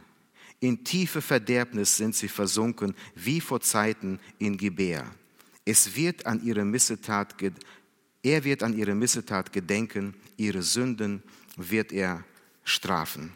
In 0.60 0.84
tiefe 0.86 1.22
Verderbnis 1.22 1.98
sind 1.98 2.16
sie 2.16 2.30
versunken, 2.30 2.96
wie 3.16 3.42
vor 3.42 3.60
Zeiten 3.60 4.20
in 4.40 4.56
Gebär. 4.56 5.06
Es 5.66 5.96
wird 5.96 6.26
an 6.26 6.42
ihre 6.44 6.64
Missetat, 6.64 7.36
er 8.22 8.44
wird 8.46 8.64
an 8.64 8.78
ihre 8.78 8.96
Missetat 8.96 9.52
gedenken, 9.52 10.14
ihre 10.38 10.62
Sünden 10.62 11.22
wird 11.58 11.92
er 11.92 12.24
strafen. 12.64 13.34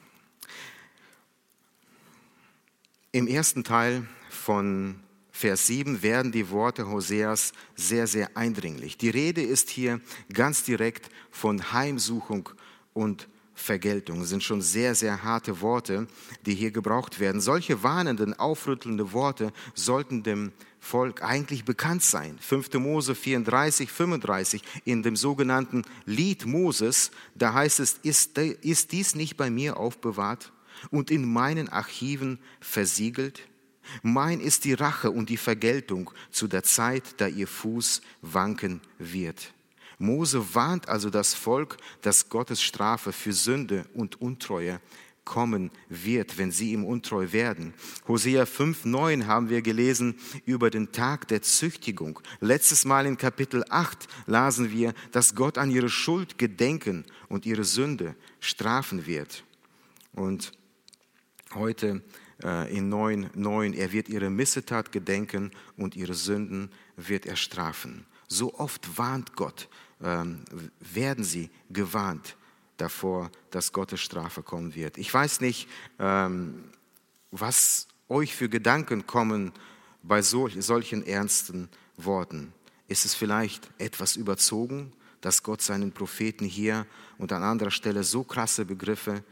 Im 3.11 3.27
ersten 3.27 3.63
Teil 3.63 4.07
von 4.29 4.99
Vers 5.31 5.67
7 5.67 6.01
werden 6.01 6.31
die 6.31 6.49
Worte 6.49 6.87
Hoseas 6.87 7.53
sehr, 7.75 8.07
sehr 8.07 8.35
eindringlich. 8.35 8.97
Die 8.97 9.09
Rede 9.09 9.41
ist 9.41 9.69
hier 9.69 10.01
ganz 10.33 10.63
direkt 10.63 11.09
von 11.29 11.71
Heimsuchung 11.71 12.49
und 12.93 13.27
Vergeltung. 13.57 14.19
Das 14.19 14.29
sind 14.29 14.43
schon 14.43 14.61
sehr, 14.61 14.93
sehr 14.95 15.23
harte 15.23 15.61
Worte, 15.61 16.07
die 16.45 16.53
hier 16.53 16.71
gebraucht 16.71 17.19
werden. 17.19 17.41
Solche 17.41 17.83
warnenden, 17.83 18.33
aufrüttelnde 18.35 19.11
Worte 19.11 19.51
sollten 19.73 20.23
dem 20.23 20.51
Volk 20.79 21.23
eigentlich 21.23 21.65
bekannt 21.65 22.03
sein. 22.03 22.37
5. 22.39 22.75
Mose 22.75 23.15
34, 23.15 23.91
35 23.91 24.61
in 24.85 25.01
dem 25.03 25.15
sogenannten 25.15 25.83
Lied 26.05 26.45
Moses, 26.45 27.11
da 27.35 27.53
heißt 27.53 27.79
es, 27.79 27.99
ist, 28.03 28.37
ist 28.37 28.91
dies 28.91 29.15
nicht 29.15 29.35
bei 29.35 29.49
mir 29.49 29.77
aufbewahrt 29.77 30.53
und 30.91 31.09
in 31.09 31.25
meinen 31.25 31.67
Archiven 31.67 32.39
versiegelt? 32.61 33.41
Mein 34.03 34.39
ist 34.39 34.65
die 34.65 34.73
Rache 34.73 35.09
und 35.11 35.29
die 35.29 35.37
Vergeltung 35.37 36.11
zu 36.29 36.47
der 36.47 36.63
Zeit, 36.63 37.15
da 37.17 37.27
ihr 37.27 37.47
Fuß 37.47 38.01
wanken 38.21 38.81
wird. 38.99 39.53
Mose 39.97 40.53
warnt 40.53 40.89
also 40.89 41.09
das 41.09 41.33
Volk, 41.33 41.77
dass 42.01 42.29
Gottes 42.29 42.61
Strafe 42.61 43.11
für 43.11 43.33
Sünde 43.33 43.85
und 43.93 44.21
Untreue 44.21 44.79
kommen 45.27 45.71
wird, 45.89 46.37
wenn 46.37 46.51
sie 46.51 46.71
ihm 46.71 46.85
untreu 46.85 47.33
werden. 47.33 47.73
Hosea 48.07 48.43
5,9 48.43 49.25
haben 49.25 49.49
wir 49.49 49.61
gelesen 49.61 50.15
über 50.45 50.69
den 50.69 50.93
Tag 50.93 51.27
der 51.27 51.41
Züchtigung. 51.41 52.21
Letztes 52.39 52.85
Mal 52.85 53.05
in 53.05 53.17
Kapitel 53.17 53.65
8 53.69 54.07
lasen 54.25 54.71
wir, 54.71 54.93
dass 55.11 55.35
Gott 55.35 55.57
an 55.57 55.69
ihre 55.69 55.89
Schuld 55.89 56.37
gedenken 56.37 57.03
und 57.27 57.45
ihre 57.45 57.65
Sünde 57.65 58.15
strafen 58.39 59.05
wird. 59.05 59.43
Und 60.13 60.53
heute 61.53 62.01
äh, 62.41 62.73
in 62.73 62.91
9,9, 62.91 63.75
er 63.75 63.91
wird 63.91 64.07
ihre 64.07 64.29
Missetat 64.29 64.93
gedenken 64.93 65.51
und 65.75 65.97
ihre 65.97 66.13
Sünden 66.13 66.71
wird 66.95 67.25
er 67.25 67.35
strafen. 67.35 68.05
So 68.29 68.53
oft 68.55 68.97
warnt 68.97 69.35
Gott, 69.35 69.67
ähm, 70.01 70.43
werden 70.79 71.23
sie 71.23 71.49
gewarnt 71.69 72.35
davor, 72.77 73.31
dass 73.51 73.73
Gottes 73.73 73.99
Strafe 73.99 74.43
kommen 74.43 74.75
wird. 74.75 74.97
Ich 74.97 75.13
weiß 75.13 75.41
nicht, 75.41 75.67
ähm, 75.99 76.65
was 77.31 77.87
euch 78.09 78.35
für 78.35 78.49
Gedanken 78.49 79.05
kommen 79.07 79.51
bei 80.03 80.21
solchen 80.21 81.05
ernsten 81.05 81.69
Worten. 81.97 82.53
Ist 82.87 83.05
es 83.05 83.13
vielleicht 83.13 83.69
etwas 83.79 84.15
überzogen, 84.15 84.93
dass 85.21 85.43
Gott 85.43 85.61
seinen 85.61 85.91
Propheten 85.91 86.45
hier 86.45 86.85
und 87.17 87.33
an 87.33 87.43
anderer 87.43 87.71
Stelle 87.71 88.03
so 88.03 88.23
krasse 88.23 88.65
Begriffe 88.65 89.23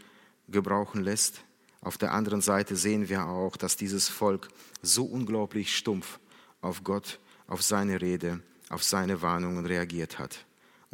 gebrauchen 0.49 1.03
lässt? 1.03 1.43
Auf 1.81 1.97
der 1.97 2.11
anderen 2.13 2.41
Seite 2.41 2.75
sehen 2.75 3.07
wir 3.09 3.27
auch, 3.27 3.55
dass 3.55 3.77
dieses 3.77 4.09
Volk 4.09 4.49
so 4.81 5.05
unglaublich 5.05 5.77
stumpf 5.77 6.19
auf 6.61 6.83
Gott, 6.83 7.19
auf 7.47 7.61
seine 7.61 8.01
Rede, 8.01 8.41
auf 8.69 8.83
seine 8.83 9.21
Warnungen 9.21 9.65
reagiert 9.65 10.17
hat. 10.17 10.44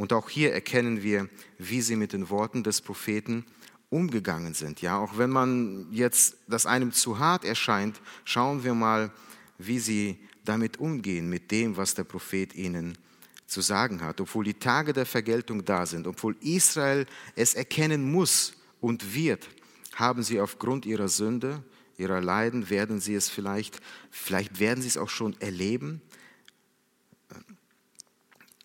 Und 0.01 0.13
auch 0.13 0.31
hier 0.31 0.51
erkennen 0.51 1.03
wir, 1.03 1.29
wie 1.59 1.79
sie 1.79 1.95
mit 1.95 2.11
den 2.11 2.31
Worten 2.31 2.63
des 2.63 2.81
Propheten 2.81 3.45
umgegangen 3.91 4.55
sind. 4.55 4.81
Ja, 4.81 4.97
auch 4.97 5.19
wenn 5.19 5.29
man 5.29 5.85
jetzt 5.91 6.37
das 6.47 6.65
einem 6.65 6.91
zu 6.91 7.19
hart 7.19 7.45
erscheint, 7.45 8.01
schauen 8.25 8.63
wir 8.63 8.73
mal, 8.73 9.11
wie 9.59 9.77
sie 9.77 10.17
damit 10.43 10.79
umgehen, 10.79 11.29
mit 11.29 11.51
dem, 11.51 11.77
was 11.77 11.93
der 11.93 12.03
Prophet 12.03 12.55
ihnen 12.55 12.97
zu 13.45 13.61
sagen 13.61 14.01
hat. 14.01 14.19
Obwohl 14.19 14.43
die 14.43 14.55
Tage 14.55 14.91
der 14.91 15.05
Vergeltung 15.05 15.65
da 15.65 15.85
sind, 15.85 16.07
obwohl 16.07 16.35
Israel 16.41 17.05
es 17.35 17.53
erkennen 17.53 18.11
muss 18.11 18.53
und 18.79 19.13
wird, 19.13 19.47
haben 19.93 20.23
sie 20.23 20.41
aufgrund 20.41 20.87
ihrer 20.87 21.09
Sünde, 21.09 21.63
ihrer 21.99 22.21
Leiden, 22.21 22.71
werden 22.71 22.99
sie 22.99 23.13
es 23.13 23.29
vielleicht, 23.29 23.79
vielleicht 24.09 24.59
werden 24.59 24.81
sie 24.81 24.87
es 24.87 24.97
auch 24.97 25.09
schon 25.09 25.39
erleben. 25.39 26.01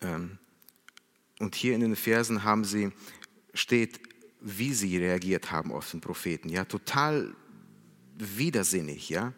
Ähm, 0.01 0.39
und 1.39 1.55
hier 1.55 1.75
in 1.75 1.81
den 1.81 1.95
Versen 1.95 2.43
haben 2.43 2.63
sie, 2.63 2.91
steht, 3.53 3.99
wie 4.41 4.73
sie 4.73 4.97
reagiert 4.97 5.51
haben 5.51 5.71
auf 5.71 5.91
den 5.91 6.01
Propheten. 6.01 6.49
Ja, 6.49 6.65
total 6.65 7.35
widersinnig. 8.17 9.09
Ja, 9.09 9.33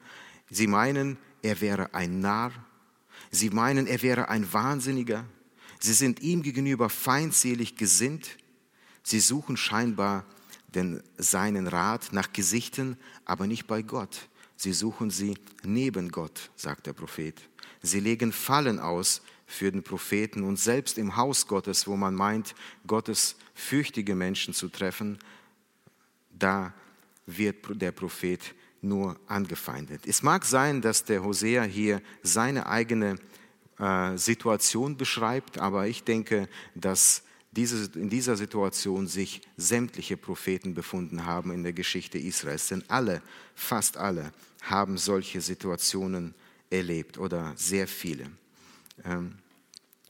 sie 0.49 0.67
meinen, 0.67 1.17
er 1.41 1.61
wäre 1.61 1.93
ein 1.93 2.19
Narr. 2.19 2.51
Sie 3.31 3.49
meinen, 3.49 3.87
er 3.87 4.01
wäre 4.01 4.29
ein 4.29 4.51
Wahnsinniger. 4.51 5.25
Sie 5.79 5.93
sind 5.93 6.21
ihm 6.21 6.41
gegenüber 6.41 6.89
feindselig 6.89 7.75
gesinnt. 7.75 8.37
Sie 9.03 9.19
suchen 9.19 9.57
scheinbar 9.57 10.25
den, 10.67 11.01
seinen 11.17 11.67
Rat 11.67 12.11
nach 12.11 12.33
Gesichten, 12.33 12.97
aber 13.25 13.47
nicht 13.47 13.67
bei 13.67 13.81
Gott. 13.81 14.29
Sie 14.55 14.73
suchen 14.73 15.09
sie 15.09 15.37
neben 15.63 16.09
Gott, 16.11 16.51
sagt 16.55 16.87
der 16.87 16.93
Prophet. 16.93 17.41
Sie 17.81 18.01
legen 18.01 18.33
Fallen 18.33 18.79
aus 18.79 19.21
für 19.49 19.71
den 19.71 19.81
Propheten 19.81 20.43
und 20.43 20.59
selbst 20.59 20.99
im 20.99 21.15
Haus 21.15 21.47
Gottes, 21.47 21.87
wo 21.87 21.97
man 21.97 22.13
meint, 22.13 22.53
Gottes 22.85 23.35
fürchtige 23.55 24.13
Menschen 24.13 24.53
zu 24.53 24.69
treffen, 24.69 25.17
da 26.29 26.71
wird 27.25 27.57
der 27.81 27.91
Prophet 27.91 28.53
nur 28.81 29.19
angefeindet. 29.27 30.05
Es 30.05 30.21
mag 30.21 30.45
sein, 30.45 30.81
dass 30.81 31.03
der 31.03 31.23
Hosea 31.23 31.63
hier 31.63 32.01
seine 32.21 32.67
eigene 32.67 33.15
äh, 33.79 34.15
Situation 34.17 34.95
beschreibt, 34.95 35.57
aber 35.57 35.87
ich 35.87 36.03
denke, 36.03 36.47
dass 36.75 37.23
diese, 37.51 37.89
in 37.99 38.09
dieser 38.09 38.37
Situation 38.37 39.07
sich 39.07 39.41
sämtliche 39.57 40.15
Propheten 40.15 40.75
befunden 40.75 41.25
haben 41.25 41.51
in 41.51 41.63
der 41.63 41.73
Geschichte 41.73 42.19
Israels. 42.19 42.67
Denn 42.67 42.83
alle, 42.87 43.23
fast 43.55 43.97
alle, 43.97 44.31
haben 44.61 44.99
solche 44.99 45.41
Situationen 45.41 46.35
erlebt 46.69 47.17
oder 47.17 47.53
sehr 47.55 47.87
viele. 47.87 48.29
Ähm, 49.03 49.38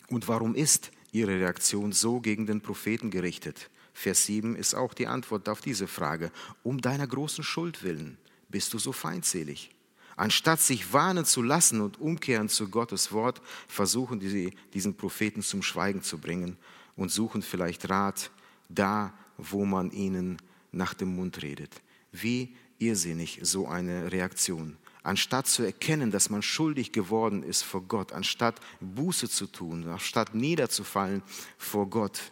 und 0.09 0.27
warum 0.27 0.55
ist 0.55 0.91
ihre 1.11 1.39
Reaktion 1.39 1.91
so 1.91 2.19
gegen 2.19 2.45
den 2.45 2.61
Propheten 2.61 3.11
gerichtet? 3.11 3.69
Vers 3.93 4.25
7 4.25 4.55
ist 4.55 4.75
auch 4.75 4.93
die 4.93 5.07
Antwort 5.07 5.49
auf 5.49 5.61
diese 5.61 5.87
Frage. 5.87 6.31
Um 6.63 6.79
deiner 6.79 7.07
großen 7.07 7.43
Schuld 7.43 7.83
willen 7.83 8.17
bist 8.49 8.73
du 8.73 8.79
so 8.79 8.91
feindselig. 8.91 9.71
Anstatt 10.15 10.59
sich 10.59 10.91
warnen 10.91 11.25
zu 11.25 11.41
lassen 11.41 11.81
und 11.81 11.99
umkehren 11.99 12.49
zu 12.49 12.69
Gottes 12.69 13.11
Wort, 13.11 13.41
versuchen 13.67 14.19
sie, 14.19 14.53
diesen 14.73 14.95
Propheten 14.95 15.41
zum 15.41 15.63
Schweigen 15.63 16.03
zu 16.03 16.17
bringen 16.17 16.57
und 16.95 17.09
suchen 17.09 17.41
vielleicht 17.41 17.89
Rat 17.89 18.31
da, 18.67 19.13
wo 19.37 19.65
man 19.65 19.91
ihnen 19.91 20.37
nach 20.71 20.93
dem 20.93 21.15
Mund 21.15 21.41
redet. 21.41 21.73
Wie 22.11 22.55
irrsinnig 22.79 23.39
so 23.43 23.67
eine 23.67 24.11
Reaktion. 24.11 24.77
Anstatt 25.01 25.47
zu 25.47 25.63
erkennen, 25.63 26.11
dass 26.11 26.29
man 26.29 26.41
schuldig 26.41 26.91
geworden 26.91 27.43
ist 27.43 27.63
vor 27.63 27.81
Gott, 27.81 28.11
anstatt 28.11 28.59
Buße 28.81 29.29
zu 29.29 29.47
tun, 29.47 29.87
anstatt 29.87 30.35
niederzufallen 30.35 31.23
vor 31.57 31.89
Gott, 31.89 32.31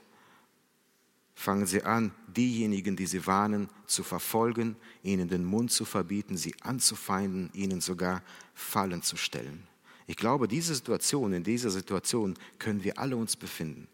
fangen 1.34 1.66
sie 1.68 1.84
an, 1.84 2.12
diejenigen, 2.28 2.96
die 2.96 3.06
sie 3.06 3.26
warnen, 3.28 3.70
zu 3.86 4.04
verfolgen, 4.04 4.76
ihnen 5.04 5.30
den 5.30 5.46
Mund 5.46 5.72
zu 5.72 5.86
verbieten, 5.86 6.36
sie 6.36 6.56
anzufeinden, 6.62 7.52
ihnen 7.54 7.80
sogar 7.80 8.24
Fallen 8.54 9.04
zu 9.04 9.18
stellen. 9.18 9.68
Ich 10.08 10.18
glaube, 10.18 10.48
diese 10.48 10.74
Situation, 10.74 11.34
in 11.34 11.44
dieser 11.44 11.70
Situation 11.70 12.34
können 12.58 12.84
wir 12.84 12.98
alle 12.98 13.16
uns 13.16 13.36
befinden. 13.36 13.88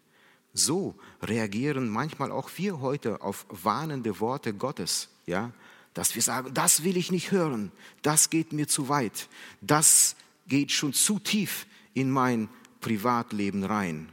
So 0.54 0.94
reagieren 1.20 1.88
manchmal 1.88 2.30
auch 2.30 2.48
wir 2.56 2.80
heute 2.80 3.20
auf 3.20 3.44
warnende 3.50 4.20
Worte 4.20 4.54
Gottes, 4.54 5.10
ja, 5.26 5.52
dass 5.94 6.14
wir 6.14 6.22
sagen, 6.22 6.52
das 6.52 6.84
will 6.84 6.96
ich 6.96 7.10
nicht 7.10 7.30
hören, 7.30 7.72
das 8.02 8.30
geht 8.30 8.52
mir 8.52 8.68
zu 8.68 8.88
weit, 8.88 9.28
das 9.60 10.16
geht 10.46 10.72
schon 10.72 10.92
zu 10.92 11.18
tief 11.18 11.66
in 11.94 12.10
mein 12.10 12.48
Privatleben 12.80 13.64
rein. 13.64 14.10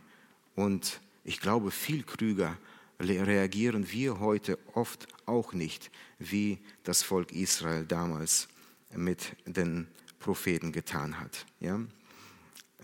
Und 0.56 1.02
ich 1.24 1.39
glaube, 1.39 1.72
viel 1.72 2.04
klüger 2.04 2.58
reagieren 3.00 3.91
wir 3.91 4.20
heute 4.20 4.60
oft 4.74 5.08
auch 5.26 5.54
nicht, 5.54 5.91
wie 6.20 6.60
das 6.84 7.04
Volk 7.04 7.32
Israel 7.32 7.86
damals 7.86 8.48
mit 8.96 9.36
den 9.46 9.88
Propheten 10.20 10.72
getan 10.72 11.20
hat. 11.20 11.46
Ja? 11.60 11.80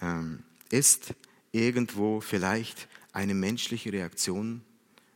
Ähm, 0.01 0.43
ist 0.69 1.13
irgendwo 1.51 2.19
vielleicht 2.19 2.87
eine 3.13 3.33
menschliche 3.33 3.93
Reaktion 3.93 4.61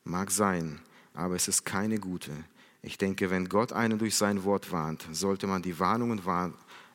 mag 0.03 0.31
sein, 0.31 0.79
aber 1.13 1.35
es 1.35 1.47
ist 1.47 1.65
keine 1.65 1.99
gute. 1.99 2.31
Ich 2.83 2.97
denke, 2.97 3.29
wenn 3.29 3.47
Gott 3.47 3.73
einen 3.73 3.99
durch 3.99 4.15
sein 4.15 4.43
Wort 4.43 4.71
warnt, 4.71 5.05
sollte 5.11 5.45
man 5.45 5.61
die 5.61 5.79
Warnungen 5.79 6.21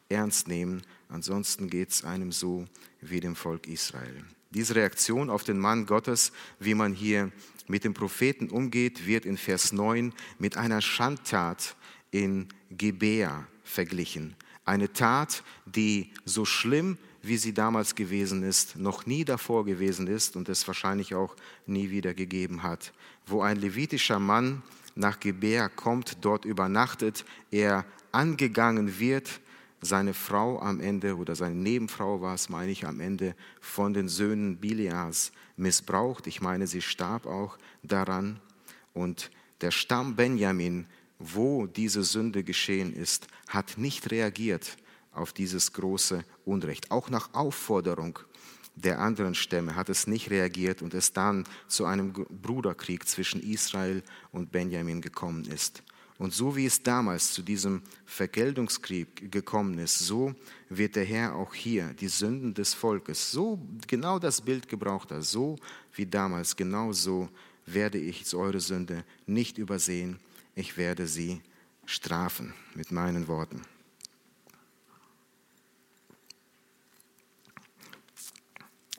ernst 0.09 0.49
nehmen. 0.49 0.83
Ansonsten 1.09 1.71
geht 1.71 1.91
es 1.91 2.05
einem 2.05 2.33
so 2.33 2.67
wie 3.01 3.21
dem 3.21 3.37
Volk 3.37 3.69
Israel. 3.69 4.25
Diese 4.51 4.75
Reaktion 4.75 5.31
auf 5.31 5.45
den 5.45 5.59
Mann 5.59 5.87
Gottes, 5.87 6.33
wie 6.59 6.75
man 6.75 6.93
hier 6.93 7.31
mit 7.69 7.85
dem 7.85 7.95
Propheten 7.95 8.49
umgeht, 8.51 9.07
wird 9.07 9.25
in 9.25 9.37
Vers 9.37 9.73
9 9.73 10.13
mit 10.39 10.57
einer 10.57 10.81
Schandtat 10.81 11.77
in 12.11 12.49
Gebea 12.71 13.47
verglichen. 13.63 14.35
Eine 14.65 14.93
Tat, 14.93 15.45
die 15.67 16.13
so 16.25 16.45
schlimm, 16.45 16.99
wie 17.23 17.37
sie 17.37 17.55
damals 17.55 17.95
gewesen 17.95 18.43
ist, 18.43 18.77
noch 18.77 19.07
nie 19.07 19.25
davor 19.25 19.65
gewesen 19.65 20.07
ist 20.07 20.37
und 20.37 20.49
es 20.49 20.67
wahrscheinlich 20.67 21.15
auch 21.15 21.37
nie 21.67 21.91
wieder 21.91 22.15
gegeben 22.15 22.63
hat, 22.63 22.93
wo 23.27 23.43
ein 23.43 23.57
levitischer 23.57 24.19
Mann 24.19 24.63
nach 24.97 25.21
Gebär 25.21 25.69
kommt, 25.69 26.19
dort 26.23 26.45
übernachtet, 26.45 27.25
er 27.51 27.85
angegangen 28.11 28.99
wird, 28.99 29.41
seine 29.83 30.15
Frau 30.15 30.59
am 30.61 30.81
Ende 30.81 31.17
oder 31.17 31.37
seine 31.37 31.55
Nebenfrau 31.55 32.21
war 32.21 32.35
es, 32.35 32.49
meine 32.49 32.73
ich, 32.73 32.87
am 32.87 32.99
Ende 32.99 33.37
von 33.61 33.93
den 33.93 34.09
Söhnen 34.09 34.57
Bileas 34.57 35.33
missbraucht. 35.57 36.27
Ich 36.27 36.41
meine, 36.41 36.67
sie 36.67 36.81
starb 36.81 37.27
auch 37.27 37.59
daran. 37.83 38.41
Und 38.95 39.31
der 39.61 39.71
Stamm 39.71 40.17
Benjamin, 40.17 40.87
wo 41.19 41.67
diese 41.67 42.03
Sünde 42.03 42.43
geschehen 42.43 42.93
ist, 42.95 43.29
hat 43.49 43.77
nicht 43.77 44.11
reagiert 44.11 44.77
auf 45.13 45.33
dieses 45.33 45.73
große 45.73 46.25
Unrecht. 46.45 46.91
Auch 46.91 47.11
nach 47.11 47.35
Aufforderung 47.35 48.19
der 48.77 49.01
anderen 49.01 49.35
Stämme 49.35 49.75
hat 49.75 49.89
es 49.89 50.07
nicht 50.07 50.31
reagiert 50.31 50.83
und 50.83 50.95
es 50.95 51.13
dann 51.13 51.45
zu 51.67 51.87
einem 51.87 52.13
Bruderkrieg 52.13 53.09
zwischen 53.09 53.43
Israel 53.43 54.03
und 54.33 54.53
Benjamin 54.53 55.01
gekommen 55.01 55.45
ist. 55.47 55.83
Und 56.19 56.33
so 56.33 56.57
wie 56.57 56.65
es 56.65 56.83
damals 56.83 57.33
zu 57.33 57.43
diesem 57.43 57.83
Vergeltungskrieg 58.07 59.31
gekommen 59.31 59.79
ist, 59.79 59.99
so 59.99 60.35
wird 60.71 60.97
der 60.97 61.05
Herr 61.05 61.35
auch 61.35 61.53
hier 61.53 61.93
die 61.95 62.09
Sünden 62.09 62.55
des 62.55 62.73
Volkes, 62.73 63.31
so 63.31 63.61
genau 63.87 64.19
das 64.19 64.41
Bild 64.41 64.69
gebraucht 64.69 65.11
hat, 65.11 65.25
so 65.25 65.57
wie 65.95 66.07
damals, 66.07 66.57
genau 66.57 66.93
so 66.93 67.29
werde 67.67 67.99
ich 67.99 68.35
eure 68.35 68.61
Sünde 68.61 69.05
nicht 69.27 69.59
übersehen, 69.59 70.19
ich 70.55 70.79
werde 70.79 71.07
sie 71.07 71.43
strafen 71.85 72.55
mit 72.75 72.91
meinen 72.93 73.29
Worten. 73.29 73.63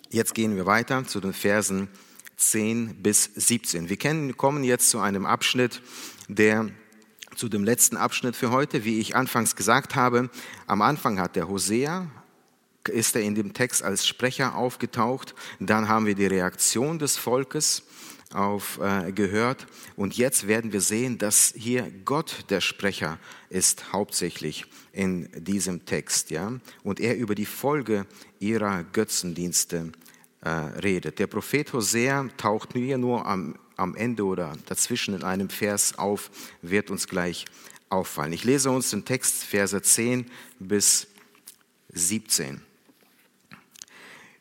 Jetzt 0.09 0.35
gehen 0.35 0.55
wir 0.55 0.65
weiter 0.65 1.05
zu 1.05 1.19
den 1.19 1.33
Versen 1.33 1.89
10 2.37 3.03
bis 3.03 3.25
17. 3.35 3.89
Wir 3.89 4.33
kommen 4.33 4.63
jetzt 4.63 4.89
zu 4.89 4.99
einem 4.99 5.25
Abschnitt, 5.25 5.81
der 6.29 6.69
zu 7.35 7.49
dem 7.49 7.65
letzten 7.65 7.97
Abschnitt 7.97 8.37
für 8.37 8.51
heute, 8.51 8.85
wie 8.85 8.99
ich 8.99 9.17
anfangs 9.17 9.57
gesagt 9.57 9.95
habe. 9.95 10.29
Am 10.65 10.81
Anfang 10.81 11.19
hat 11.19 11.35
der 11.35 11.49
Hosea, 11.49 12.07
ist 12.87 13.17
er 13.17 13.21
in 13.21 13.35
dem 13.35 13.53
Text 13.53 13.83
als 13.83 14.07
Sprecher 14.07 14.55
aufgetaucht. 14.55 15.35
Dann 15.59 15.89
haben 15.89 16.05
wir 16.05 16.15
die 16.15 16.25
Reaktion 16.25 16.99
des 16.99 17.17
Volkes 17.17 17.83
auf, 18.33 18.79
äh, 18.81 19.11
gehört. 19.11 19.67
Und 19.95 20.17
jetzt 20.17 20.47
werden 20.47 20.73
wir 20.73 20.81
sehen, 20.81 21.17
dass 21.17 21.53
hier 21.55 21.91
Gott 22.05 22.45
der 22.49 22.61
Sprecher 22.61 23.19
ist, 23.49 23.93
hauptsächlich 23.93 24.65
in 24.91 25.29
diesem 25.35 25.85
Text. 25.85 26.29
Ja? 26.29 26.53
Und 26.83 26.99
er 26.99 27.17
über 27.17 27.35
die 27.35 27.45
Folge 27.45 28.05
ihrer 28.39 28.83
Götzendienste 28.83 29.91
äh, 30.41 30.49
redet. 30.49 31.19
Der 31.19 31.27
Prophet 31.27 31.71
Hosea 31.73 32.27
taucht 32.37 32.73
hier 32.73 32.97
nur 32.97 33.25
am, 33.25 33.55
am 33.75 33.95
Ende 33.95 34.25
oder 34.25 34.53
dazwischen 34.65 35.13
in 35.15 35.23
einem 35.23 35.49
Vers 35.49 35.97
auf, 35.97 36.29
wird 36.61 36.91
uns 36.91 37.07
gleich 37.07 37.45
auffallen. 37.89 38.33
Ich 38.33 38.43
lese 38.43 38.69
uns 38.69 38.89
den 38.89 39.05
Text, 39.05 39.43
Verse 39.43 39.81
10 39.81 40.29
bis 40.59 41.07
17. 41.89 42.61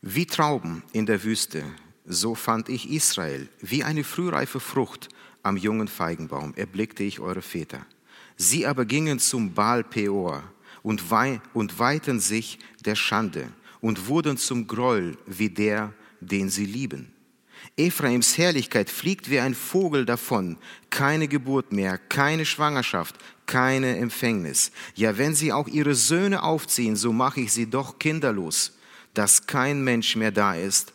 Wie 0.02 0.26
Trauben 0.26 0.82
in 0.92 1.06
der 1.06 1.22
Wüste 1.24 1.64
so 2.06 2.34
fand 2.34 2.68
ich 2.68 2.90
Israel 2.90 3.48
wie 3.60 3.84
eine 3.84 4.04
frühreife 4.04 4.60
Frucht 4.60 5.08
am 5.42 5.56
jungen 5.56 5.88
Feigenbaum, 5.88 6.54
erblickte 6.54 7.02
ich 7.02 7.20
eure 7.20 7.42
Väter. 7.42 7.86
Sie 8.36 8.66
aber 8.66 8.84
gingen 8.84 9.18
zum 9.18 9.54
Baal 9.54 9.84
Peor 9.84 10.42
und, 10.82 11.10
wei 11.10 11.40
und 11.54 11.78
weihten 11.78 12.20
sich 12.20 12.58
der 12.84 12.94
Schande 12.94 13.48
und 13.80 14.08
wurden 14.08 14.36
zum 14.36 14.66
Groll 14.66 15.16
wie 15.26 15.48
der, 15.48 15.92
den 16.20 16.50
sie 16.50 16.66
lieben. 16.66 17.12
Ephraims 17.76 18.38
Herrlichkeit 18.38 18.90
fliegt 18.90 19.30
wie 19.30 19.40
ein 19.40 19.54
Vogel 19.54 20.04
davon, 20.04 20.56
keine 20.90 21.28
Geburt 21.28 21.72
mehr, 21.72 21.98
keine 21.98 22.46
Schwangerschaft, 22.46 23.16
keine 23.46 23.96
Empfängnis. 23.96 24.70
Ja, 24.94 25.18
wenn 25.18 25.34
sie 25.34 25.52
auch 25.52 25.68
ihre 25.68 25.94
Söhne 25.94 26.42
aufziehen, 26.42 26.96
so 26.96 27.12
mache 27.12 27.40
ich 27.40 27.52
sie 27.52 27.68
doch 27.68 27.98
kinderlos, 27.98 28.76
dass 29.14 29.46
kein 29.46 29.82
Mensch 29.82 30.16
mehr 30.16 30.32
da 30.32 30.54
ist, 30.54 30.92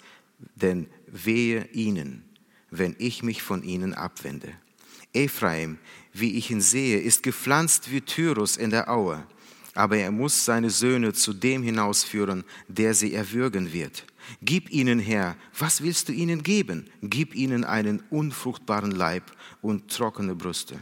denn 0.56 0.88
wehe 1.12 1.68
ihnen, 1.74 2.24
wenn 2.70 2.96
ich 2.98 3.22
mich 3.22 3.44
von 3.44 3.64
ihnen 3.64 3.94
abwende. 3.94 4.54
Ephraim, 5.14 5.78
wie 6.14 6.38
ich 6.38 6.50
ihn 6.50 6.62
sehe, 6.62 7.00
ist 7.00 7.22
gepflanzt 7.22 7.92
wie 7.92 8.02
Tyrus 8.02 8.58
in 8.58 8.70
der 8.70 8.90
Aue, 8.90 9.26
aber 9.74 9.98
er 9.98 10.12
muss 10.12 10.46
seine 10.46 10.70
Söhne 10.70 11.14
zu 11.14 11.34
dem 11.34 11.64
hinausführen, 11.64 12.44
der 12.68 12.94
sie 12.94 13.14
erwürgen 13.14 13.74
wird. 13.74 14.06
Gib 14.42 14.70
ihnen 14.72 15.00
her, 15.00 15.36
was 15.58 15.82
willst 15.82 16.10
du 16.10 16.14
ihnen 16.14 16.44
geben? 16.44 16.90
Gib 17.02 17.36
ihnen 17.36 17.64
einen 17.64 18.02
unfruchtbaren 18.10 18.92
Leib 18.92 19.24
und 19.62 19.90
trockene 19.90 20.36
Brüste. 20.36 20.80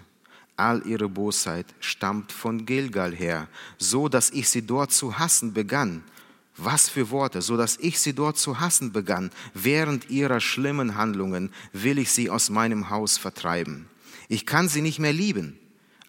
All 0.57 0.85
ihre 0.85 1.07
Bosheit 1.07 1.67
stammt 1.79 2.31
von 2.31 2.65
Gilgal 2.65 3.15
her, 3.15 3.47
so 3.77 4.09
dass 4.09 4.29
ich 4.29 4.49
sie 4.49 4.61
dort 4.61 4.91
zu 4.91 5.17
hassen 5.17 5.53
begann 5.53 6.03
was 6.63 6.89
für 6.89 7.09
Worte, 7.09 7.41
so 7.41 7.57
dass 7.57 7.77
ich 7.77 7.99
sie 7.99 8.13
dort 8.13 8.37
zu 8.37 8.59
hassen 8.59 8.91
begann. 8.91 9.31
Während 9.53 10.09
ihrer 10.09 10.39
schlimmen 10.39 10.95
Handlungen 10.95 11.51
will 11.73 11.97
ich 11.97 12.11
sie 12.11 12.29
aus 12.29 12.49
meinem 12.49 12.89
Haus 12.89 13.17
vertreiben. 13.17 13.87
Ich 14.27 14.45
kann 14.45 14.69
sie 14.69 14.81
nicht 14.81 14.99
mehr 14.99 15.13
lieben. 15.13 15.57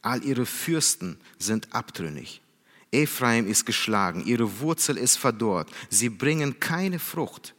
All 0.03 0.25
ihre 0.25 0.47
Fürsten 0.47 1.19
sind 1.39 1.75
abtrünnig. 1.75 2.41
Ephraim 2.93 3.47
ist 3.47 3.67
geschlagen, 3.67 4.25
ihre 4.25 4.61
Wurzel 4.61 4.97
ist 4.97 5.17
verdorrt. 5.17 5.71
Sie 5.91 6.09
bringen 6.09 6.59
keine 6.59 6.99
Frucht. 6.99 7.55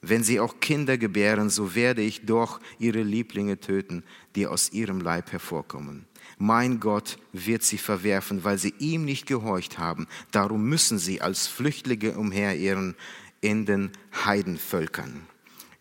Wenn 0.00 0.22
sie 0.22 0.38
auch 0.38 0.60
Kinder 0.60 0.96
gebären, 0.96 1.50
so 1.50 1.74
werde 1.74 2.02
ich 2.02 2.24
doch 2.24 2.60
ihre 2.78 3.02
Lieblinge 3.02 3.58
töten, 3.58 4.04
die 4.36 4.46
aus 4.46 4.72
ihrem 4.72 5.00
Leib 5.00 5.32
hervorkommen. 5.32 6.06
Mein 6.38 6.80
Gott 6.80 7.18
wird 7.32 7.62
sie 7.62 7.78
verwerfen, 7.78 8.44
weil 8.44 8.58
sie 8.58 8.74
ihm 8.78 9.04
nicht 9.04 9.26
gehorcht 9.26 9.78
haben. 9.78 10.06
Darum 10.30 10.64
müssen 10.64 10.98
sie 10.98 11.20
als 11.20 11.46
Flüchtlinge 11.48 12.16
umherirren 12.16 12.94
in 13.40 13.66
den 13.66 13.90
Heidenvölkern. 14.24 15.26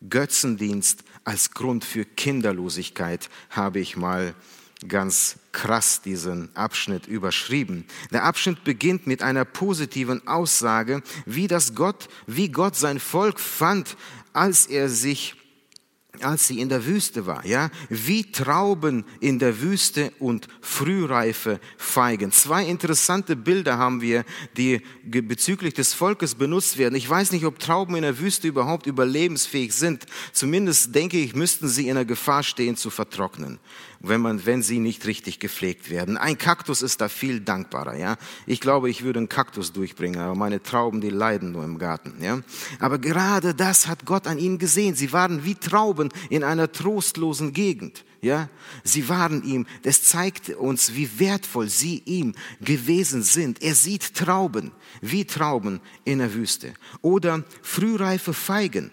Götzendienst 0.10 1.04
als 1.24 1.52
Grund 1.52 1.86
für 1.86 2.06
Kinderlosigkeit 2.06 3.30
habe 3.50 3.80
ich 3.80 3.98
mal 3.98 4.36
ganz 4.88 5.38
krass 5.52 6.02
diesen 6.02 6.56
Abschnitt 6.56 7.08
überschrieben. 7.08 7.86
Der 8.12 8.24
Abschnitt 8.24 8.64
beginnt 8.64 9.08
mit 9.08 9.24
einer 9.24 9.46
positiven 9.46 10.28
Aussage, 10.28 11.02
wie 11.26 11.48
das 11.48 11.74
Gott, 11.74 12.10
wie 12.28 12.50
Gott 12.50 12.76
sein 12.76 13.00
Volk 13.00 13.40
fand, 13.40 13.98
als 14.34 14.68
er 14.68 14.90
sich 14.90 15.36
als 16.24 16.48
sie 16.48 16.60
in 16.60 16.70
der 16.70 16.86
Wüste 16.86 17.26
war, 17.26 17.46
ja, 17.46 17.70
wie 17.90 18.32
Trauben 18.32 19.06
in 19.20 19.40
der 19.40 19.62
Wüste 19.62 20.12
und 20.20 20.48
frühreife 20.62 21.60
Feigen. 21.78 22.32
Zwei 22.32 22.66
interessante 22.66 23.36
Bilder 23.36 23.78
haben 23.78 24.02
wir, 24.02 24.24
die 24.56 24.82
bezüglich 25.04 25.74
des 25.74 25.94
Volkes 25.94 26.36
benutzt 26.36 26.78
werden. 26.78 26.96
Ich 26.96 27.10
weiß 27.10 27.32
nicht, 27.32 27.46
ob 27.46 27.60
Trauben 27.60 27.96
in 27.96 28.04
der 28.04 28.20
Wüste 28.20 28.48
überhaupt 28.48 28.86
überlebensfähig 28.88 29.74
sind. 29.74 30.06
Zumindest 30.34 30.94
denke 30.94 31.18
ich, 31.18 31.36
müssten 31.36 31.68
sie 31.68 31.88
in 31.88 31.96
der 31.96 32.06
Gefahr 32.06 32.44
stehen 32.44 32.76
zu 32.76 32.90
vertrocknen 32.90 33.60
wenn, 34.00 34.22
man, 34.22 34.46
wenn 34.46 34.62
sie 34.62 34.80
nicht 34.80 35.06
richtig 35.06 35.40
gepflegt 35.40 35.90
werden. 35.90 36.18
Ein 36.18 36.38
Kaktus 36.38 36.82
ist 36.82 37.02
da 37.02 37.10
viel 37.10 37.40
dankbarer. 37.40 37.98
Ja? 37.98 38.18
Ich 38.46 38.62
glaube, 38.62 38.90
ich 38.90 39.04
würde 39.04 39.20
einen 39.20 39.30
Kaktus 39.30 39.74
durchbringen, 39.74 40.20
aber 40.20 40.36
meine 40.36 40.62
Trauben, 40.62 41.02
die 41.02 41.10
leiden 41.10 41.52
nur 41.52 41.64
im 41.64 41.78
Garten. 41.78 42.16
Ja? 42.22 42.40
Aber 42.80 43.00
gerade 43.00 43.54
das 43.54 43.88
hat 43.88 44.06
Gott 44.06 44.28
an 44.28 44.38
ihnen 44.38 44.58
gesehen. 44.58 44.96
Sie 44.96 45.14
waren 45.14 45.44
wie 45.44 45.56
Trauben 45.56 46.10
in 46.30 46.44
einer 46.44 46.72
trostlosen 46.72 47.54
Gegend. 47.54 48.04
Ja, 48.20 48.50
sie 48.84 49.10
waren 49.10 49.44
ihm, 49.44 49.68
das 49.84 50.02
zeigt 50.02 50.50
uns, 50.50 50.96
wie 50.96 51.20
wertvoll 51.20 51.70
sie 51.70 52.02
ihm 52.06 52.34
gewesen 52.62 53.22
sind. 53.22 53.62
Er 53.62 53.76
sieht 53.76 54.16
Trauben, 54.16 54.72
wie 55.02 55.26
Trauben 55.26 55.82
in 56.04 56.18
der 56.18 56.34
Wüste. 56.34 56.74
Oder 57.02 57.44
frühreife 57.62 58.34
Feigen 58.34 58.90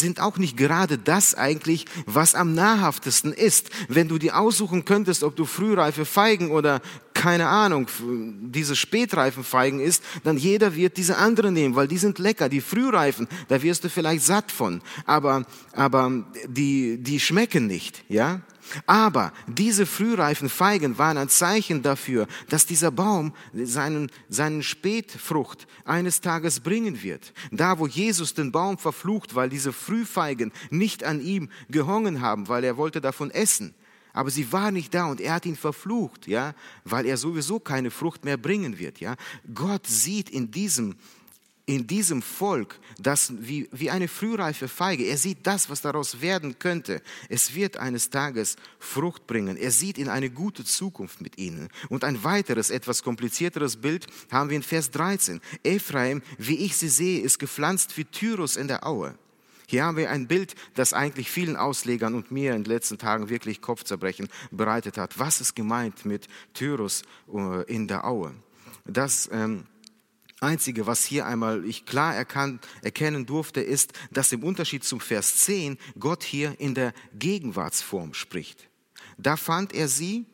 sind 0.00 0.20
auch 0.20 0.38
nicht 0.38 0.56
gerade 0.56 0.98
das 0.98 1.34
eigentlich, 1.34 1.86
was 2.06 2.34
am 2.34 2.54
nahrhaftesten 2.54 3.32
ist. 3.32 3.70
Wenn 3.88 4.08
du 4.08 4.18
dir 4.18 4.38
aussuchen 4.38 4.84
könntest, 4.84 5.22
ob 5.22 5.36
du 5.36 5.44
frühreife 5.44 6.04
Feigen 6.04 6.50
oder 6.50 6.80
keine 7.14 7.48
Ahnung, 7.48 7.88
diese 8.00 8.76
spätreifen 8.76 9.42
Feigen 9.42 9.80
isst, 9.80 10.02
dann 10.22 10.36
jeder 10.36 10.76
wird 10.76 10.96
diese 10.96 11.16
anderen 11.16 11.54
nehmen, 11.54 11.74
weil 11.74 11.88
die 11.88 11.98
sind 11.98 12.18
lecker. 12.18 12.48
Die 12.48 12.60
frühreifen, 12.60 13.26
da 13.48 13.62
wirst 13.62 13.84
du 13.84 13.88
vielleicht 13.88 14.24
satt 14.24 14.52
von, 14.52 14.82
aber, 15.06 15.44
aber 15.72 16.24
die, 16.46 16.98
die 17.02 17.18
schmecken 17.18 17.66
nicht, 17.66 18.04
ja? 18.08 18.42
Aber 18.86 19.32
diese 19.46 19.86
frühreifen 19.86 20.48
Feigen 20.48 20.98
waren 20.98 21.18
ein 21.18 21.28
Zeichen 21.28 21.82
dafür, 21.82 22.26
dass 22.48 22.66
dieser 22.66 22.90
Baum 22.90 23.32
seinen, 23.52 24.10
seinen 24.28 24.62
Spätfrucht 24.62 25.66
eines 25.84 26.20
Tages 26.20 26.60
bringen 26.60 27.02
wird. 27.02 27.32
Da, 27.50 27.78
wo 27.78 27.86
Jesus 27.86 28.34
den 28.34 28.52
Baum 28.52 28.78
verflucht, 28.78 29.34
weil 29.34 29.48
diese 29.48 29.72
Frühfeigen 29.72 30.52
nicht 30.70 31.04
an 31.04 31.20
ihm 31.20 31.48
gehongen 31.68 32.20
haben, 32.20 32.48
weil 32.48 32.64
er 32.64 32.76
wollte 32.76 33.00
davon 33.00 33.30
essen. 33.30 33.74
Aber 34.16 34.30
sie 34.30 34.50
war 34.50 34.70
nicht 34.70 34.94
da 34.94 35.06
und 35.06 35.20
er 35.20 35.34
hat 35.34 35.44
ihn 35.44 35.56
verflucht, 35.56 36.26
ja, 36.26 36.54
weil 36.84 37.04
er 37.04 37.18
sowieso 37.18 37.60
keine 37.60 37.90
Frucht 37.90 38.24
mehr 38.24 38.38
bringen 38.38 38.78
wird, 38.78 38.98
ja. 38.98 39.14
Gott 39.54 39.86
sieht 39.86 40.30
in 40.30 40.50
diesem 40.50 40.96
in 41.66 41.88
diesem 41.88 42.22
Volk 42.22 42.78
das 42.98 43.32
wie, 43.38 43.68
wie 43.72 43.90
eine 43.90 44.06
frühreife 44.06 44.68
Feige. 44.68 45.04
Er 45.04 45.18
sieht 45.18 45.46
das, 45.46 45.68
was 45.68 45.82
daraus 45.82 46.20
werden 46.20 46.58
könnte. 46.58 47.02
Es 47.28 47.54
wird 47.54 47.76
eines 47.76 48.08
Tages 48.08 48.56
Frucht 48.78 49.26
bringen. 49.26 49.56
Er 49.56 49.72
sieht 49.72 49.98
in 49.98 50.08
eine 50.08 50.30
gute 50.30 50.64
Zukunft 50.64 51.20
mit 51.20 51.38
ihnen. 51.38 51.68
Und 51.88 52.04
ein 52.04 52.22
weiteres, 52.22 52.70
etwas 52.70 53.02
komplizierteres 53.02 53.76
Bild 53.76 54.06
haben 54.30 54.48
wir 54.48 54.56
in 54.56 54.62
Vers 54.62 54.92
13. 54.92 55.40
Ephraim, 55.64 56.22
wie 56.38 56.56
ich 56.64 56.76
sie 56.76 56.88
sehe, 56.88 57.20
ist 57.20 57.38
gepflanzt 57.38 57.96
wie 57.96 58.04
Tyrus 58.04 58.56
in 58.56 58.68
der 58.68 58.86
Aue. 58.86 59.18
Hier 59.68 59.84
haben 59.84 59.96
wir 59.96 60.10
ein 60.10 60.28
Bild, 60.28 60.54
das 60.74 60.92
eigentlich 60.92 61.28
vielen 61.28 61.56
Auslegern 61.56 62.14
und 62.14 62.30
mir 62.30 62.54
in 62.54 62.62
den 62.62 62.72
letzten 62.72 62.98
Tagen 62.98 63.28
wirklich 63.28 63.60
Kopfzerbrechen 63.60 64.28
bereitet 64.52 64.96
hat. 64.96 65.18
Was 65.18 65.40
ist 65.40 65.56
gemeint 65.56 66.04
mit 66.04 66.28
Tyrus 66.54 67.02
äh, 67.34 67.64
in 67.64 67.88
der 67.88 68.04
Aue? 68.04 68.32
Das 68.84 69.28
ähm, 69.32 69.64
Einzige, 70.40 70.86
was 70.86 71.04
hier 71.04 71.24
einmal 71.24 71.64
ich 71.64 71.86
klar 71.86 72.14
erkan 72.14 72.60
erkennen 72.82 73.24
durfte, 73.24 73.62
ist, 73.62 73.92
dass 74.10 74.32
im 74.32 74.42
Unterschied 74.42 74.84
zum 74.84 75.00
Vers 75.00 75.38
10 75.38 75.78
Gott 75.98 76.22
hier 76.22 76.54
in 76.60 76.74
der 76.74 76.92
Gegenwartsform 77.18 78.12
spricht. 78.12 78.68
Da 79.16 79.38
fand 79.38 79.72
er 79.72 79.88
sie 79.88 80.26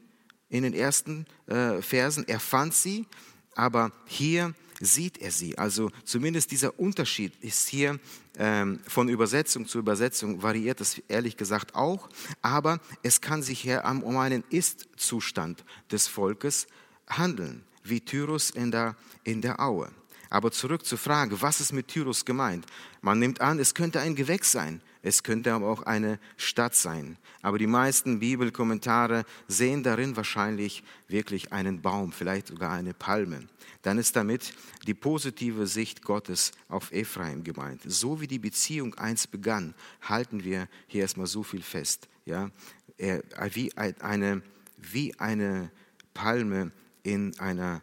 in 0.48 0.64
den 0.64 0.74
ersten 0.74 1.24
äh, 1.46 1.80
Versen, 1.82 2.26
er 2.26 2.40
fand 2.40 2.74
sie, 2.74 3.06
aber 3.54 3.92
hier 4.06 4.54
sieht 4.80 5.18
er 5.18 5.30
sie. 5.30 5.56
Also 5.56 5.92
zumindest 6.04 6.50
dieser 6.50 6.80
Unterschied 6.80 7.36
ist 7.40 7.68
hier 7.68 8.00
ähm, 8.36 8.80
von 8.88 9.08
Übersetzung 9.08 9.68
zu 9.68 9.78
Übersetzung 9.78 10.42
variiert 10.42 10.80
es 10.80 10.98
ehrlich 11.06 11.36
gesagt 11.36 11.76
auch, 11.76 12.08
aber 12.40 12.80
es 13.04 13.20
kann 13.20 13.44
sich 13.44 13.60
hier 13.60 13.84
um 13.84 14.16
einen 14.16 14.42
Ist-Zustand 14.50 15.64
des 15.92 16.08
Volkes 16.08 16.66
handeln 17.08 17.64
wie 17.84 18.00
Tyrus 18.00 18.50
in 18.50 18.70
der, 18.70 18.96
in 19.24 19.40
der 19.40 19.60
Aue. 19.60 19.90
Aber 20.32 20.50
zurück 20.50 20.86
zur 20.86 20.96
Frage, 20.96 21.42
was 21.42 21.60
ist 21.60 21.72
mit 21.72 21.88
Tyrus 21.88 22.24
gemeint? 22.24 22.64
Man 23.02 23.18
nimmt 23.18 23.42
an, 23.42 23.58
es 23.58 23.74
könnte 23.74 24.00
ein 24.00 24.14
Gewächs 24.14 24.50
sein, 24.50 24.80
es 25.02 25.22
könnte 25.22 25.52
aber 25.52 25.68
auch 25.68 25.82
eine 25.82 26.18
Stadt 26.38 26.74
sein. 26.74 27.18
Aber 27.42 27.58
die 27.58 27.66
meisten 27.66 28.20
Bibelkommentare 28.20 29.26
sehen 29.46 29.82
darin 29.82 30.16
wahrscheinlich 30.16 30.84
wirklich 31.06 31.52
einen 31.52 31.82
Baum, 31.82 32.12
vielleicht 32.12 32.46
sogar 32.46 32.70
eine 32.70 32.94
Palme. 32.94 33.46
Dann 33.82 33.98
ist 33.98 34.16
damit 34.16 34.54
die 34.86 34.94
positive 34.94 35.66
Sicht 35.66 36.02
Gottes 36.02 36.52
auf 36.68 36.92
Ephraim 36.92 37.44
gemeint. 37.44 37.82
So 37.84 38.22
wie 38.22 38.26
die 38.26 38.38
Beziehung 38.38 38.94
einst 38.94 39.32
begann, 39.32 39.74
halten 40.00 40.44
wir 40.44 40.66
hier 40.86 41.02
erstmal 41.02 41.26
so 41.26 41.42
viel 41.42 41.62
fest. 41.62 42.08
Ja? 42.24 42.50
Wie 42.96 43.76
eine, 43.76 44.42
wie 44.78 45.18
eine 45.18 45.70
Palme 46.14 46.72
in 47.02 47.38
einer, 47.38 47.82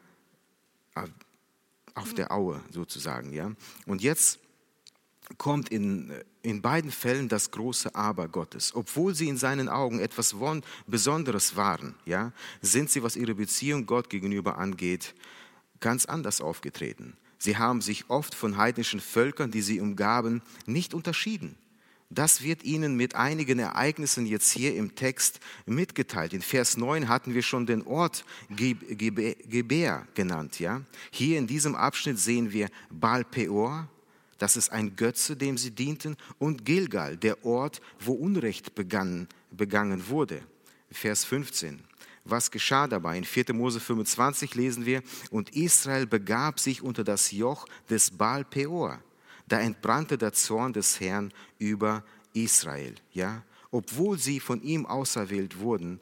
auf 1.95 2.13
der 2.13 2.31
Aue 2.31 2.61
sozusagen. 2.71 3.33
Ja? 3.33 3.51
Und 3.85 4.01
jetzt 4.01 4.39
kommt 5.37 5.69
in, 5.69 6.11
in 6.41 6.61
beiden 6.61 6.91
Fällen 6.91 7.29
das 7.29 7.51
große 7.51 7.93
Aber 7.95 8.27
Gottes. 8.27 8.73
Obwohl 8.73 9.13
sie 9.13 9.27
in 9.27 9.37
seinen 9.37 9.69
Augen 9.69 9.99
etwas 9.99 10.35
Besonderes 10.87 11.55
waren, 11.55 11.95
ja, 12.05 12.31
sind 12.61 12.89
sie, 12.89 13.03
was 13.03 13.15
ihre 13.15 13.35
Beziehung 13.35 13.85
Gott 13.85 14.09
gegenüber 14.09 14.57
angeht, 14.57 15.13
ganz 15.79 16.05
anders 16.05 16.41
aufgetreten. 16.41 17.15
Sie 17.37 17.57
haben 17.57 17.81
sich 17.81 18.09
oft 18.09 18.35
von 18.35 18.57
heidnischen 18.57 18.99
Völkern, 18.99 19.51
die 19.51 19.61
sie 19.61 19.79
umgaben, 19.79 20.41
nicht 20.65 20.93
unterschieden. 20.93 21.55
Das 22.11 22.41
wird 22.41 22.63
Ihnen 22.63 22.95
mit 22.95 23.13
einigen 23.13 23.59
Ereignissen 23.59 24.25
jetzt 24.25 24.49
hier 24.49 24.75
im 24.75 24.95
Text 24.95 25.39
mitgeteilt. 25.67 26.33
In 26.33 26.41
Vers 26.41 26.75
9 26.75 27.07
hatten 27.07 27.35
wir 27.35 27.43
schon 27.43 27.67
den 27.67 27.83
Ort 27.83 28.25
Geber 28.49 30.07
genannt. 30.15 30.59
Ja? 30.59 30.81
Hier 31.11 31.37
in 31.37 31.45
diesem 31.45 31.75
Abschnitt 31.75 32.17
sehen 32.17 32.51
wir 32.51 32.69
Baal 32.89 33.23
Peor, 33.23 33.87
das 34.39 34.55
ist 34.55 34.71
ein 34.71 34.95
Götze, 34.95 35.35
dem 35.35 35.59
sie 35.59 35.69
dienten, 35.69 36.17
und 36.39 36.65
Gilgal, 36.65 37.15
der 37.15 37.45
Ort, 37.45 37.79
wo 37.99 38.13
Unrecht 38.13 38.73
begann, 38.73 39.27
begangen 39.51 40.07
wurde. 40.07 40.41
Vers 40.89 41.25
15. 41.25 41.79
Was 42.23 42.49
geschah 42.49 42.87
dabei? 42.87 43.19
In 43.19 43.23
4. 43.23 43.53
Mose 43.53 43.79
25 43.79 44.55
lesen 44.55 44.85
wir, 44.85 45.03
und 45.29 45.55
Israel 45.55 46.07
begab 46.07 46.59
sich 46.59 46.81
unter 46.81 47.03
das 47.03 47.31
Joch 47.31 47.67
des 47.87 48.09
Baal 48.09 48.45
Peor 48.45 48.99
da 49.51 49.59
entbrannte 49.59 50.17
der 50.17 50.33
Zorn 50.33 50.73
des 50.73 50.99
Herrn 50.99 51.33
über 51.57 52.03
Israel. 52.33 52.95
Ja? 53.11 53.43
Obwohl 53.71 54.17
sie 54.17 54.39
von 54.39 54.61
ihm 54.61 54.85
auserwählt 54.85 55.59
wurden, 55.59 55.99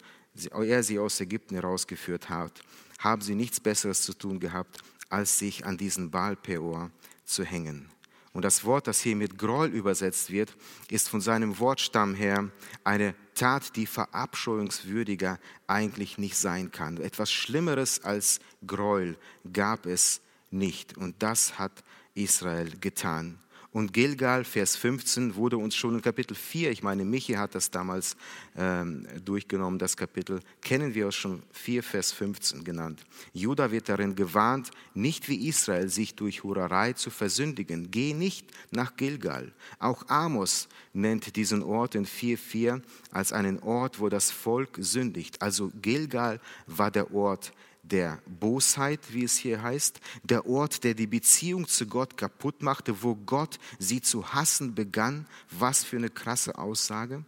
er 0.51 0.83
sie 0.83 0.99
aus 0.99 1.19
Ägypten 1.19 1.55
herausgeführt 1.55 2.29
hat, 2.29 2.61
haben 2.99 3.21
sie 3.21 3.35
nichts 3.35 3.59
Besseres 3.59 4.01
zu 4.01 4.13
tun 4.13 4.39
gehabt, 4.39 4.79
als 5.09 5.39
sich 5.39 5.65
an 5.65 5.77
diesen 5.77 6.11
Baal 6.11 6.35
Peor 6.35 6.91
zu 7.25 7.43
hängen. 7.43 7.89
Und 8.33 8.43
das 8.43 8.63
Wort, 8.65 8.85
das 8.85 9.01
hier 9.01 9.15
mit 9.15 9.39
Groll 9.39 9.69
übersetzt 9.69 10.29
wird, 10.31 10.55
ist 10.91 11.09
von 11.09 11.21
seinem 11.21 11.57
Wortstamm 11.57 12.13
her 12.13 12.51
eine 12.83 13.15
Tat, 13.33 13.75
die 13.75 13.87
verabscheuungswürdiger 13.87 15.39
eigentlich 15.65 16.19
nicht 16.19 16.37
sein 16.37 16.71
kann. 16.71 16.97
Etwas 16.97 17.31
Schlimmeres 17.31 18.03
als 18.03 18.39
Gräuel 18.65 19.17
gab 19.51 19.87
es 19.87 20.21
nicht. 20.51 20.97
Und 20.97 21.15
das 21.23 21.57
hat 21.57 21.83
Israel 22.17 22.71
getan. 22.81 23.37
Und 23.77 23.93
Gilgal, 23.93 24.43
Vers 24.43 24.75
15, 24.75 25.35
wurde 25.35 25.57
uns 25.57 25.75
schon 25.75 25.93
in 25.93 26.01
Kapitel 26.01 26.33
4, 26.33 26.71
ich 26.71 26.81
meine, 26.81 27.05
Michi 27.05 27.33
hat 27.33 27.53
das 27.53 27.69
damals 27.69 28.17
ähm, 28.55 29.05
durchgenommen, 29.23 29.77
das 29.77 29.95
Kapitel, 29.95 30.39
kennen 30.61 30.95
wir 30.95 31.09
auch 31.09 31.11
schon 31.11 31.43
4, 31.51 31.83
Vers 31.83 32.11
15 32.11 32.63
genannt. 32.63 33.05
Juda 33.33 33.69
wird 33.69 33.89
darin 33.89 34.15
gewarnt, 34.15 34.71
nicht 34.95 35.29
wie 35.29 35.47
Israel 35.47 35.89
sich 35.89 36.15
durch 36.15 36.43
Hurerei 36.43 36.93
zu 36.93 37.11
versündigen. 37.11 37.91
Geh 37.91 38.15
nicht 38.15 38.47
nach 38.71 38.95
Gilgal. 38.95 39.51
Auch 39.77 40.07
Amos 40.07 40.69
nennt 40.93 41.35
diesen 41.35 41.61
Ort 41.61 41.93
in 41.93 42.07
4,4 42.07 42.81
als 43.11 43.31
einen 43.31 43.59
Ort, 43.59 43.99
wo 43.99 44.09
das 44.09 44.31
Volk 44.31 44.77
sündigt. 44.79 45.41
Also 45.41 45.71
Gilgal 45.81 46.39
war 46.65 46.89
der 46.89 47.13
Ort 47.13 47.51
der 47.91 48.21
Bosheit, 48.25 48.99
wie 49.13 49.23
es 49.23 49.37
hier 49.37 49.61
heißt, 49.61 49.99
der 50.23 50.45
Ort, 50.45 50.83
der 50.83 50.93
die 50.93 51.07
Beziehung 51.07 51.67
zu 51.67 51.87
Gott 51.87 52.17
kaputt 52.17 52.61
machte, 52.61 53.03
wo 53.03 53.15
Gott 53.15 53.59
sie 53.79 54.01
zu 54.01 54.33
hassen 54.33 54.75
begann. 54.75 55.27
Was 55.51 55.83
für 55.83 55.97
eine 55.97 56.09
krasse 56.09 56.57
Aussage. 56.57 57.23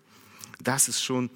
Das 0.62 0.88
ist 0.88 1.02
schon 1.02 1.30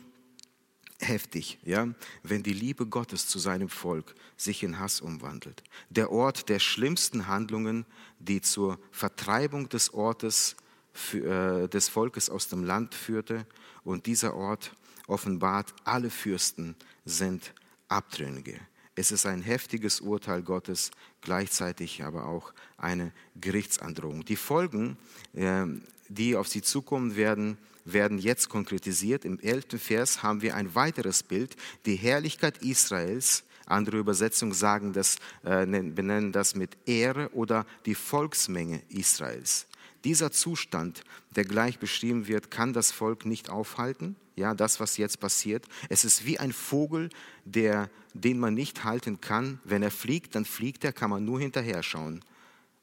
heftig, 1.00 1.60
ja, 1.64 1.88
wenn 2.24 2.44
die 2.44 2.54
Liebe 2.54 2.86
Gottes 2.86 3.28
zu 3.28 3.40
seinem 3.40 3.70
Volk 3.70 4.16
sich 4.38 4.64
in 4.64 4.80
Hass 4.80 5.02
umwandelt. 5.02 5.64
Der 5.90 6.12
Ort 6.12 6.50
der 6.50 6.60
schlimmsten 6.60 7.28
Handlungen, 7.28 7.86
die 8.20 8.42
zur 8.42 8.80
Vertreibung 8.92 9.70
des 9.70 9.94
Ortes 9.94 10.56
für, 10.94 11.64
äh, 11.64 11.68
des 11.70 11.90
Volkes 11.90 12.30
aus 12.30 12.48
dem 12.48 12.64
Land 12.64 12.96
führte. 12.96 13.46
Und 13.84 14.06
dieser 14.06 14.36
Ort 14.36 14.74
offenbart, 15.08 15.74
alle 15.84 16.10
Fürsten 16.10 16.76
sind 17.06 17.54
Abtrünnige. 17.90 18.60
Es 18.96 19.12
ist 19.12 19.26
ein 19.26 19.42
heftiges 19.42 20.02
Urteil 20.02 20.44
Gottes, 20.44 20.92
gleichzeitig 21.22 22.04
aber 22.04 22.28
auch 22.28 22.54
eine 22.78 23.12
Gerichtsandrohung. 23.40 24.24
Die 24.26 24.36
Folgen, 24.36 24.98
ähm, 25.36 25.82
die 26.10 26.36
auf 26.36 26.48
sie 26.48 26.62
zukommen 26.62 27.16
werden, 27.16 27.58
werden 27.86 28.18
jetzt 28.20 28.50
konkretisiert. 28.50 29.26
Im 29.26 29.40
elften 29.40 29.80
Vers 29.80 30.22
haben 30.22 30.42
wir 30.42 30.56
ein 30.56 30.76
weiteres 30.76 31.24
Bild, 31.24 31.56
die 31.86 31.96
Herrlichkeit 31.96 32.60
Israels. 32.60 33.44
Andere 33.66 33.98
Übersetzungen 33.98 34.54
sagen 34.54 34.94
das, 34.94 35.18
äh, 35.44 35.66
benennen 35.66 36.32
das 36.32 36.56
mit 36.56 36.78
Ehre 36.86 37.30
oder 37.34 37.66
die 37.86 37.96
Volksmenge 37.96 38.82
Israels. 38.90 39.66
Dieser 40.04 40.32
Zustand, 40.32 41.04
der 41.32 41.46
gleich 41.46 41.80
beschrieben 41.80 42.28
wird, 42.28 42.52
kann 42.52 42.74
das 42.74 42.92
Volk 42.92 43.26
nicht 43.26 43.50
aufhalten. 43.50 44.16
Ja, 44.36 44.54
das, 44.54 44.80
was 44.80 44.98
jetzt 44.98 45.20
passiert. 45.20 45.68
Es 45.90 46.04
ist 46.04 46.26
wie 46.26 46.40
ein 46.40 46.52
Vogel, 46.52 47.10
der, 47.46 47.90
den 48.14 48.40
man 48.40 48.54
nicht 48.54 48.84
halten 48.84 49.22
kann. 49.22 49.60
Wenn 49.64 49.84
er 49.84 49.92
fliegt, 49.92 50.36
dann 50.36 50.46
fliegt 50.46 50.84
er, 50.84 50.92
kann 50.92 51.10
man 51.10 51.24
nur 51.24 51.40
hinterher 51.40 51.84
schauen. 51.84 52.24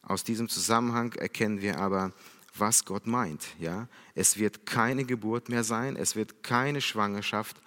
Aus 0.03 0.25
diesem 0.25 0.49
Zusammenhang 0.49 1.13
erkennen 1.15 1.61
wir 1.61 1.79
aber, 1.79 2.13
was 2.57 2.85
Gott 2.85 3.07
meint. 3.07 3.49
Ja, 3.59 3.89
es 4.15 4.39
wird 4.39 4.65
keine 4.65 5.05
Geburt 5.05 5.49
mehr 5.49 5.65
sein, 5.65 5.97
es 5.97 6.17
wird 6.17 6.43
keine 6.43 6.81
Schwangerschaft, 6.81 7.61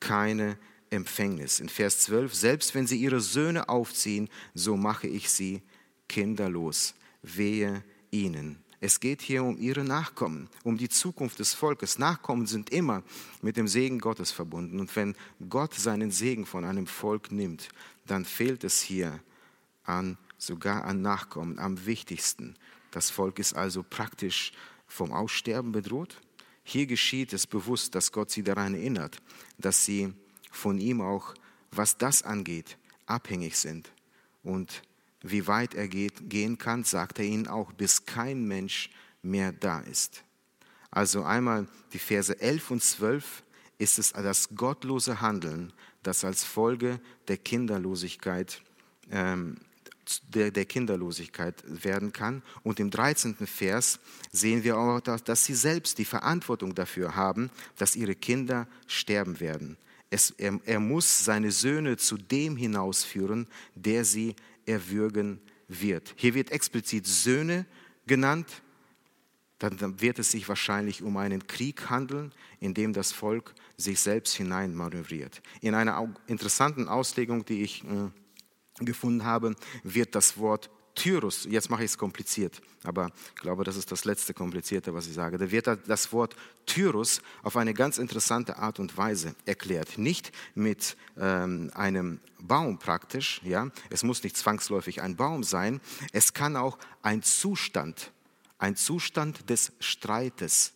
keine 0.00 0.58
Empfängnis. 0.90 1.60
In 1.60 1.68
Vers 1.68 2.00
12, 2.00 2.34
selbst 2.34 2.74
wenn 2.74 2.86
sie 2.86 2.98
ihre 2.98 3.20
Söhne 3.20 3.68
aufziehen, 3.68 4.28
so 4.54 4.76
mache 4.76 5.06
ich 5.06 5.30
sie 5.30 5.62
kinderlos. 6.08 6.94
Wehe 7.22 7.82
ihnen. 8.10 8.62
Es 8.80 9.00
geht 9.00 9.22
hier 9.22 9.42
um 9.42 9.58
ihre 9.58 9.82
Nachkommen, 9.82 10.48
um 10.62 10.78
die 10.78 10.88
Zukunft 10.88 11.40
des 11.40 11.52
Volkes. 11.52 11.98
Nachkommen 11.98 12.46
sind 12.46 12.70
immer 12.70 13.02
mit 13.42 13.56
dem 13.56 13.66
Segen 13.66 13.98
Gottes 13.98 14.30
verbunden. 14.30 14.78
Und 14.78 14.94
wenn 14.94 15.16
Gott 15.48 15.74
seinen 15.74 16.12
Segen 16.12 16.46
von 16.46 16.64
einem 16.64 16.86
Volk 16.86 17.32
nimmt, 17.32 17.68
dann 18.06 18.24
fehlt 18.24 18.62
es 18.62 18.80
hier 18.80 19.20
an, 19.82 20.16
sogar 20.36 20.84
an 20.84 21.02
Nachkommen, 21.02 21.58
am 21.58 21.86
wichtigsten. 21.86 22.54
Das 22.92 23.10
Volk 23.10 23.40
ist 23.40 23.54
also 23.54 23.82
praktisch 23.82 24.52
vom 24.86 25.12
Aussterben 25.12 25.72
bedroht. 25.72 26.20
Hier 26.62 26.86
geschieht 26.86 27.32
es 27.32 27.46
bewusst, 27.46 27.94
dass 27.94 28.12
Gott 28.12 28.30
sie 28.30 28.44
daran 28.44 28.74
erinnert, 28.74 29.20
dass 29.58 29.84
sie 29.84 30.12
von 30.52 30.78
ihm 30.78 31.00
auch, 31.00 31.34
was 31.72 31.98
das 31.98 32.22
angeht, 32.22 32.78
abhängig 33.06 33.56
sind. 33.56 33.90
Und 34.42 34.82
wie 35.22 35.46
weit 35.46 35.74
er 35.74 35.88
geht, 35.88 36.30
gehen 36.30 36.58
kann, 36.58 36.84
sagt 36.84 37.18
er 37.18 37.24
ihnen 37.24 37.48
auch, 37.48 37.72
bis 37.72 38.06
kein 38.06 38.44
Mensch 38.44 38.90
mehr 39.22 39.52
da 39.52 39.80
ist. 39.80 40.24
Also 40.90 41.22
einmal 41.22 41.66
die 41.92 41.98
Verse 41.98 42.38
11 42.40 42.70
und 42.70 42.82
12 42.82 43.42
ist 43.78 43.98
es 43.98 44.12
das 44.12 44.48
gottlose 44.54 45.20
Handeln, 45.20 45.72
das 46.02 46.24
als 46.24 46.44
Folge 46.44 47.00
der 47.28 47.36
Kinderlosigkeit, 47.36 48.62
ähm, 49.10 49.56
der, 50.28 50.50
der 50.50 50.64
Kinderlosigkeit 50.64 51.62
werden 51.66 52.12
kann. 52.12 52.42
Und 52.62 52.80
im 52.80 52.90
13. 52.90 53.34
Vers 53.46 54.00
sehen 54.32 54.64
wir 54.64 54.78
auch, 54.78 55.00
dass, 55.00 55.22
dass 55.22 55.44
sie 55.44 55.54
selbst 55.54 55.98
die 55.98 56.04
Verantwortung 56.04 56.74
dafür 56.74 57.14
haben, 57.14 57.50
dass 57.76 57.94
ihre 57.94 58.14
Kinder 58.14 58.66
sterben 58.86 59.38
werden. 59.40 59.76
Es, 60.10 60.30
er, 60.30 60.58
er 60.64 60.80
muss 60.80 61.24
seine 61.24 61.52
Söhne 61.52 61.98
zu 61.98 62.16
dem 62.16 62.56
hinausführen, 62.56 63.46
der 63.74 64.06
sie 64.06 64.34
erwürgen 64.68 65.40
wird. 65.66 66.14
Hier 66.16 66.34
wird 66.34 66.50
explizit 66.50 67.06
Söhne 67.06 67.66
genannt, 68.06 68.62
dann 69.58 70.00
wird 70.00 70.20
es 70.20 70.30
sich 70.30 70.48
wahrscheinlich 70.48 71.02
um 71.02 71.16
einen 71.16 71.46
Krieg 71.46 71.90
handeln, 71.90 72.32
in 72.60 72.74
dem 72.74 72.92
das 72.92 73.10
Volk 73.10 73.54
sich 73.76 73.98
selbst 73.98 74.34
hineinmanövriert. 74.34 75.42
In 75.60 75.74
einer 75.74 76.14
interessanten 76.28 76.88
Auslegung, 76.88 77.44
die 77.44 77.62
ich 77.62 77.82
äh, 77.84 78.84
gefunden 78.84 79.24
habe, 79.24 79.56
wird 79.82 80.14
das 80.14 80.38
Wort 80.38 80.70
Tyrus, 80.98 81.46
jetzt 81.48 81.70
mache 81.70 81.84
ich 81.84 81.92
es 81.92 81.98
kompliziert, 81.98 82.60
aber 82.82 83.12
ich 83.36 83.40
glaube, 83.40 83.62
das 83.62 83.76
ist 83.76 83.92
das 83.92 84.04
letzte 84.04 84.34
Komplizierte, 84.34 84.92
was 84.94 85.06
ich 85.06 85.14
sage. 85.14 85.38
Da 85.38 85.48
wird 85.48 85.68
das 85.86 86.12
Wort 86.12 86.34
Tyrus 86.66 87.22
auf 87.44 87.56
eine 87.56 87.72
ganz 87.72 87.98
interessante 87.98 88.56
Art 88.58 88.80
und 88.80 88.96
Weise 88.96 89.36
erklärt. 89.46 89.96
Nicht 89.96 90.32
mit 90.56 90.96
ähm, 91.16 91.70
einem 91.74 92.18
Baum 92.40 92.80
praktisch, 92.80 93.40
ja. 93.44 93.70
Es 93.90 94.02
muss 94.02 94.24
nicht 94.24 94.36
zwangsläufig 94.36 95.00
ein 95.00 95.14
Baum 95.14 95.44
sein. 95.44 95.80
Es 96.12 96.34
kann 96.34 96.56
auch 96.56 96.78
ein 97.00 97.22
Zustand, 97.22 98.10
ein 98.58 98.74
Zustand 98.74 99.48
des 99.48 99.70
Streites 99.78 100.72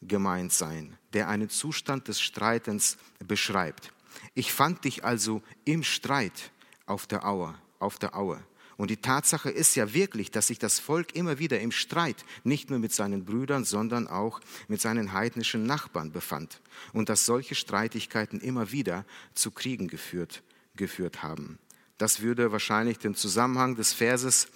gemeint 0.00 0.54
sein, 0.54 0.96
der 1.12 1.28
einen 1.28 1.50
Zustand 1.50 2.08
des 2.08 2.22
Streitens 2.22 2.96
beschreibt. 3.26 3.92
Ich 4.34 4.54
fand 4.54 4.84
dich 4.84 5.04
also 5.04 5.42
im 5.66 5.82
Streit 5.82 6.50
auf 6.86 7.06
der 7.06 7.26
Aue, 7.26 7.54
auf 7.78 7.98
der 7.98 8.16
Aue. 8.16 8.42
Und 8.76 8.90
die 8.90 8.98
Tatsache 8.98 9.50
ist 9.50 9.74
ja 9.74 9.94
wirklich, 9.94 10.30
dass 10.30 10.48
sich 10.48 10.58
das 10.58 10.78
Volk 10.78 11.14
immer 11.14 11.38
wieder 11.38 11.60
im 11.60 11.72
Streit 11.72 12.24
nicht 12.44 12.68
nur 12.68 12.78
mit 12.78 12.92
seinen 12.92 13.24
Brüdern, 13.24 13.64
sondern 13.64 14.06
auch 14.06 14.40
mit 14.68 14.80
seinen 14.80 15.12
heidnischen 15.12 15.64
Nachbarn 15.64 16.12
befand. 16.12 16.60
Und 16.92 17.08
dass 17.08 17.24
solche 17.24 17.54
Streitigkeiten 17.54 18.40
immer 18.40 18.72
wieder 18.72 19.06
zu 19.34 19.50
Kriegen 19.50 19.88
geführt, 19.88 20.42
geführt 20.76 21.22
haben. 21.22 21.58
Das 21.98 22.20
würde 22.20 22.52
wahrscheinlich 22.52 22.98
den 22.98 23.14
Zusammenhang 23.14 23.76
des 23.76 23.94
Verses 23.94 24.48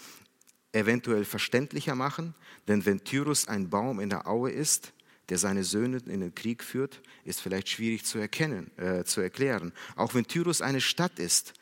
eventuell 0.72 1.24
verständlicher 1.24 1.94
machen, 1.94 2.34
denn 2.68 2.84
wenn 2.84 3.02
Tyrus 3.02 3.48
ein 3.48 3.70
Baum 3.70 3.98
in 3.98 4.10
der 4.10 4.26
Aue 4.28 4.50
ist, 4.50 4.92
der 5.30 5.38
seine 5.38 5.64
Söhne 5.64 5.98
in 6.06 6.20
den 6.20 6.34
Krieg 6.34 6.62
führt, 6.62 7.00
ist 7.24 7.40
vielleicht 7.40 7.68
schwierig 7.68 8.04
zu 8.04 8.18
erkennen, 8.18 8.70
äh, 8.76 9.04
zu 9.04 9.20
erklären. 9.20 9.72
Auch 9.96 10.14
wenn 10.14 10.26
Tyrus 10.26 10.60
eine 10.60 10.80
Stadt 10.80 11.18
ist, 11.18 11.54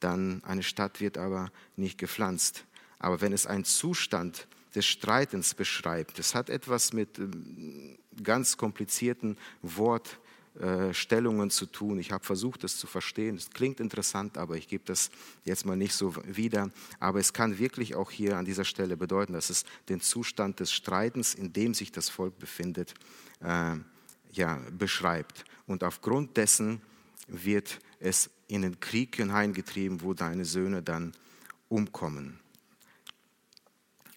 dann 0.00 0.42
eine 0.44 0.62
Stadt 0.62 1.00
wird 1.00 1.18
aber 1.18 1.50
nicht 1.76 1.98
gepflanzt. 1.98 2.64
Aber 2.98 3.20
wenn 3.20 3.32
es 3.32 3.46
einen 3.46 3.64
Zustand 3.64 4.46
des 4.74 4.86
Streitens 4.86 5.54
beschreibt, 5.54 6.18
das 6.18 6.34
hat 6.34 6.50
etwas 6.50 6.92
mit 6.92 7.18
ähm, 7.18 7.98
ganz 8.22 8.56
komplizierten 8.56 9.36
Wortstellungen 9.62 11.50
zu 11.50 11.66
tun. 11.66 11.98
Ich 11.98 12.12
habe 12.12 12.24
versucht, 12.24 12.64
das 12.64 12.76
zu 12.76 12.86
verstehen. 12.86 13.36
Es 13.36 13.50
klingt 13.50 13.80
interessant, 13.80 14.38
aber 14.38 14.56
ich 14.56 14.68
gebe 14.68 14.84
das 14.86 15.10
jetzt 15.44 15.66
mal 15.66 15.76
nicht 15.76 15.94
so 15.94 16.14
wieder. 16.24 16.70
Aber 16.98 17.20
es 17.20 17.32
kann 17.32 17.58
wirklich 17.58 17.94
auch 17.94 18.10
hier 18.10 18.36
an 18.36 18.44
dieser 18.44 18.64
Stelle 18.64 18.96
bedeuten, 18.96 19.34
dass 19.34 19.50
es 19.50 19.64
den 19.88 20.00
Zustand 20.00 20.60
des 20.60 20.72
Streitens, 20.72 21.34
in 21.34 21.52
dem 21.52 21.74
sich 21.74 21.92
das 21.92 22.08
Volk 22.08 22.38
befindet, 22.38 22.94
äh, 23.40 23.76
ja, 24.32 24.60
beschreibt. 24.76 25.44
Und 25.66 25.84
aufgrund 25.84 26.36
dessen 26.36 26.80
wird 27.26 27.80
es 28.00 28.30
in 28.48 28.62
den 28.62 28.80
Krieg 28.80 29.16
hineingetrieben, 29.16 30.02
wo 30.02 30.14
deine 30.14 30.44
Söhne 30.44 30.82
dann 30.82 31.12
umkommen. 31.68 32.38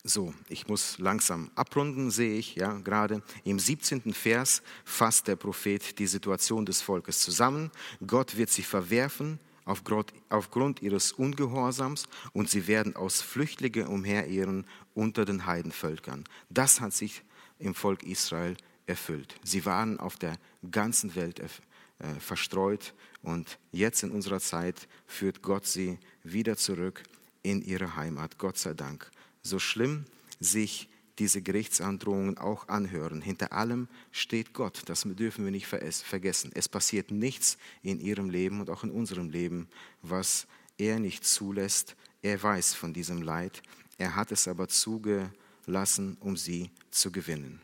So, 0.03 0.33
ich 0.47 0.67
muss 0.67 0.97
langsam 0.97 1.51
abrunden, 1.55 2.09
sehe 2.09 2.37
ich, 2.37 2.55
ja, 2.55 2.73
gerade. 2.79 3.21
Im 3.43 3.59
17. 3.59 4.13
Vers 4.13 4.61
fasst 4.85 5.27
der 5.27 5.35
Prophet 5.35 5.99
die 5.99 6.07
Situation 6.07 6.65
des 6.65 6.81
Volkes 6.81 7.19
zusammen. 7.19 7.69
Gott 8.05 8.37
wird 8.37 8.49
sie 8.49 8.63
verwerfen 8.63 9.39
aufgrund, 9.65 10.81
ihres 10.81 11.11
Ungehorsams 11.11 12.05
und 12.33 12.49
sie 12.49 12.65
werden 12.67 12.95
aus 12.95 13.21
Flüchtlinge 13.21 13.87
umherirren 13.87 14.65
unter 14.93 15.25
den 15.25 15.45
Heidenvölkern. 15.45 16.23
Das 16.49 16.79
hat 16.79 16.93
sich 16.93 17.21
im 17.59 17.75
Volk 17.75 18.03
Israel 18.03 18.55
erfüllt. 18.87 19.35
Sie 19.43 19.65
waren 19.65 19.99
auf 19.99 20.15
der 20.15 20.37
ganzen 20.71 21.13
Welt 21.15 21.39
erfüllt 21.39 21.68
äh, 21.99 22.19
verstreut. 22.19 22.93
Und 23.21 23.59
jetzt 23.71 24.03
in 24.03 24.11
unserer 24.11 24.39
Zeit 24.39 24.87
führt 25.05 25.41
Gott 25.41 25.65
sie 25.65 25.99
wieder 26.23 26.57
zurück 26.57 27.03
in 27.43 27.61
ihre 27.61 27.95
Heimat. 27.95 28.37
Gott 28.37 28.57
sei 28.57 28.73
Dank. 28.73 29.11
So 29.41 29.59
schlimm 29.59 30.05
sich 30.39 30.89
diese 31.19 31.41
Gerichtsandrohungen 31.41 32.37
auch 32.37 32.69
anhören. 32.69 33.21
Hinter 33.21 33.51
allem 33.51 33.89
steht 34.11 34.53
Gott. 34.53 34.83
Das 34.85 35.03
dürfen 35.05 35.43
wir 35.43 35.51
nicht 35.51 35.67
vergessen. 35.67 36.51
Es 36.53 36.69
passiert 36.69 37.11
nichts 37.11 37.57
in 37.83 37.99
ihrem 37.99 38.29
Leben 38.29 38.61
und 38.61 38.69
auch 38.69 38.83
in 38.83 38.91
unserem 38.91 39.29
Leben, 39.29 39.67
was 40.01 40.47
er 40.77 40.99
nicht 40.99 41.25
zulässt. 41.25 41.95
Er 42.21 42.41
weiß 42.41 42.73
von 42.73 42.93
diesem 42.93 43.21
Leid. 43.21 43.61
Er 43.97 44.15
hat 44.15 44.31
es 44.31 44.47
aber 44.47 44.69
zugelassen, 44.69 46.15
um 46.21 46.37
sie 46.37 46.71
zu 46.89 47.11
gewinnen. 47.11 47.59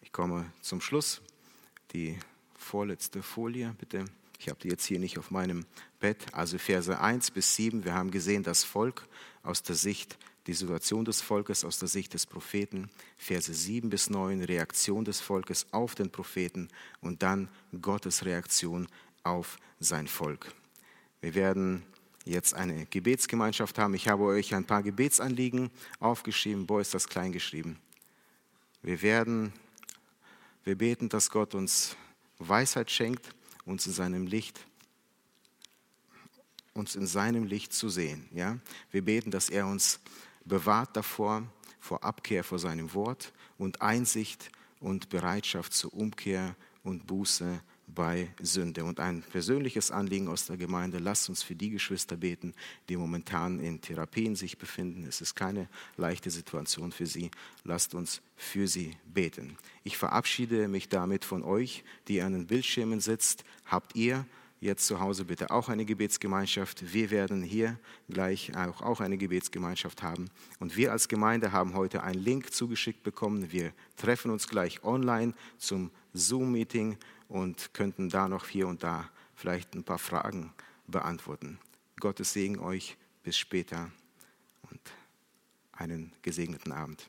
Ich 0.00 0.12
komme 0.12 0.52
zum 0.60 0.80
Schluss 0.80 1.20
die 1.92 2.18
vorletzte 2.56 3.22
Folie, 3.22 3.74
bitte. 3.78 4.04
Ich 4.38 4.48
habe 4.48 4.58
die 4.60 4.68
jetzt 4.68 4.86
hier 4.86 4.98
nicht 4.98 5.18
auf 5.18 5.30
meinem 5.30 5.66
Bett. 5.98 6.18
Also 6.32 6.56
Verse 6.58 6.98
1 6.98 7.30
bis 7.30 7.56
7. 7.56 7.84
Wir 7.84 7.94
haben 7.94 8.10
gesehen, 8.10 8.42
das 8.42 8.64
Volk 8.64 9.06
aus 9.42 9.62
der 9.62 9.74
Sicht, 9.74 10.16
die 10.46 10.54
Situation 10.54 11.04
des 11.04 11.20
Volkes 11.20 11.64
aus 11.64 11.78
der 11.78 11.88
Sicht 11.88 12.14
des 12.14 12.24
Propheten. 12.24 12.88
Verse 13.18 13.52
7 13.52 13.90
bis 13.90 14.08
9, 14.08 14.42
Reaktion 14.42 15.04
des 15.04 15.20
Volkes 15.20 15.66
auf 15.72 15.94
den 15.94 16.10
Propheten 16.10 16.68
und 17.00 17.22
dann 17.22 17.48
Gottes 17.82 18.24
Reaktion 18.24 18.88
auf 19.22 19.58
sein 19.78 20.06
Volk. 20.06 20.54
Wir 21.20 21.34
werden 21.34 21.82
jetzt 22.24 22.54
eine 22.54 22.86
Gebetsgemeinschaft 22.86 23.78
haben. 23.78 23.94
Ich 23.94 24.08
habe 24.08 24.24
euch 24.24 24.54
ein 24.54 24.64
paar 24.64 24.82
Gebetsanliegen 24.82 25.70
aufgeschrieben. 25.98 26.68
Wo 26.68 26.78
ist 26.78 26.94
das 26.94 27.08
klein 27.08 27.32
geschrieben? 27.32 27.78
Wir 28.82 29.02
werden 29.02 29.52
wir 30.64 30.76
beten, 30.76 31.08
dass 31.08 31.30
Gott 31.30 31.54
uns 31.54 31.96
Weisheit 32.38 32.90
schenkt, 32.90 33.34
uns 33.64 33.86
in 33.86 33.92
seinem 33.92 34.26
Licht, 34.26 34.66
uns 36.74 36.96
in 36.96 37.06
seinem 37.06 37.44
Licht 37.44 37.72
zu 37.72 37.88
sehen. 37.88 38.28
Ja? 38.32 38.58
Wir 38.90 39.04
beten, 39.04 39.30
dass 39.30 39.48
er 39.48 39.66
uns 39.66 40.00
bewahrt 40.44 40.96
davor, 40.96 41.42
vor 41.78 42.04
Abkehr 42.04 42.44
vor 42.44 42.58
seinem 42.58 42.92
Wort 42.94 43.32
und 43.58 43.80
Einsicht 43.80 44.50
und 44.80 45.08
Bereitschaft 45.08 45.72
zur 45.72 45.94
Umkehr 45.94 46.56
und 46.82 47.06
Buße 47.06 47.62
bei 47.94 48.28
Sünde. 48.40 48.84
Und 48.84 49.00
ein 49.00 49.22
persönliches 49.22 49.90
Anliegen 49.90 50.28
aus 50.28 50.46
der 50.46 50.56
Gemeinde, 50.56 50.98
lasst 50.98 51.28
uns 51.28 51.42
für 51.42 51.54
die 51.54 51.70
Geschwister 51.70 52.16
beten, 52.16 52.54
die 52.88 52.96
momentan 52.96 53.60
in 53.60 53.80
Therapien 53.80 54.36
sich 54.36 54.58
befinden. 54.58 55.04
Es 55.08 55.20
ist 55.20 55.34
keine 55.34 55.68
leichte 55.96 56.30
Situation 56.30 56.92
für 56.92 57.06
sie. 57.06 57.30
Lasst 57.64 57.94
uns 57.94 58.22
für 58.36 58.66
sie 58.68 58.96
beten. 59.12 59.56
Ich 59.84 59.96
verabschiede 59.96 60.68
mich 60.68 60.88
damit 60.88 61.24
von 61.24 61.42
euch, 61.42 61.84
die 62.08 62.22
an 62.22 62.32
den 62.32 62.46
Bildschirmen 62.46 63.00
sitzt. 63.00 63.44
Habt 63.66 63.96
ihr 63.96 64.26
jetzt 64.60 64.86
zu 64.86 65.00
Hause 65.00 65.24
bitte 65.24 65.50
auch 65.50 65.68
eine 65.68 65.84
Gebetsgemeinschaft. 65.84 66.92
Wir 66.92 67.10
werden 67.10 67.42
hier 67.42 67.78
gleich 68.08 68.54
auch, 68.56 68.82
auch 68.82 69.00
eine 69.00 69.16
Gebetsgemeinschaft 69.16 70.02
haben. 70.02 70.28
Und 70.58 70.76
wir 70.76 70.92
als 70.92 71.08
Gemeinde 71.08 71.52
haben 71.52 71.74
heute 71.74 72.02
einen 72.02 72.22
Link 72.22 72.52
zugeschickt 72.52 73.02
bekommen. 73.02 73.52
Wir 73.52 73.72
treffen 73.96 74.30
uns 74.30 74.48
gleich 74.48 74.84
online 74.84 75.32
zum 75.58 75.90
Zoom-Meeting 76.12 76.98
und 77.30 77.72
könnten 77.72 78.10
da 78.10 78.28
noch 78.28 78.48
hier 78.48 78.66
und 78.66 78.82
da 78.82 79.08
vielleicht 79.34 79.74
ein 79.74 79.84
paar 79.84 79.98
Fragen 79.98 80.52
beantworten. 80.86 81.58
Gottes 81.98 82.34
Segen 82.34 82.58
euch. 82.58 82.96
Bis 83.22 83.36
später 83.36 83.90
und 84.70 84.80
einen 85.72 86.14
gesegneten 86.22 86.72
Abend. 86.72 87.06